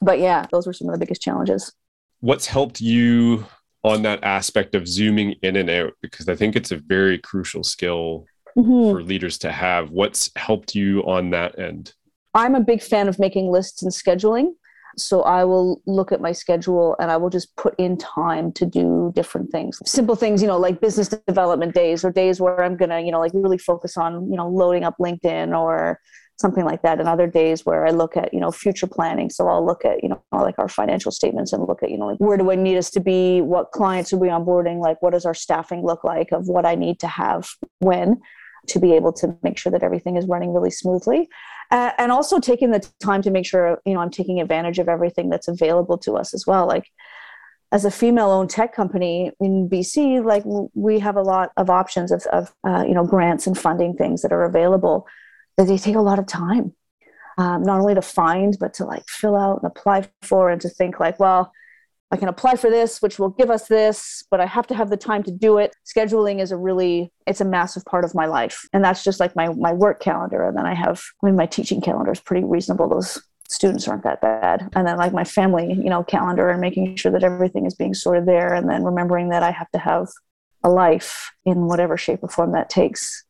but 0.00 0.18
yeah, 0.18 0.46
those 0.52 0.66
were 0.66 0.72
some 0.72 0.88
of 0.88 0.92
the 0.92 0.98
biggest 0.98 1.22
challenges. 1.22 1.72
What's 2.20 2.46
helped 2.46 2.80
you 2.80 3.44
on 3.84 4.02
that 4.02 4.22
aspect 4.24 4.74
of 4.74 4.88
zooming 4.88 5.34
in 5.42 5.56
and 5.56 5.70
out? 5.70 5.92
Because 6.02 6.28
I 6.28 6.34
think 6.34 6.56
it's 6.56 6.72
a 6.72 6.76
very 6.76 7.18
crucial 7.18 7.64
skill 7.64 8.26
mm-hmm. 8.56 8.92
for 8.92 9.02
leaders 9.02 9.38
to 9.38 9.52
have. 9.52 9.90
What's 9.90 10.30
helped 10.36 10.74
you 10.74 11.00
on 11.02 11.30
that 11.30 11.58
end? 11.58 11.94
I'm 12.34 12.54
a 12.54 12.60
big 12.60 12.82
fan 12.82 13.08
of 13.08 13.18
making 13.18 13.50
lists 13.50 13.82
and 13.82 13.92
scheduling. 13.92 14.52
So 14.96 15.22
I 15.22 15.44
will 15.44 15.80
look 15.86 16.10
at 16.10 16.20
my 16.20 16.32
schedule 16.32 16.96
and 16.98 17.10
I 17.10 17.16
will 17.16 17.30
just 17.30 17.54
put 17.56 17.74
in 17.78 17.96
time 17.98 18.50
to 18.52 18.66
do 18.66 19.12
different 19.14 19.52
things. 19.52 19.78
Simple 19.84 20.16
things, 20.16 20.42
you 20.42 20.48
know, 20.48 20.58
like 20.58 20.80
business 20.80 21.08
development 21.08 21.72
days 21.72 22.04
or 22.04 22.10
days 22.10 22.40
where 22.40 22.64
I'm 22.64 22.76
going 22.76 22.90
to, 22.90 23.00
you 23.00 23.12
know, 23.12 23.20
like 23.20 23.30
really 23.32 23.58
focus 23.58 23.96
on, 23.96 24.28
you 24.28 24.36
know, 24.36 24.48
loading 24.48 24.82
up 24.82 24.96
LinkedIn 25.00 25.56
or 25.56 26.00
something 26.38 26.64
like 26.64 26.82
that. 26.82 27.00
And 27.00 27.08
other 27.08 27.26
days 27.26 27.66
where 27.66 27.86
i 27.86 27.90
look 27.90 28.16
at 28.16 28.32
you 28.32 28.40
know 28.40 28.50
future 28.50 28.86
planning. 28.86 29.30
So 29.30 29.48
i'll 29.48 29.64
look 29.64 29.84
at 29.84 30.02
you 30.02 30.08
know 30.08 30.22
like 30.32 30.58
our 30.58 30.68
financial 30.68 31.12
statements 31.12 31.52
and 31.52 31.66
look 31.66 31.82
at 31.82 31.90
you 31.90 31.98
know 31.98 32.06
like 32.06 32.18
where 32.18 32.36
do 32.36 32.50
i 32.50 32.54
need 32.54 32.76
us 32.76 32.90
to 32.90 33.00
be? 33.00 33.40
What 33.40 33.72
clients 33.72 34.12
are 34.12 34.18
we 34.18 34.28
onboarding? 34.28 34.80
Like 34.80 35.02
what 35.02 35.12
does 35.12 35.26
our 35.26 35.34
staffing 35.34 35.84
look 35.84 36.04
like 36.04 36.32
of 36.32 36.48
what 36.48 36.64
i 36.64 36.74
need 36.74 37.00
to 37.00 37.08
have 37.08 37.48
when 37.80 38.20
to 38.68 38.78
be 38.78 38.92
able 38.92 39.12
to 39.14 39.36
make 39.42 39.56
sure 39.56 39.72
that 39.72 39.82
everything 39.82 40.16
is 40.16 40.26
running 40.26 40.52
really 40.52 40.70
smoothly? 40.70 41.28
Uh, 41.70 41.90
and 41.98 42.10
also 42.10 42.38
taking 42.38 42.70
the 42.70 42.86
time 43.02 43.20
to 43.22 43.30
make 43.30 43.46
sure 43.46 43.80
you 43.84 43.94
know 43.94 44.00
i'm 44.00 44.10
taking 44.10 44.40
advantage 44.40 44.78
of 44.78 44.88
everything 44.88 45.28
that's 45.28 45.48
available 45.48 45.98
to 45.98 46.16
us 46.16 46.34
as 46.34 46.46
well. 46.46 46.66
Like 46.66 46.86
as 47.70 47.84
a 47.84 47.90
female 47.90 48.30
owned 48.30 48.48
tech 48.48 48.74
company 48.74 49.30
in 49.40 49.68
BC, 49.68 50.24
like 50.24 50.42
we 50.74 50.98
have 51.00 51.16
a 51.16 51.22
lot 51.22 51.50
of 51.58 51.68
options 51.68 52.10
of, 52.10 52.22
of 52.32 52.54
uh, 52.66 52.82
you 52.88 52.94
know, 52.94 53.04
grants 53.04 53.46
and 53.46 53.58
funding 53.58 53.94
things 53.94 54.22
that 54.22 54.32
are 54.32 54.44
available 54.44 55.06
they 55.64 55.78
take 55.78 55.96
a 55.96 56.00
lot 56.00 56.18
of 56.18 56.26
time 56.26 56.74
um, 57.38 57.62
not 57.62 57.80
only 57.80 57.94
to 57.94 58.02
find 58.02 58.56
but 58.60 58.74
to 58.74 58.84
like 58.84 59.04
fill 59.08 59.36
out 59.36 59.60
and 59.62 59.70
apply 59.70 60.08
for 60.22 60.50
and 60.50 60.60
to 60.60 60.68
think 60.68 61.00
like 61.00 61.18
well 61.18 61.52
i 62.10 62.16
can 62.16 62.28
apply 62.28 62.56
for 62.56 62.70
this 62.70 63.02
which 63.02 63.18
will 63.18 63.30
give 63.30 63.50
us 63.50 63.68
this 63.68 64.24
but 64.30 64.40
i 64.40 64.46
have 64.46 64.66
to 64.66 64.74
have 64.74 64.90
the 64.90 64.96
time 64.96 65.22
to 65.22 65.30
do 65.30 65.58
it. 65.58 65.74
Scheduling 65.84 66.40
is 66.40 66.52
a 66.52 66.56
really 66.56 67.12
it's 67.26 67.40
a 67.40 67.44
massive 67.44 67.84
part 67.84 68.04
of 68.04 68.14
my 68.14 68.26
life. 68.26 68.66
And 68.72 68.84
that's 68.84 69.04
just 69.04 69.20
like 69.20 69.34
my 69.36 69.48
my 69.54 69.72
work 69.72 70.00
calendar. 70.00 70.46
And 70.46 70.56
then 70.56 70.66
i 70.66 70.74
have 70.74 71.02
i 71.22 71.26
mean 71.26 71.36
my 71.36 71.46
teaching 71.46 71.80
calendar 71.80 72.12
is 72.12 72.20
pretty 72.20 72.44
reasonable. 72.44 72.88
Those 72.88 73.20
students 73.48 73.88
aren't 73.88 74.04
that 74.04 74.20
bad. 74.20 74.68
And 74.74 74.86
then 74.86 74.98
like 74.98 75.12
my 75.12 75.24
family 75.24 75.72
you 75.72 75.90
know 75.90 76.02
calendar 76.02 76.48
and 76.48 76.60
making 76.60 76.96
sure 76.96 77.12
that 77.12 77.24
everything 77.24 77.66
is 77.66 77.74
being 77.74 77.94
sorted 77.94 78.26
there 78.26 78.54
and 78.54 78.68
then 78.68 78.84
remembering 78.84 79.30
that 79.30 79.42
i 79.42 79.50
have 79.50 79.70
to 79.70 79.78
have 79.78 80.08
a 80.64 80.68
life 80.68 81.30
in 81.44 81.66
whatever 81.66 81.96
shape 81.96 82.20
or 82.22 82.28
form 82.28 82.52
that 82.52 82.68
takes 82.68 83.24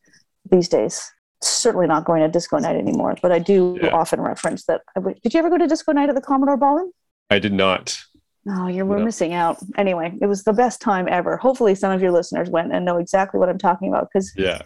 these 0.50 0.68
days 0.68 1.10
certainly 1.40 1.86
not 1.86 2.04
going 2.04 2.22
to 2.22 2.28
disco 2.28 2.58
night 2.58 2.76
anymore, 2.76 3.16
but 3.22 3.32
I 3.32 3.38
do 3.38 3.78
yeah. 3.80 3.90
often 3.90 4.20
reference 4.20 4.64
that. 4.64 4.82
Did 5.22 5.34
you 5.34 5.38
ever 5.38 5.50
go 5.50 5.58
to 5.58 5.66
disco 5.66 5.92
night 5.92 6.08
at 6.08 6.14
the 6.14 6.20
Commodore 6.20 6.56
Ballroom? 6.56 6.92
I 7.30 7.38
did 7.38 7.52
not. 7.52 8.02
Oh, 8.48 8.66
you 8.66 8.86
were 8.86 8.98
missing 8.98 9.34
out. 9.34 9.58
Anyway, 9.76 10.16
it 10.22 10.26
was 10.26 10.44
the 10.44 10.52
best 10.52 10.80
time 10.80 11.06
ever. 11.08 11.36
Hopefully, 11.36 11.74
some 11.74 11.92
of 11.92 12.00
your 12.00 12.12
listeners 12.12 12.48
went 12.48 12.72
and 12.72 12.84
know 12.84 12.96
exactly 12.96 13.38
what 13.38 13.48
I'm 13.48 13.58
talking 13.58 13.88
about 13.88 14.08
because 14.12 14.32
yeah, 14.36 14.62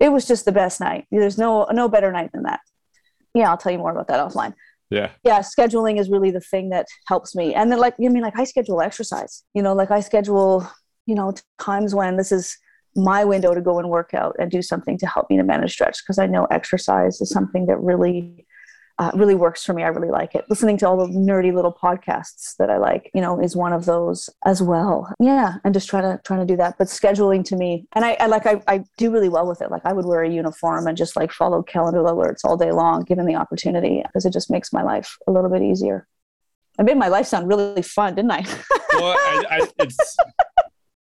it 0.00 0.10
was 0.10 0.26
just 0.26 0.44
the 0.44 0.52
best 0.52 0.80
night. 0.80 1.06
There's 1.10 1.38
no 1.38 1.66
no 1.72 1.88
better 1.88 2.12
night 2.12 2.30
than 2.32 2.42
that. 2.42 2.60
Yeah, 3.34 3.48
I'll 3.48 3.56
tell 3.56 3.72
you 3.72 3.78
more 3.78 3.90
about 3.90 4.08
that 4.08 4.20
offline. 4.20 4.54
Yeah. 4.90 5.10
Yeah, 5.24 5.38
scheduling 5.38 5.98
is 5.98 6.10
really 6.10 6.30
the 6.30 6.40
thing 6.40 6.68
that 6.70 6.86
helps 7.06 7.34
me. 7.34 7.54
And 7.54 7.72
then, 7.72 7.78
like, 7.78 7.94
you 7.98 8.10
mean 8.10 8.22
like 8.22 8.38
I 8.38 8.44
schedule 8.44 8.82
exercise. 8.82 9.42
You 9.54 9.62
know, 9.62 9.72
like 9.72 9.90
I 9.90 10.00
schedule, 10.00 10.68
you 11.06 11.14
know, 11.14 11.32
times 11.58 11.94
when 11.94 12.18
this 12.18 12.30
is 12.30 12.58
my 12.94 13.24
window 13.24 13.54
to 13.54 13.60
go 13.60 13.78
and 13.78 13.88
work 13.88 14.14
out 14.14 14.36
and 14.38 14.50
do 14.50 14.62
something 14.62 14.98
to 14.98 15.06
help 15.06 15.30
me 15.30 15.36
to 15.36 15.42
manage 15.42 15.72
stretch 15.72 16.02
because 16.02 16.18
I 16.18 16.26
know 16.26 16.44
exercise 16.46 17.20
is 17.20 17.30
something 17.30 17.66
that 17.66 17.78
really 17.78 18.46
uh, 18.98 19.10
really 19.14 19.34
works 19.34 19.64
for 19.64 19.72
me. 19.72 19.82
I 19.82 19.88
really 19.88 20.10
like 20.10 20.34
it. 20.34 20.44
Listening 20.48 20.76
to 20.78 20.88
all 20.88 20.96
the 20.96 21.12
nerdy 21.12 21.52
little 21.52 21.72
podcasts 21.72 22.56
that 22.58 22.70
I 22.70 22.76
like, 22.76 23.10
you 23.14 23.20
know, 23.20 23.40
is 23.40 23.56
one 23.56 23.72
of 23.72 23.84
those 23.84 24.28
as 24.44 24.62
well. 24.62 25.12
Yeah, 25.18 25.54
and 25.64 25.72
just 25.74 25.88
trying 25.88 26.02
to 26.04 26.20
trying 26.24 26.40
to 26.40 26.46
do 26.46 26.56
that. 26.58 26.76
But 26.78 26.88
scheduling 26.88 27.44
to 27.46 27.56
me, 27.56 27.86
and 27.94 28.04
I, 28.04 28.16
I 28.20 28.26
like 28.26 28.46
I, 28.46 28.62
I 28.68 28.84
do 28.98 29.10
really 29.10 29.28
well 29.28 29.46
with 29.48 29.62
it. 29.62 29.70
Like 29.70 29.82
I 29.84 29.92
would 29.92 30.04
wear 30.04 30.22
a 30.22 30.30
uniform 30.30 30.86
and 30.86 30.96
just 30.96 31.16
like 31.16 31.32
follow 31.32 31.62
calendar 31.62 32.00
alerts 32.00 32.44
all 32.44 32.56
day 32.56 32.72
long, 32.72 33.02
given 33.02 33.26
the 33.26 33.34
opportunity, 33.34 34.02
because 34.04 34.26
it 34.26 34.32
just 34.32 34.50
makes 34.50 34.72
my 34.72 34.82
life 34.82 35.16
a 35.26 35.32
little 35.32 35.50
bit 35.50 35.62
easier. 35.62 36.06
I 36.78 36.82
made 36.82 36.96
my 36.96 37.08
life 37.08 37.26
sound 37.26 37.48
really 37.48 37.82
fun, 37.82 38.14
didn't 38.14 38.30
I? 38.30 38.44
well, 38.94 39.16
I, 39.18 39.44
I, 39.50 39.68
it's 39.80 40.16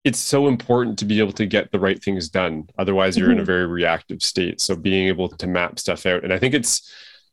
it's 0.04 0.18
so 0.18 0.46
important 0.46 0.98
to 0.98 1.04
be 1.04 1.18
able 1.18 1.32
to 1.32 1.46
get 1.46 1.70
the 1.72 1.78
right 1.78 2.02
things 2.02 2.28
done. 2.28 2.68
Otherwise, 2.78 3.16
you're 3.16 3.28
mm-hmm. 3.28 3.32
in 3.32 3.38
a 3.38 3.42
mm-hmm. 3.42 3.46
very 3.46 3.66
reactive 3.66 4.22
state. 4.22 4.60
So 4.60 4.76
being 4.76 5.08
able 5.08 5.28
to 5.28 5.46
map 5.46 5.78
stuff 5.78 6.06
out, 6.06 6.24
and 6.24 6.32
I 6.32 6.38
think 6.38 6.54
it's 6.54 6.90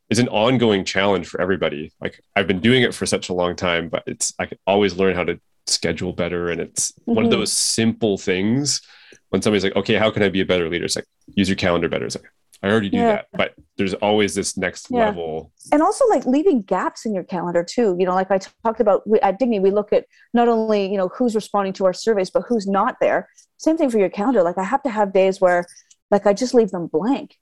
it's 0.09 0.19
an 0.19 0.27
ongoing 0.29 0.85
challenge 0.85 1.27
for 1.27 1.41
everybody. 1.41 1.91
Like 1.99 2.19
I've 2.35 2.47
been 2.47 2.59
doing 2.59 2.83
it 2.83 2.93
for 2.93 3.05
such 3.05 3.29
a 3.29 3.33
long 3.33 3.55
time, 3.55 3.89
but 3.89 4.03
it's 4.05 4.33
I 4.39 4.45
can 4.45 4.57
always 4.67 4.95
learn 4.95 5.15
how 5.15 5.23
to 5.23 5.39
schedule 5.67 6.13
better. 6.13 6.49
And 6.49 6.61
it's 6.61 6.91
mm-hmm. 6.91 7.15
one 7.15 7.25
of 7.25 7.31
mm-hmm. 7.31 7.39
those 7.39 7.53
simple 7.53 8.17
things 8.17 8.81
when 9.29 9.41
somebody's 9.41 9.63
like, 9.63 9.75
okay, 9.75 9.95
how 9.95 10.11
can 10.11 10.23
I 10.23 10.29
be 10.29 10.41
a 10.41 10.45
better 10.45 10.69
leader? 10.69 10.85
It's 10.85 10.95
like 10.95 11.07
use 11.27 11.49
your 11.49 11.55
calendar 11.55 11.89
better. 11.89 12.05
It's 12.05 12.15
like 12.15 12.31
I 12.63 12.69
already 12.69 12.89
do 12.89 12.97
yeah. 12.97 13.11
that, 13.11 13.27
but 13.33 13.53
there's 13.77 13.93
always 13.95 14.33
this 14.33 14.57
next 14.57 14.87
yeah. 14.89 15.05
level. 15.05 15.51
And 15.71 15.81
also 15.81 16.05
like 16.07 16.25
leaving 16.25 16.61
gaps 16.61 17.05
in 17.05 17.13
your 17.13 17.23
calendar 17.23 17.63
too. 17.63 17.95
You 17.99 18.05
know, 18.05 18.15
like 18.15 18.31
I 18.31 18.39
talked 18.63 18.79
about 18.79 19.03
at 19.21 19.39
Dignii, 19.39 19.61
we 19.61 19.71
look 19.71 19.93
at 19.93 20.05
not 20.33 20.47
only, 20.47 20.89
you 20.89 20.97
know, 20.97 21.09
who's 21.09 21.35
responding 21.35 21.73
to 21.73 21.85
our 21.85 21.93
surveys, 21.93 22.29
but 22.29 22.43
who's 22.47 22.65
not 22.67 22.95
there. 22.99 23.29
Same 23.57 23.77
thing 23.77 23.89
for 23.89 23.99
your 23.99 24.09
calendar. 24.09 24.41
Like 24.41 24.57
I 24.57 24.63
have 24.63 24.83
to 24.83 24.89
have 24.89 25.13
days 25.13 25.39
where 25.39 25.65
like 26.11 26.25
I 26.25 26.33
just 26.33 26.53
leave 26.53 26.71
them 26.71 26.87
blank 26.87 27.37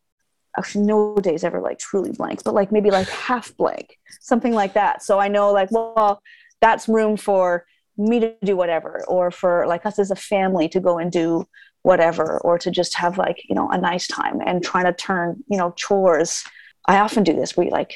actually 0.58 0.86
no 0.86 1.16
days 1.16 1.44
ever 1.44 1.62
like 1.62 1.80
truly 1.80 2.12
blank 2.12 2.44
but 2.44 2.54
like 2.54 2.72
maybe 2.72 2.92
like 2.92 3.10
half 3.10 3.56
blank 3.58 3.98
something 4.22 4.54
like 4.54 4.74
that 4.74 5.02
so 5.02 5.20
i 5.20 5.28
know 5.28 5.52
like 5.52 5.70
well 5.72 6.22
that's 6.62 6.88
room 6.88 7.18
for 7.18 7.66
me 7.98 8.20
to 8.20 8.36
do 8.44 8.56
whatever 8.56 9.04
or 9.08 9.32
for 9.32 9.66
like 9.68 9.86
us 9.86 10.00
as 10.00 10.12
a 10.12 10.16
family 10.16 10.68
to 10.68 10.80
go 10.80 10.98
and 10.98 11.12
do 11.12 11.46
whatever 11.84 12.40
or 12.40 12.58
to 12.58 12.72
just 12.72 12.96
have 12.96 13.18
like 13.18 13.44
you 13.48 13.56
know 13.56 13.70
a 13.70 13.78
nice 13.78 14.08
time 14.08 14.40
and 14.46 14.64
trying 14.64 14.86
to 14.86 14.94
turn 14.94 15.44
you 15.48 15.58
know 15.58 15.72
chores 15.72 16.44
i 16.88 16.98
often 16.98 17.24
do 17.24 17.34
this 17.34 17.56
we 17.56 17.70
like 17.70 17.94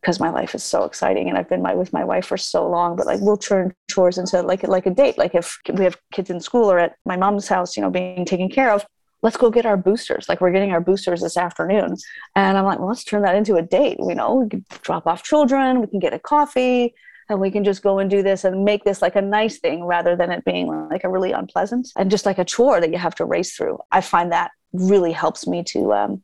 because 0.00 0.20
my 0.20 0.30
life 0.30 0.54
is 0.54 0.62
so 0.62 0.84
exciting 0.84 1.28
and 1.28 1.36
I've 1.36 1.48
been 1.48 1.62
my, 1.62 1.74
with 1.74 1.92
my 1.92 2.04
wife 2.04 2.26
for 2.26 2.36
so 2.36 2.68
long, 2.68 2.96
but 2.96 3.06
like 3.06 3.20
we'll 3.20 3.36
turn 3.36 3.74
chores 3.90 4.18
into 4.18 4.42
like 4.42 4.62
like 4.62 4.86
a 4.86 4.90
date. 4.90 5.18
Like 5.18 5.34
if 5.34 5.58
we 5.72 5.84
have 5.84 5.98
kids 6.12 6.30
in 6.30 6.40
school 6.40 6.70
or 6.70 6.78
at 6.78 6.96
my 7.04 7.16
mom's 7.16 7.48
house, 7.48 7.76
you 7.76 7.82
know, 7.82 7.90
being 7.90 8.24
taken 8.24 8.48
care 8.48 8.72
of, 8.72 8.86
let's 9.22 9.36
go 9.36 9.50
get 9.50 9.66
our 9.66 9.76
boosters. 9.76 10.28
Like 10.28 10.40
we're 10.40 10.52
getting 10.52 10.72
our 10.72 10.80
boosters 10.80 11.20
this 11.20 11.36
afternoon. 11.36 11.96
And 12.36 12.56
I'm 12.56 12.64
like, 12.64 12.78
well, 12.78 12.88
let's 12.88 13.04
turn 13.04 13.22
that 13.22 13.34
into 13.34 13.56
a 13.56 13.62
date. 13.62 13.98
You 13.98 14.14
know, 14.14 14.36
we 14.36 14.48
can 14.48 14.64
drop 14.82 15.06
off 15.06 15.24
children, 15.24 15.80
we 15.80 15.88
can 15.88 15.98
get 15.98 16.14
a 16.14 16.18
coffee, 16.18 16.94
and 17.28 17.40
we 17.40 17.50
can 17.50 17.64
just 17.64 17.82
go 17.82 17.98
and 17.98 18.10
do 18.10 18.22
this 18.22 18.44
and 18.44 18.64
make 18.64 18.84
this 18.84 19.02
like 19.02 19.16
a 19.16 19.22
nice 19.22 19.58
thing 19.58 19.84
rather 19.84 20.16
than 20.16 20.30
it 20.30 20.44
being 20.44 20.66
like 20.88 21.04
a 21.04 21.08
really 21.08 21.32
unpleasant 21.32 21.88
and 21.96 22.10
just 22.10 22.26
like 22.26 22.38
a 22.38 22.44
chore 22.44 22.80
that 22.80 22.90
you 22.90 22.98
have 22.98 23.14
to 23.16 23.24
race 23.24 23.54
through. 23.54 23.78
I 23.90 24.00
find 24.00 24.32
that 24.32 24.50
really 24.72 25.12
helps 25.12 25.46
me 25.46 25.62
to 25.64 25.92
um, 25.92 26.22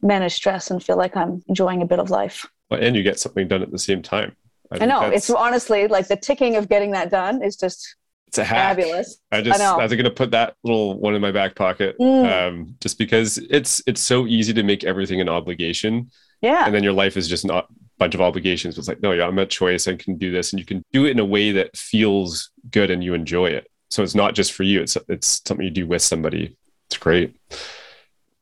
manage 0.00 0.34
stress 0.34 0.70
and 0.70 0.82
feel 0.82 0.96
like 0.96 1.16
I'm 1.16 1.42
enjoying 1.48 1.82
a 1.82 1.86
bit 1.86 1.98
of 1.98 2.10
life. 2.10 2.46
Well, 2.70 2.82
and 2.82 2.96
you 2.96 3.02
get 3.02 3.18
something 3.18 3.48
done 3.48 3.62
at 3.62 3.70
the 3.70 3.78
same 3.78 4.02
time. 4.02 4.34
I, 4.70 4.84
I 4.84 4.86
know. 4.86 5.02
It's 5.02 5.28
honestly 5.28 5.86
like 5.86 6.08
the 6.08 6.16
ticking 6.16 6.56
of 6.56 6.68
getting 6.68 6.92
that 6.92 7.10
done 7.10 7.42
is 7.42 7.56
just 7.56 7.96
it's 8.26 8.38
a 8.38 8.44
hack. 8.44 8.78
Fabulous. 8.78 9.18
I 9.30 9.42
just 9.42 9.60
I, 9.60 9.76
was 9.76 9.94
gonna 9.94 10.10
put 10.10 10.30
that 10.30 10.56
little 10.64 10.98
one 10.98 11.14
in 11.14 11.20
my 11.20 11.32
back 11.32 11.54
pocket, 11.54 11.96
mm. 12.00 12.48
um, 12.48 12.74
just 12.80 12.96
because 12.96 13.36
it's 13.36 13.82
it's 13.86 14.00
so 14.00 14.26
easy 14.26 14.54
to 14.54 14.62
make 14.62 14.84
everything 14.84 15.20
an 15.20 15.28
obligation. 15.28 16.10
Yeah. 16.40 16.64
And 16.64 16.74
then 16.74 16.82
your 16.82 16.94
life 16.94 17.18
is 17.18 17.28
just 17.28 17.44
not 17.44 17.68
bunch 18.02 18.16
of 18.16 18.20
obligations. 18.20 18.76
It's 18.78 18.88
like, 18.88 19.00
no, 19.00 19.12
yeah, 19.12 19.28
I'm 19.28 19.38
a 19.38 19.46
choice. 19.46 19.86
I 19.86 19.94
can 19.94 20.18
do 20.18 20.32
this, 20.32 20.52
and 20.52 20.58
you 20.58 20.66
can 20.66 20.82
do 20.92 21.06
it 21.06 21.12
in 21.12 21.20
a 21.20 21.24
way 21.24 21.52
that 21.52 21.76
feels 21.76 22.50
good 22.72 22.90
and 22.90 23.04
you 23.04 23.14
enjoy 23.14 23.46
it. 23.46 23.70
So 23.90 24.02
it's 24.02 24.16
not 24.16 24.34
just 24.34 24.52
for 24.54 24.64
you. 24.64 24.80
It's 24.80 24.96
it's 25.08 25.40
something 25.46 25.64
you 25.64 25.70
do 25.70 25.86
with 25.86 26.02
somebody. 26.02 26.56
It's 26.88 26.98
great. 26.98 27.36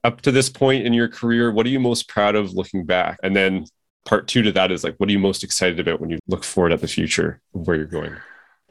Up 0.03 0.23
to 0.23 0.33
this 0.33 0.49
point 0.49 0.87
in 0.87 0.95
your 0.95 1.09
career, 1.09 1.53
what 1.53 1.67
are 1.67 1.69
you 1.69 1.79
most 1.79 2.09
proud 2.09 2.37
of 2.37 2.55
looking 2.55 2.87
back? 2.87 3.19
And 3.23 3.37
then 3.37 3.67
part 4.07 4.27
two 4.29 4.41
to 4.41 4.53
that 4.53 4.73
is 4.73 4.83
like, 4.83 4.95
what 4.97 5.11
are 5.11 5.13
you 5.13 5.19
most 5.19 5.45
excited 5.45 5.79
about 5.79 6.01
when 6.01 6.09
you 6.09 6.19
look 6.27 6.43
forward 6.43 6.73
at 6.73 6.81
the 6.81 6.89
future 6.89 7.43
of 7.55 7.67
where 7.67 7.77
you're 7.77 7.85
going? 7.85 8.17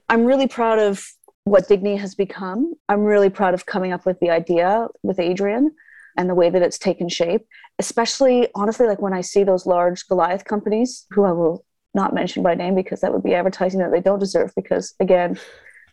I'm 0.09 0.25
really 0.25 0.47
proud 0.47 0.79
of 0.79 1.05
what 1.43 1.67
Dignii 1.69 1.99
has 1.99 2.15
become. 2.15 2.73
I'm 2.87 3.03
really 3.03 3.29
proud 3.29 3.53
of 3.53 3.67
coming 3.67 3.93
up 3.93 4.07
with 4.07 4.19
the 4.21 4.31
idea 4.31 4.87
with 5.03 5.19
Adrian 5.19 5.75
and 6.19 6.29
the 6.29 6.35
way 6.35 6.49
that 6.49 6.61
it's 6.61 6.77
taken 6.77 7.07
shape, 7.07 7.47
especially 7.79 8.49
honestly, 8.53 8.85
like 8.85 9.01
when 9.01 9.13
I 9.13 9.21
see 9.21 9.45
those 9.45 9.65
large 9.65 10.05
Goliath 10.09 10.43
companies 10.43 11.07
who 11.11 11.23
I 11.23 11.31
will 11.31 11.63
not 11.95 12.13
mention 12.13 12.43
by 12.43 12.55
name 12.55 12.75
because 12.75 12.99
that 12.99 13.13
would 13.13 13.23
be 13.23 13.33
advertising 13.33 13.79
that 13.79 13.91
they 13.91 14.01
don't 14.01 14.19
deserve 14.19 14.51
because 14.53 14.93
again, 14.99 15.39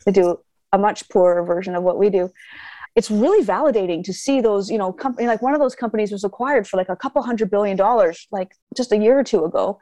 they 0.04 0.10
do 0.10 0.36
a 0.72 0.78
much 0.78 1.08
poorer 1.10 1.44
version 1.44 1.76
of 1.76 1.84
what 1.84 1.96
we 1.96 2.10
do. 2.10 2.28
It's 2.96 3.08
really 3.08 3.46
validating 3.46 4.02
to 4.02 4.12
see 4.12 4.40
those, 4.40 4.68
you 4.68 4.78
know, 4.78 4.92
company 4.92 5.28
like 5.28 5.42
one 5.42 5.54
of 5.54 5.60
those 5.60 5.76
companies 5.76 6.10
was 6.10 6.24
acquired 6.24 6.66
for 6.66 6.76
like 6.76 6.88
a 6.88 6.96
couple 6.96 7.22
hundred 7.22 7.48
billion 7.48 7.76
dollars, 7.76 8.26
like 8.32 8.50
just 8.76 8.90
a 8.90 8.98
year 8.98 9.16
or 9.16 9.24
two 9.24 9.44
ago, 9.44 9.78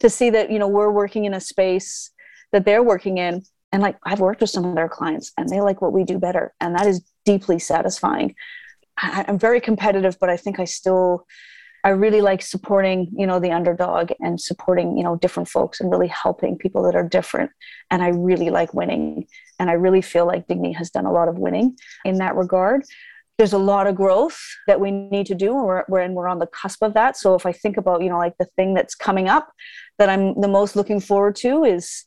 to 0.00 0.10
see 0.10 0.28
that, 0.30 0.50
you 0.50 0.58
know, 0.58 0.66
we're 0.66 0.90
working 0.90 1.24
in 1.24 1.34
a 1.34 1.40
space 1.40 2.10
that 2.50 2.64
they're 2.64 2.82
working 2.82 3.18
in 3.18 3.42
and 3.70 3.80
like 3.80 3.96
I've 4.02 4.20
worked 4.20 4.40
with 4.40 4.50
some 4.50 4.64
of 4.64 4.74
their 4.74 4.88
clients 4.88 5.30
and 5.38 5.48
they 5.48 5.60
like 5.60 5.80
what 5.80 5.92
we 5.92 6.02
do 6.02 6.18
better. 6.18 6.52
And 6.60 6.74
that 6.74 6.88
is 6.88 7.04
deeply 7.24 7.60
satisfying. 7.60 8.34
I, 8.98 9.24
I'm 9.28 9.38
very 9.38 9.60
competitive, 9.60 10.18
but 10.20 10.30
I 10.30 10.36
think 10.36 10.58
I 10.58 10.64
still 10.64 11.26
I 11.84 11.90
really 11.90 12.22
like 12.22 12.40
supporting, 12.40 13.10
you 13.14 13.26
know, 13.26 13.38
the 13.38 13.52
underdog 13.52 14.10
and 14.18 14.40
supporting, 14.40 14.96
you 14.96 15.04
know, 15.04 15.16
different 15.16 15.50
folks 15.50 15.80
and 15.80 15.90
really 15.90 16.08
helping 16.08 16.56
people 16.56 16.82
that 16.84 16.96
are 16.96 17.06
different. 17.06 17.50
And 17.90 18.02
I 18.02 18.08
really 18.08 18.48
like 18.48 18.72
winning. 18.72 19.26
And 19.60 19.68
I 19.68 19.74
really 19.74 20.00
feel 20.00 20.26
like 20.26 20.46
Dignii 20.46 20.74
has 20.76 20.88
done 20.88 21.04
a 21.04 21.12
lot 21.12 21.28
of 21.28 21.36
winning 21.36 21.76
in 22.06 22.16
that 22.18 22.36
regard. 22.36 22.84
There's 23.36 23.52
a 23.52 23.58
lot 23.58 23.86
of 23.86 23.96
growth 23.96 24.40
that 24.66 24.80
we 24.80 24.92
need 24.92 25.26
to 25.26 25.34
do, 25.34 25.58
and 25.58 25.66
we're, 25.66 25.84
we're, 25.88 26.00
and 26.00 26.14
we're 26.14 26.28
on 26.28 26.38
the 26.38 26.46
cusp 26.46 26.82
of 26.82 26.94
that. 26.94 27.18
So 27.18 27.34
if 27.34 27.44
I 27.44 27.52
think 27.52 27.76
about, 27.76 28.02
you 28.02 28.08
know, 28.08 28.16
like 28.16 28.38
the 28.38 28.48
thing 28.56 28.72
that's 28.72 28.94
coming 28.94 29.28
up 29.28 29.52
that 29.98 30.08
I'm 30.08 30.40
the 30.40 30.48
most 30.48 30.76
looking 30.76 31.00
forward 31.00 31.36
to 31.36 31.64
is 31.64 32.04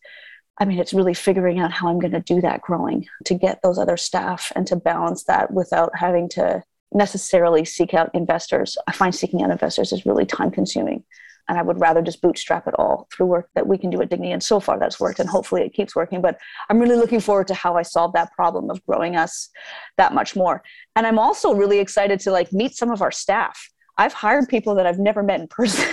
I 0.59 0.65
mean, 0.65 0.79
it's 0.79 0.93
really 0.93 1.13
figuring 1.13 1.59
out 1.59 1.71
how 1.71 1.87
I'm 1.87 1.99
going 1.99 2.13
to 2.13 2.19
do 2.19 2.41
that 2.41 2.61
growing 2.61 3.05
to 3.25 3.35
get 3.35 3.59
those 3.61 3.77
other 3.77 3.95
staff 3.95 4.51
and 4.55 4.65
to 4.65 4.75
balance 4.75 5.25
that 5.25 5.51
without 5.51 5.91
having 5.95 6.27
to 6.29 6.63
necessarily 6.93 7.65
seek 7.65 7.93
out 7.93 8.09
investors. 8.13 8.77
I 8.87 8.91
find 8.91 9.13
seeking 9.13 9.41
out 9.43 9.51
investors 9.51 9.91
is 9.91 10.05
really 10.05 10.25
time 10.25 10.51
consuming. 10.51 11.03
And 11.49 11.57
I 11.57 11.61
would 11.61 11.79
rather 11.79 12.01
just 12.01 12.21
bootstrap 12.21 12.67
it 12.67 12.73
all 12.77 13.07
through 13.13 13.27
work 13.27 13.49
that 13.55 13.67
we 13.67 13.77
can 13.77 13.89
do 13.89 14.01
at 14.01 14.09
Dignii. 14.09 14.33
And 14.33 14.43
so 14.43 14.59
far 14.59 14.77
that's 14.77 14.99
worked 14.99 15.19
and 15.19 15.29
hopefully 15.29 15.61
it 15.61 15.73
keeps 15.73 15.95
working. 15.95 16.21
But 16.21 16.37
I'm 16.69 16.79
really 16.79 16.97
looking 16.97 17.21
forward 17.21 17.47
to 17.47 17.53
how 17.53 17.77
I 17.77 17.83
solve 17.83 18.11
that 18.13 18.33
problem 18.33 18.69
of 18.69 18.85
growing 18.85 19.15
us 19.15 19.49
that 19.97 20.13
much 20.13 20.35
more. 20.35 20.61
And 20.95 21.07
I'm 21.07 21.19
also 21.19 21.53
really 21.53 21.79
excited 21.79 22.19
to 22.21 22.31
like 22.31 22.51
meet 22.51 22.75
some 22.75 22.91
of 22.91 23.01
our 23.01 23.11
staff. 23.11 23.69
I've 23.97 24.13
hired 24.13 24.49
people 24.49 24.75
that 24.75 24.85
I've 24.85 24.99
never 24.99 25.23
met 25.23 25.39
in 25.39 25.47
person. 25.47 25.85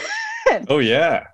oh 0.68 0.80
yeah. 0.80 1.24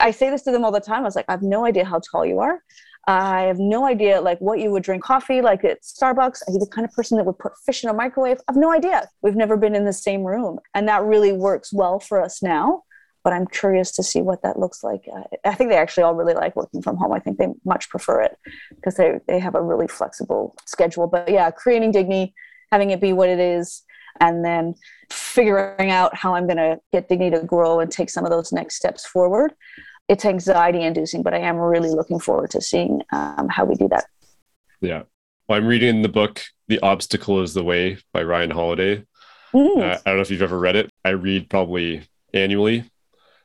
I 0.00 0.10
say 0.10 0.30
this 0.30 0.42
to 0.42 0.52
them 0.52 0.64
all 0.64 0.70
the 0.70 0.80
time. 0.80 1.00
I 1.00 1.04
was 1.04 1.16
like, 1.16 1.24
I 1.28 1.32
have 1.32 1.42
no 1.42 1.64
idea 1.64 1.84
how 1.84 2.00
tall 2.00 2.24
you 2.24 2.40
are. 2.40 2.62
I 3.08 3.44
have 3.44 3.58
no 3.58 3.86
idea 3.86 4.20
like 4.20 4.38
what 4.38 4.60
you 4.60 4.70
would 4.70 4.82
drink 4.82 5.02
coffee 5.02 5.40
like 5.40 5.64
at 5.64 5.80
Starbucks. 5.82 6.42
Are 6.46 6.52
you 6.52 6.58
the 6.58 6.68
kind 6.70 6.86
of 6.86 6.92
person 6.92 7.16
that 7.16 7.24
would 7.24 7.38
put 7.38 7.56
fish 7.64 7.82
in 7.82 7.88
a 7.88 7.94
microwave? 7.94 8.36
I 8.40 8.52
have 8.52 8.60
no 8.60 8.70
idea. 8.70 9.08
We've 9.22 9.34
never 9.34 9.56
been 9.56 9.74
in 9.74 9.86
the 9.86 9.94
same 9.94 10.24
room. 10.24 10.58
And 10.74 10.86
that 10.88 11.02
really 11.02 11.32
works 11.32 11.72
well 11.72 12.00
for 12.00 12.22
us 12.22 12.42
now. 12.42 12.82
But 13.24 13.32
I'm 13.32 13.46
curious 13.46 13.92
to 13.92 14.02
see 14.02 14.20
what 14.20 14.42
that 14.42 14.58
looks 14.58 14.84
like. 14.84 15.08
I 15.42 15.54
think 15.54 15.70
they 15.70 15.78
actually 15.78 16.02
all 16.02 16.14
really 16.14 16.34
like 16.34 16.54
working 16.54 16.82
from 16.82 16.98
home. 16.98 17.12
I 17.12 17.18
think 17.18 17.38
they 17.38 17.48
much 17.64 17.88
prefer 17.88 18.20
it 18.20 18.36
because 18.74 18.96
they, 18.96 19.18
they 19.26 19.38
have 19.38 19.54
a 19.54 19.62
really 19.62 19.88
flexible 19.88 20.54
schedule. 20.66 21.06
But 21.06 21.30
yeah, 21.30 21.50
creating 21.50 21.94
Dignii, 21.94 22.34
having 22.70 22.90
it 22.90 23.00
be 23.00 23.14
what 23.14 23.30
it 23.30 23.40
is, 23.40 23.82
and 24.20 24.44
then 24.44 24.74
figuring 25.10 25.90
out 25.90 26.14
how 26.14 26.34
I'm 26.34 26.46
going 26.46 26.58
to 26.58 26.78
get 26.92 27.08
Dignii 27.08 27.40
to 27.40 27.46
grow 27.46 27.80
and 27.80 27.90
take 27.90 28.10
some 28.10 28.24
of 28.24 28.30
those 28.30 28.52
next 28.52 28.76
steps 28.76 29.06
forward 29.06 29.54
it's 30.08 30.24
anxiety 30.24 30.82
inducing, 30.82 31.22
but 31.22 31.34
I 31.34 31.38
am 31.38 31.56
really 31.56 31.90
looking 31.90 32.18
forward 32.18 32.50
to 32.50 32.60
seeing 32.60 33.02
um, 33.12 33.48
how 33.48 33.64
we 33.64 33.74
do 33.74 33.88
that. 33.88 34.06
Yeah. 34.80 35.02
Well, 35.48 35.58
I'm 35.58 35.66
reading 35.66 36.02
the 36.02 36.08
book, 36.08 36.42
The 36.68 36.80
Obstacle 36.80 37.42
is 37.42 37.54
the 37.54 37.64
Way 37.64 37.98
by 38.12 38.22
Ryan 38.22 38.50
Holiday. 38.50 39.04
Mm. 39.52 39.78
Uh, 39.78 39.98
I 40.04 40.10
don't 40.10 40.16
know 40.16 40.22
if 40.22 40.30
you've 40.30 40.42
ever 40.42 40.58
read 40.58 40.76
it. 40.76 40.90
I 41.04 41.10
read 41.10 41.48
probably 41.48 42.02
annually. 42.32 42.84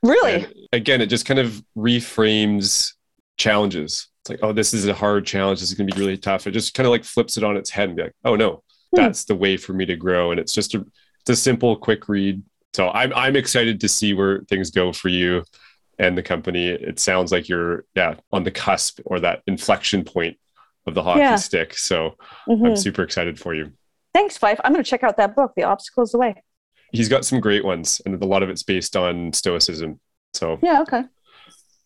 Really? 0.02 0.45
And 0.45 0.54
again, 0.73 1.02
it 1.02 1.08
just 1.08 1.26
kind 1.26 1.39
of 1.39 1.63
reframes 1.78 2.93
challenges. 3.38 4.08
It's 4.21 4.30
like, 4.30 4.39
oh, 4.41 4.54
this 4.54 4.73
is 4.73 4.88
a 4.88 4.93
hard 4.93 5.26
challenge. 5.26 5.60
This 5.60 5.69
is 5.69 5.78
going 5.78 5.88
to 5.88 5.95
be 5.95 5.99
really 5.99 6.17
tough. 6.17 6.47
It 6.47 6.52
just 6.52 6.73
kind 6.73 6.88
of 6.88 6.91
like 6.91 7.04
flips 7.04 7.38
it 7.38 7.43
on 7.43 7.58
its 7.58 7.69
head 7.69 7.89
and 7.89 7.97
be 7.97 8.04
like, 8.04 8.15
oh 8.23 8.36
no, 8.36 8.52
mm. 8.52 8.62
that's 8.93 9.26
the 9.26 9.36
way 9.36 9.58
for 9.58 9.73
me 9.73 9.86
to 9.86 9.95
grow. 9.95 10.32
And 10.32 10.39
it's 10.39 10.54
just 10.54 10.76
a, 10.76 10.86
it's 11.21 11.30
a 11.30 11.36
simple, 11.36 11.76
quick 11.76 12.07
read. 12.07 12.41
So 12.74 12.89
I'm, 12.89 13.14
I'm 13.14 13.36
excited 13.36 13.80
to 13.82 13.89
see 13.89 14.14
where 14.14 14.41
things 14.49 14.72
go 14.72 14.91
for 14.91 15.09
you 15.09 15.43
and 16.00 16.18
the 16.18 16.24
company, 16.24 16.68
it 16.70 17.00
sounds 17.00 17.32
like 17.32 17.48
you're 17.50 17.86
yeah 17.96 18.16
on 18.32 18.44
the 18.44 18.52
cusp 18.52 19.00
or 19.06 19.20
that 19.20 19.41
inflection 19.48 20.04
point 20.04 20.38
of 20.86 20.94
the 20.94 21.04
hockey 21.04 21.20
yeah. 21.20 21.36
stick. 21.36 21.78
So 21.78 22.16
mm-hmm. 22.48 22.66
I'm 22.66 22.76
super 22.76 23.04
excited 23.04 23.39
for 23.39 23.54
you. 23.54 23.72
Thanks, 24.14 24.38
Fife. 24.38 24.60
I'm 24.64 24.74
going 24.74 24.84
to 24.84 24.89
check 24.89 25.04
out 25.04 25.18
that 25.18 25.36
book, 25.36 25.54
The 25.56 25.64
Obstacles 25.64 26.10
is 26.10 26.12
the 26.12 26.20
Way. 26.20 26.44
He's 26.91 27.10
got 27.10 27.26
some 27.26 27.39
great 27.39 27.66
ones, 27.66 28.00
and 28.06 28.22
a 28.22 28.26
lot 28.26 28.44
of 28.44 28.50
it's 28.50 28.62
based 28.62 28.96
on 28.96 29.34
stoicism. 29.34 30.00
So, 30.34 30.60
yeah, 30.62 30.82
okay. 30.82 31.04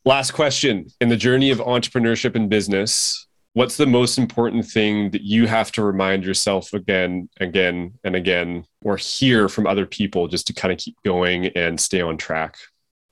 Last 0.04 0.32
question 0.32 0.88
in 1.00 1.08
the 1.08 1.16
journey 1.16 1.52
of 1.52 1.60
entrepreneurship 1.60 2.36
and 2.36 2.50
business, 2.50 3.28
what's 3.54 3.78
the 3.78 3.86
most 3.86 4.18
important 4.18 4.66
thing 4.66 5.12
that 5.12 5.22
you 5.22 5.48
have 5.48 5.72
to 5.74 5.84
remind 5.84 6.26
yourself 6.26 6.74
again, 6.74 7.30
again, 7.40 7.94
and 8.04 8.16
again, 8.16 8.66
or 8.82 8.98
hear 8.98 9.48
from 9.48 9.66
other 9.66 9.86
people 9.86 10.28
just 10.28 10.48
to 10.48 10.54
kind 10.54 10.74
of 10.74 10.78
keep 10.78 10.98
going 11.06 11.46
and 11.48 11.80
stay 11.80 12.02
on 12.02 12.18
track? 12.18 12.58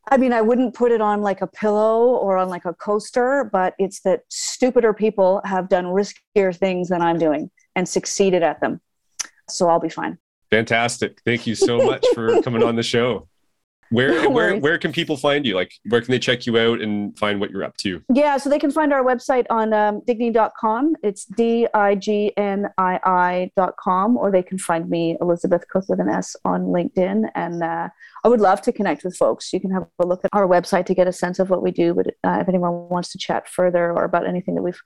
I 0.08 0.18
mean, 0.18 0.34
I 0.34 0.42
wouldn't 0.42 0.76
put 0.76 0.92
it 0.92 1.02
on 1.02 1.22
like 1.22 1.42
a 1.42 1.48
pillow 1.48 2.16
or 2.16 2.38
on 2.38 2.48
like 2.48 2.66
a 2.66 2.74
coaster, 2.74 3.50
but 3.52 3.74
it's 3.80 4.02
that 4.02 4.22
stupider 4.30 4.94
people 4.94 5.42
have 5.46 5.68
done 5.68 5.86
riskier 5.86 6.56
things 6.56 6.90
than 6.90 7.02
I'm 7.02 7.18
doing 7.18 7.50
and 7.76 7.90
succeeded 7.90 8.44
at 8.44 8.62
them. 8.62 8.82
So 9.50 9.68
I'll 9.68 9.80
be 9.80 9.90
fine. 9.90 10.18
Fantastic. 10.52 11.22
Thank 11.26 11.48
you 11.48 11.56
so 11.56 11.78
much 11.78 12.06
for 12.14 12.42
coming 12.44 12.64
on 12.64 12.76
the 12.76 12.84
show. 12.84 13.28
Where 13.90 14.24
no 14.24 14.30
where 14.30 14.58
where 14.58 14.78
can 14.78 14.92
people 14.92 15.16
find 15.16 15.46
you? 15.46 15.56
Like 15.56 15.72
where 15.90 16.02
can 16.02 16.12
they 16.12 16.20
check 16.20 16.46
you 16.46 16.58
out 16.58 16.82
and 16.82 17.18
find 17.18 17.40
what 17.40 17.52
you're 17.52 17.64
up 17.64 17.78
to? 17.78 18.02
Yeah, 18.14 18.38
so 18.38 18.50
they 18.50 18.60
can 18.60 18.72
find 18.72 18.92
our 18.92 19.04
website 19.04 19.46
on 19.50 19.74
um, 19.74 20.02
dignii.com. 20.02 20.96
It's 21.04 21.26
D 21.26 21.68
I 21.74 21.96
G 21.96 22.32
N 22.38 22.70
I 22.78 23.00
I.com, 23.56 24.18
or 24.18 24.32
they 24.32 24.44
can 24.44 24.58
find 24.58 24.90
me, 24.90 25.18
Elisabeth 25.22 25.68
Cooke 25.68 25.88
with 25.88 26.00
an 26.00 26.10
S, 26.10 26.36
on 26.46 26.66
LinkedIn. 26.66 27.30
And 27.36 27.64
uh, 27.64 27.90
I 28.24 28.28
would 28.28 28.42
love 28.42 28.62
to 28.64 28.72
connect 28.72 29.04
with 29.04 29.16
folks. 29.16 29.54
You 29.54 29.60
can 29.60 29.72
have 29.72 29.88
a 30.00 30.06
look 30.06 30.26
at 30.26 30.32
our 30.34 30.48
website 30.48 30.86
to 30.88 30.96
get 30.96 31.08
a 31.08 31.14
sense 31.14 31.40
of 31.40 31.50
what 31.50 31.62
we 31.62 31.72
do. 31.72 31.94
But 31.94 32.08
uh, 32.24 32.40
if 32.42 32.50
anyone 32.50 32.90
wants 32.90 33.12
to 33.12 33.18
chat 33.18 33.48
further 33.48 33.92
or 33.92 34.04
about 34.04 34.28
anything 34.28 34.56
that 34.56 34.64
we've 34.64 34.82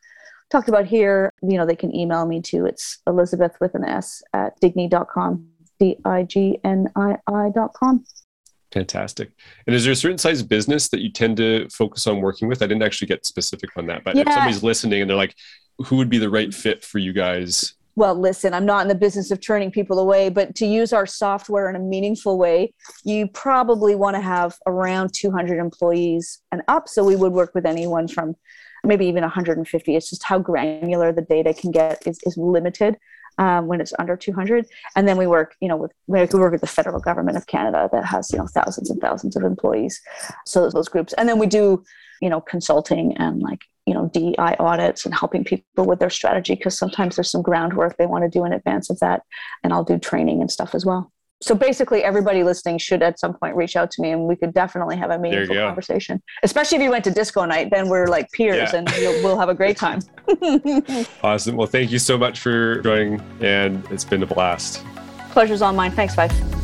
talked 0.50 0.68
about 0.68 0.86
here, 0.86 1.32
you 1.42 1.58
know, 1.58 1.66
they 1.66 1.76
can 1.76 1.96
email 1.96 2.26
me 2.26 2.42
too. 2.42 2.66
It's 2.66 3.00
Elisabeth 3.08 3.56
with 3.62 3.76
an 3.76 3.86
S 3.86 4.22
at 4.34 4.60
dignii.com, 4.62 5.48
D 5.80 5.98
I 6.06 6.24
G 6.24 6.60
N 6.64 6.90
I 6.96 7.18
I.com. 7.28 8.04
Fantastic. 8.72 9.32
And 9.66 9.76
is 9.76 9.84
there 9.84 9.94
a 9.94 9.96
certain 9.96 10.18
size 10.18 10.44
business 10.44 10.90
that 10.90 11.02
you 11.02 11.12
tend 11.12 11.38
to 11.38 11.68
focus 11.70 12.06
on 12.06 12.22
working 12.22 12.48
with? 12.48 12.62
I 12.62 12.68
didn't 12.68 12.84
actually 12.84 13.08
get 13.08 13.26
specific 13.26 13.76
on 13.78 13.88
that, 13.88 14.04
but 14.04 14.16
yeah. 14.16 14.22
if 14.22 14.34
somebody's 14.34 14.64
listening 14.64 15.02
and 15.02 15.10
they're 15.10 15.18
like, 15.18 15.36
who 15.80 15.96
would 15.96 16.10
be 16.10 16.18
the 16.18 16.30
right 16.30 16.54
fit 16.54 16.84
for 16.84 17.00
you 17.00 17.14
guys? 17.14 17.74
Well, 17.96 18.16
listen, 18.16 18.54
I'm 18.54 18.66
not 18.66 18.84
in 18.84 18.88
the 18.88 18.96
business 18.96 19.32
of 19.32 19.42
turning 19.42 19.72
people 19.72 20.00
away, 20.00 20.30
but 20.30 20.56
to 20.56 20.66
use 20.66 20.94
our 20.94 21.06
software 21.06 21.70
in 21.70 21.76
a 21.76 21.80
meaningful 21.80 22.38
way, 22.38 22.74
you 23.04 23.28
probably 23.28 23.96
want 23.96 24.16
to 24.16 24.22
have 24.22 24.56
around 24.68 25.14
200 25.14 25.60
employees 25.60 26.42
and 26.52 26.62
up. 26.68 26.88
So 26.88 27.04
we 27.04 27.16
would 27.16 27.34
work 27.34 27.54
with 27.56 27.66
anyone 27.66 28.08
from 28.08 28.36
maybe 28.86 29.06
even 29.08 29.24
150. 29.24 29.96
It's 29.96 30.10
just 30.10 30.24
how 30.24 30.40
granular 30.40 31.12
the 31.12 31.24
data 31.24 31.54
can 31.54 31.72
get 31.72 32.02
is, 32.06 32.20
is 32.24 32.38
limited 32.38 32.96
um, 33.40 33.68
when 33.68 33.82
it's 33.82 33.94
under 33.98 34.16
200. 34.16 34.68
And 34.96 35.08
then 35.08 35.18
we 35.18 35.26
work, 35.26 35.56
you 35.62 35.68
know, 35.68 35.78
with 35.78 35.92
we 36.08 36.20
work 36.20 36.52
with 36.52 36.62
the 36.62 36.68
federal 36.68 37.00
government 37.00 37.38
of 37.38 37.48
Canada 37.48 37.90
that 37.92 38.06
has, 38.06 38.32
you 38.32 38.38
know, 38.38 38.48
thousands 38.48 38.92
and 38.92 39.02
thousands 39.02 39.36
of 39.36 39.44
employees. 39.44 40.00
So 40.46 40.70
those, 40.70 40.90
groups. 40.90 41.14
And 41.14 41.28
then 41.30 41.40
we 41.40 41.48
do, 41.48 41.84
you 42.22 42.30
know, 42.30 42.42
consulting 42.42 43.16
and 43.18 43.42
like, 43.42 43.62
you 43.86 43.94
know, 43.94 44.10
DEI 44.14 44.56
audits 44.60 45.06
and 45.06 45.16
helping 45.16 45.44
people 45.44 45.86
with 45.86 46.00
their 46.00 46.10
strategy 46.10 46.56
because 46.56 46.78
sometimes 46.78 47.16
there's 47.16 47.32
some 47.32 47.42
groundwork 47.42 47.98
they 47.98 48.06
want 48.06 48.24
to 48.24 48.30
do 48.30 48.44
in 48.44 48.54
advance 48.54 48.90
of 48.90 49.00
that. 49.00 49.22
And 49.64 49.72
I'll 49.72 49.84
do 49.84 49.98
training 49.98 50.42
and 50.42 50.52
stuff 50.52 50.76
as 50.76 50.86
well 50.86 51.12
so 51.42 51.56
basically 51.56 52.04
everybody 52.04 52.44
listening 52.44 52.78
should 52.78 53.02
at 53.02 53.20
some 53.20 53.34
point 53.34 53.56
reach 53.56 53.76
out 53.76 53.92
to 53.92 54.02
me 54.02 54.12
and 54.12 54.26
we 54.26 54.36
could 54.36 54.54
definitely 54.54 54.98
have 54.98 55.10
a 55.10 55.18
meaningful 55.18 55.56
conversation. 55.56 56.22
Especially 56.44 56.78
if 56.78 56.82
you 56.82 56.92
went 56.92 57.04
to 57.06 57.12
disco 57.12 57.46
night 57.46 57.70
then 57.72 57.90
we're 57.90 58.08
like 58.08 58.32
peers 58.32 58.72
yeah. 58.74 58.76
and 58.76 58.90
we'll 59.24 59.40
have 59.40 59.50
a 59.50 59.56
great 59.56 59.78
time. 59.78 60.02
Awesome. 61.24 61.56
Well 61.56 61.68
thank 61.68 61.92
you 61.92 62.00
so 62.00 62.18
much 62.18 62.40
for 62.40 62.82
joining 62.82 63.22
and 63.42 63.84
it's 63.90 64.06
been 64.06 64.24
a 64.24 64.28
blast. 64.28 64.84
Pleasure's 65.32 65.62
all 65.62 65.74
mine. 65.74 65.92
Thanks 65.92 66.16
five 66.16 66.59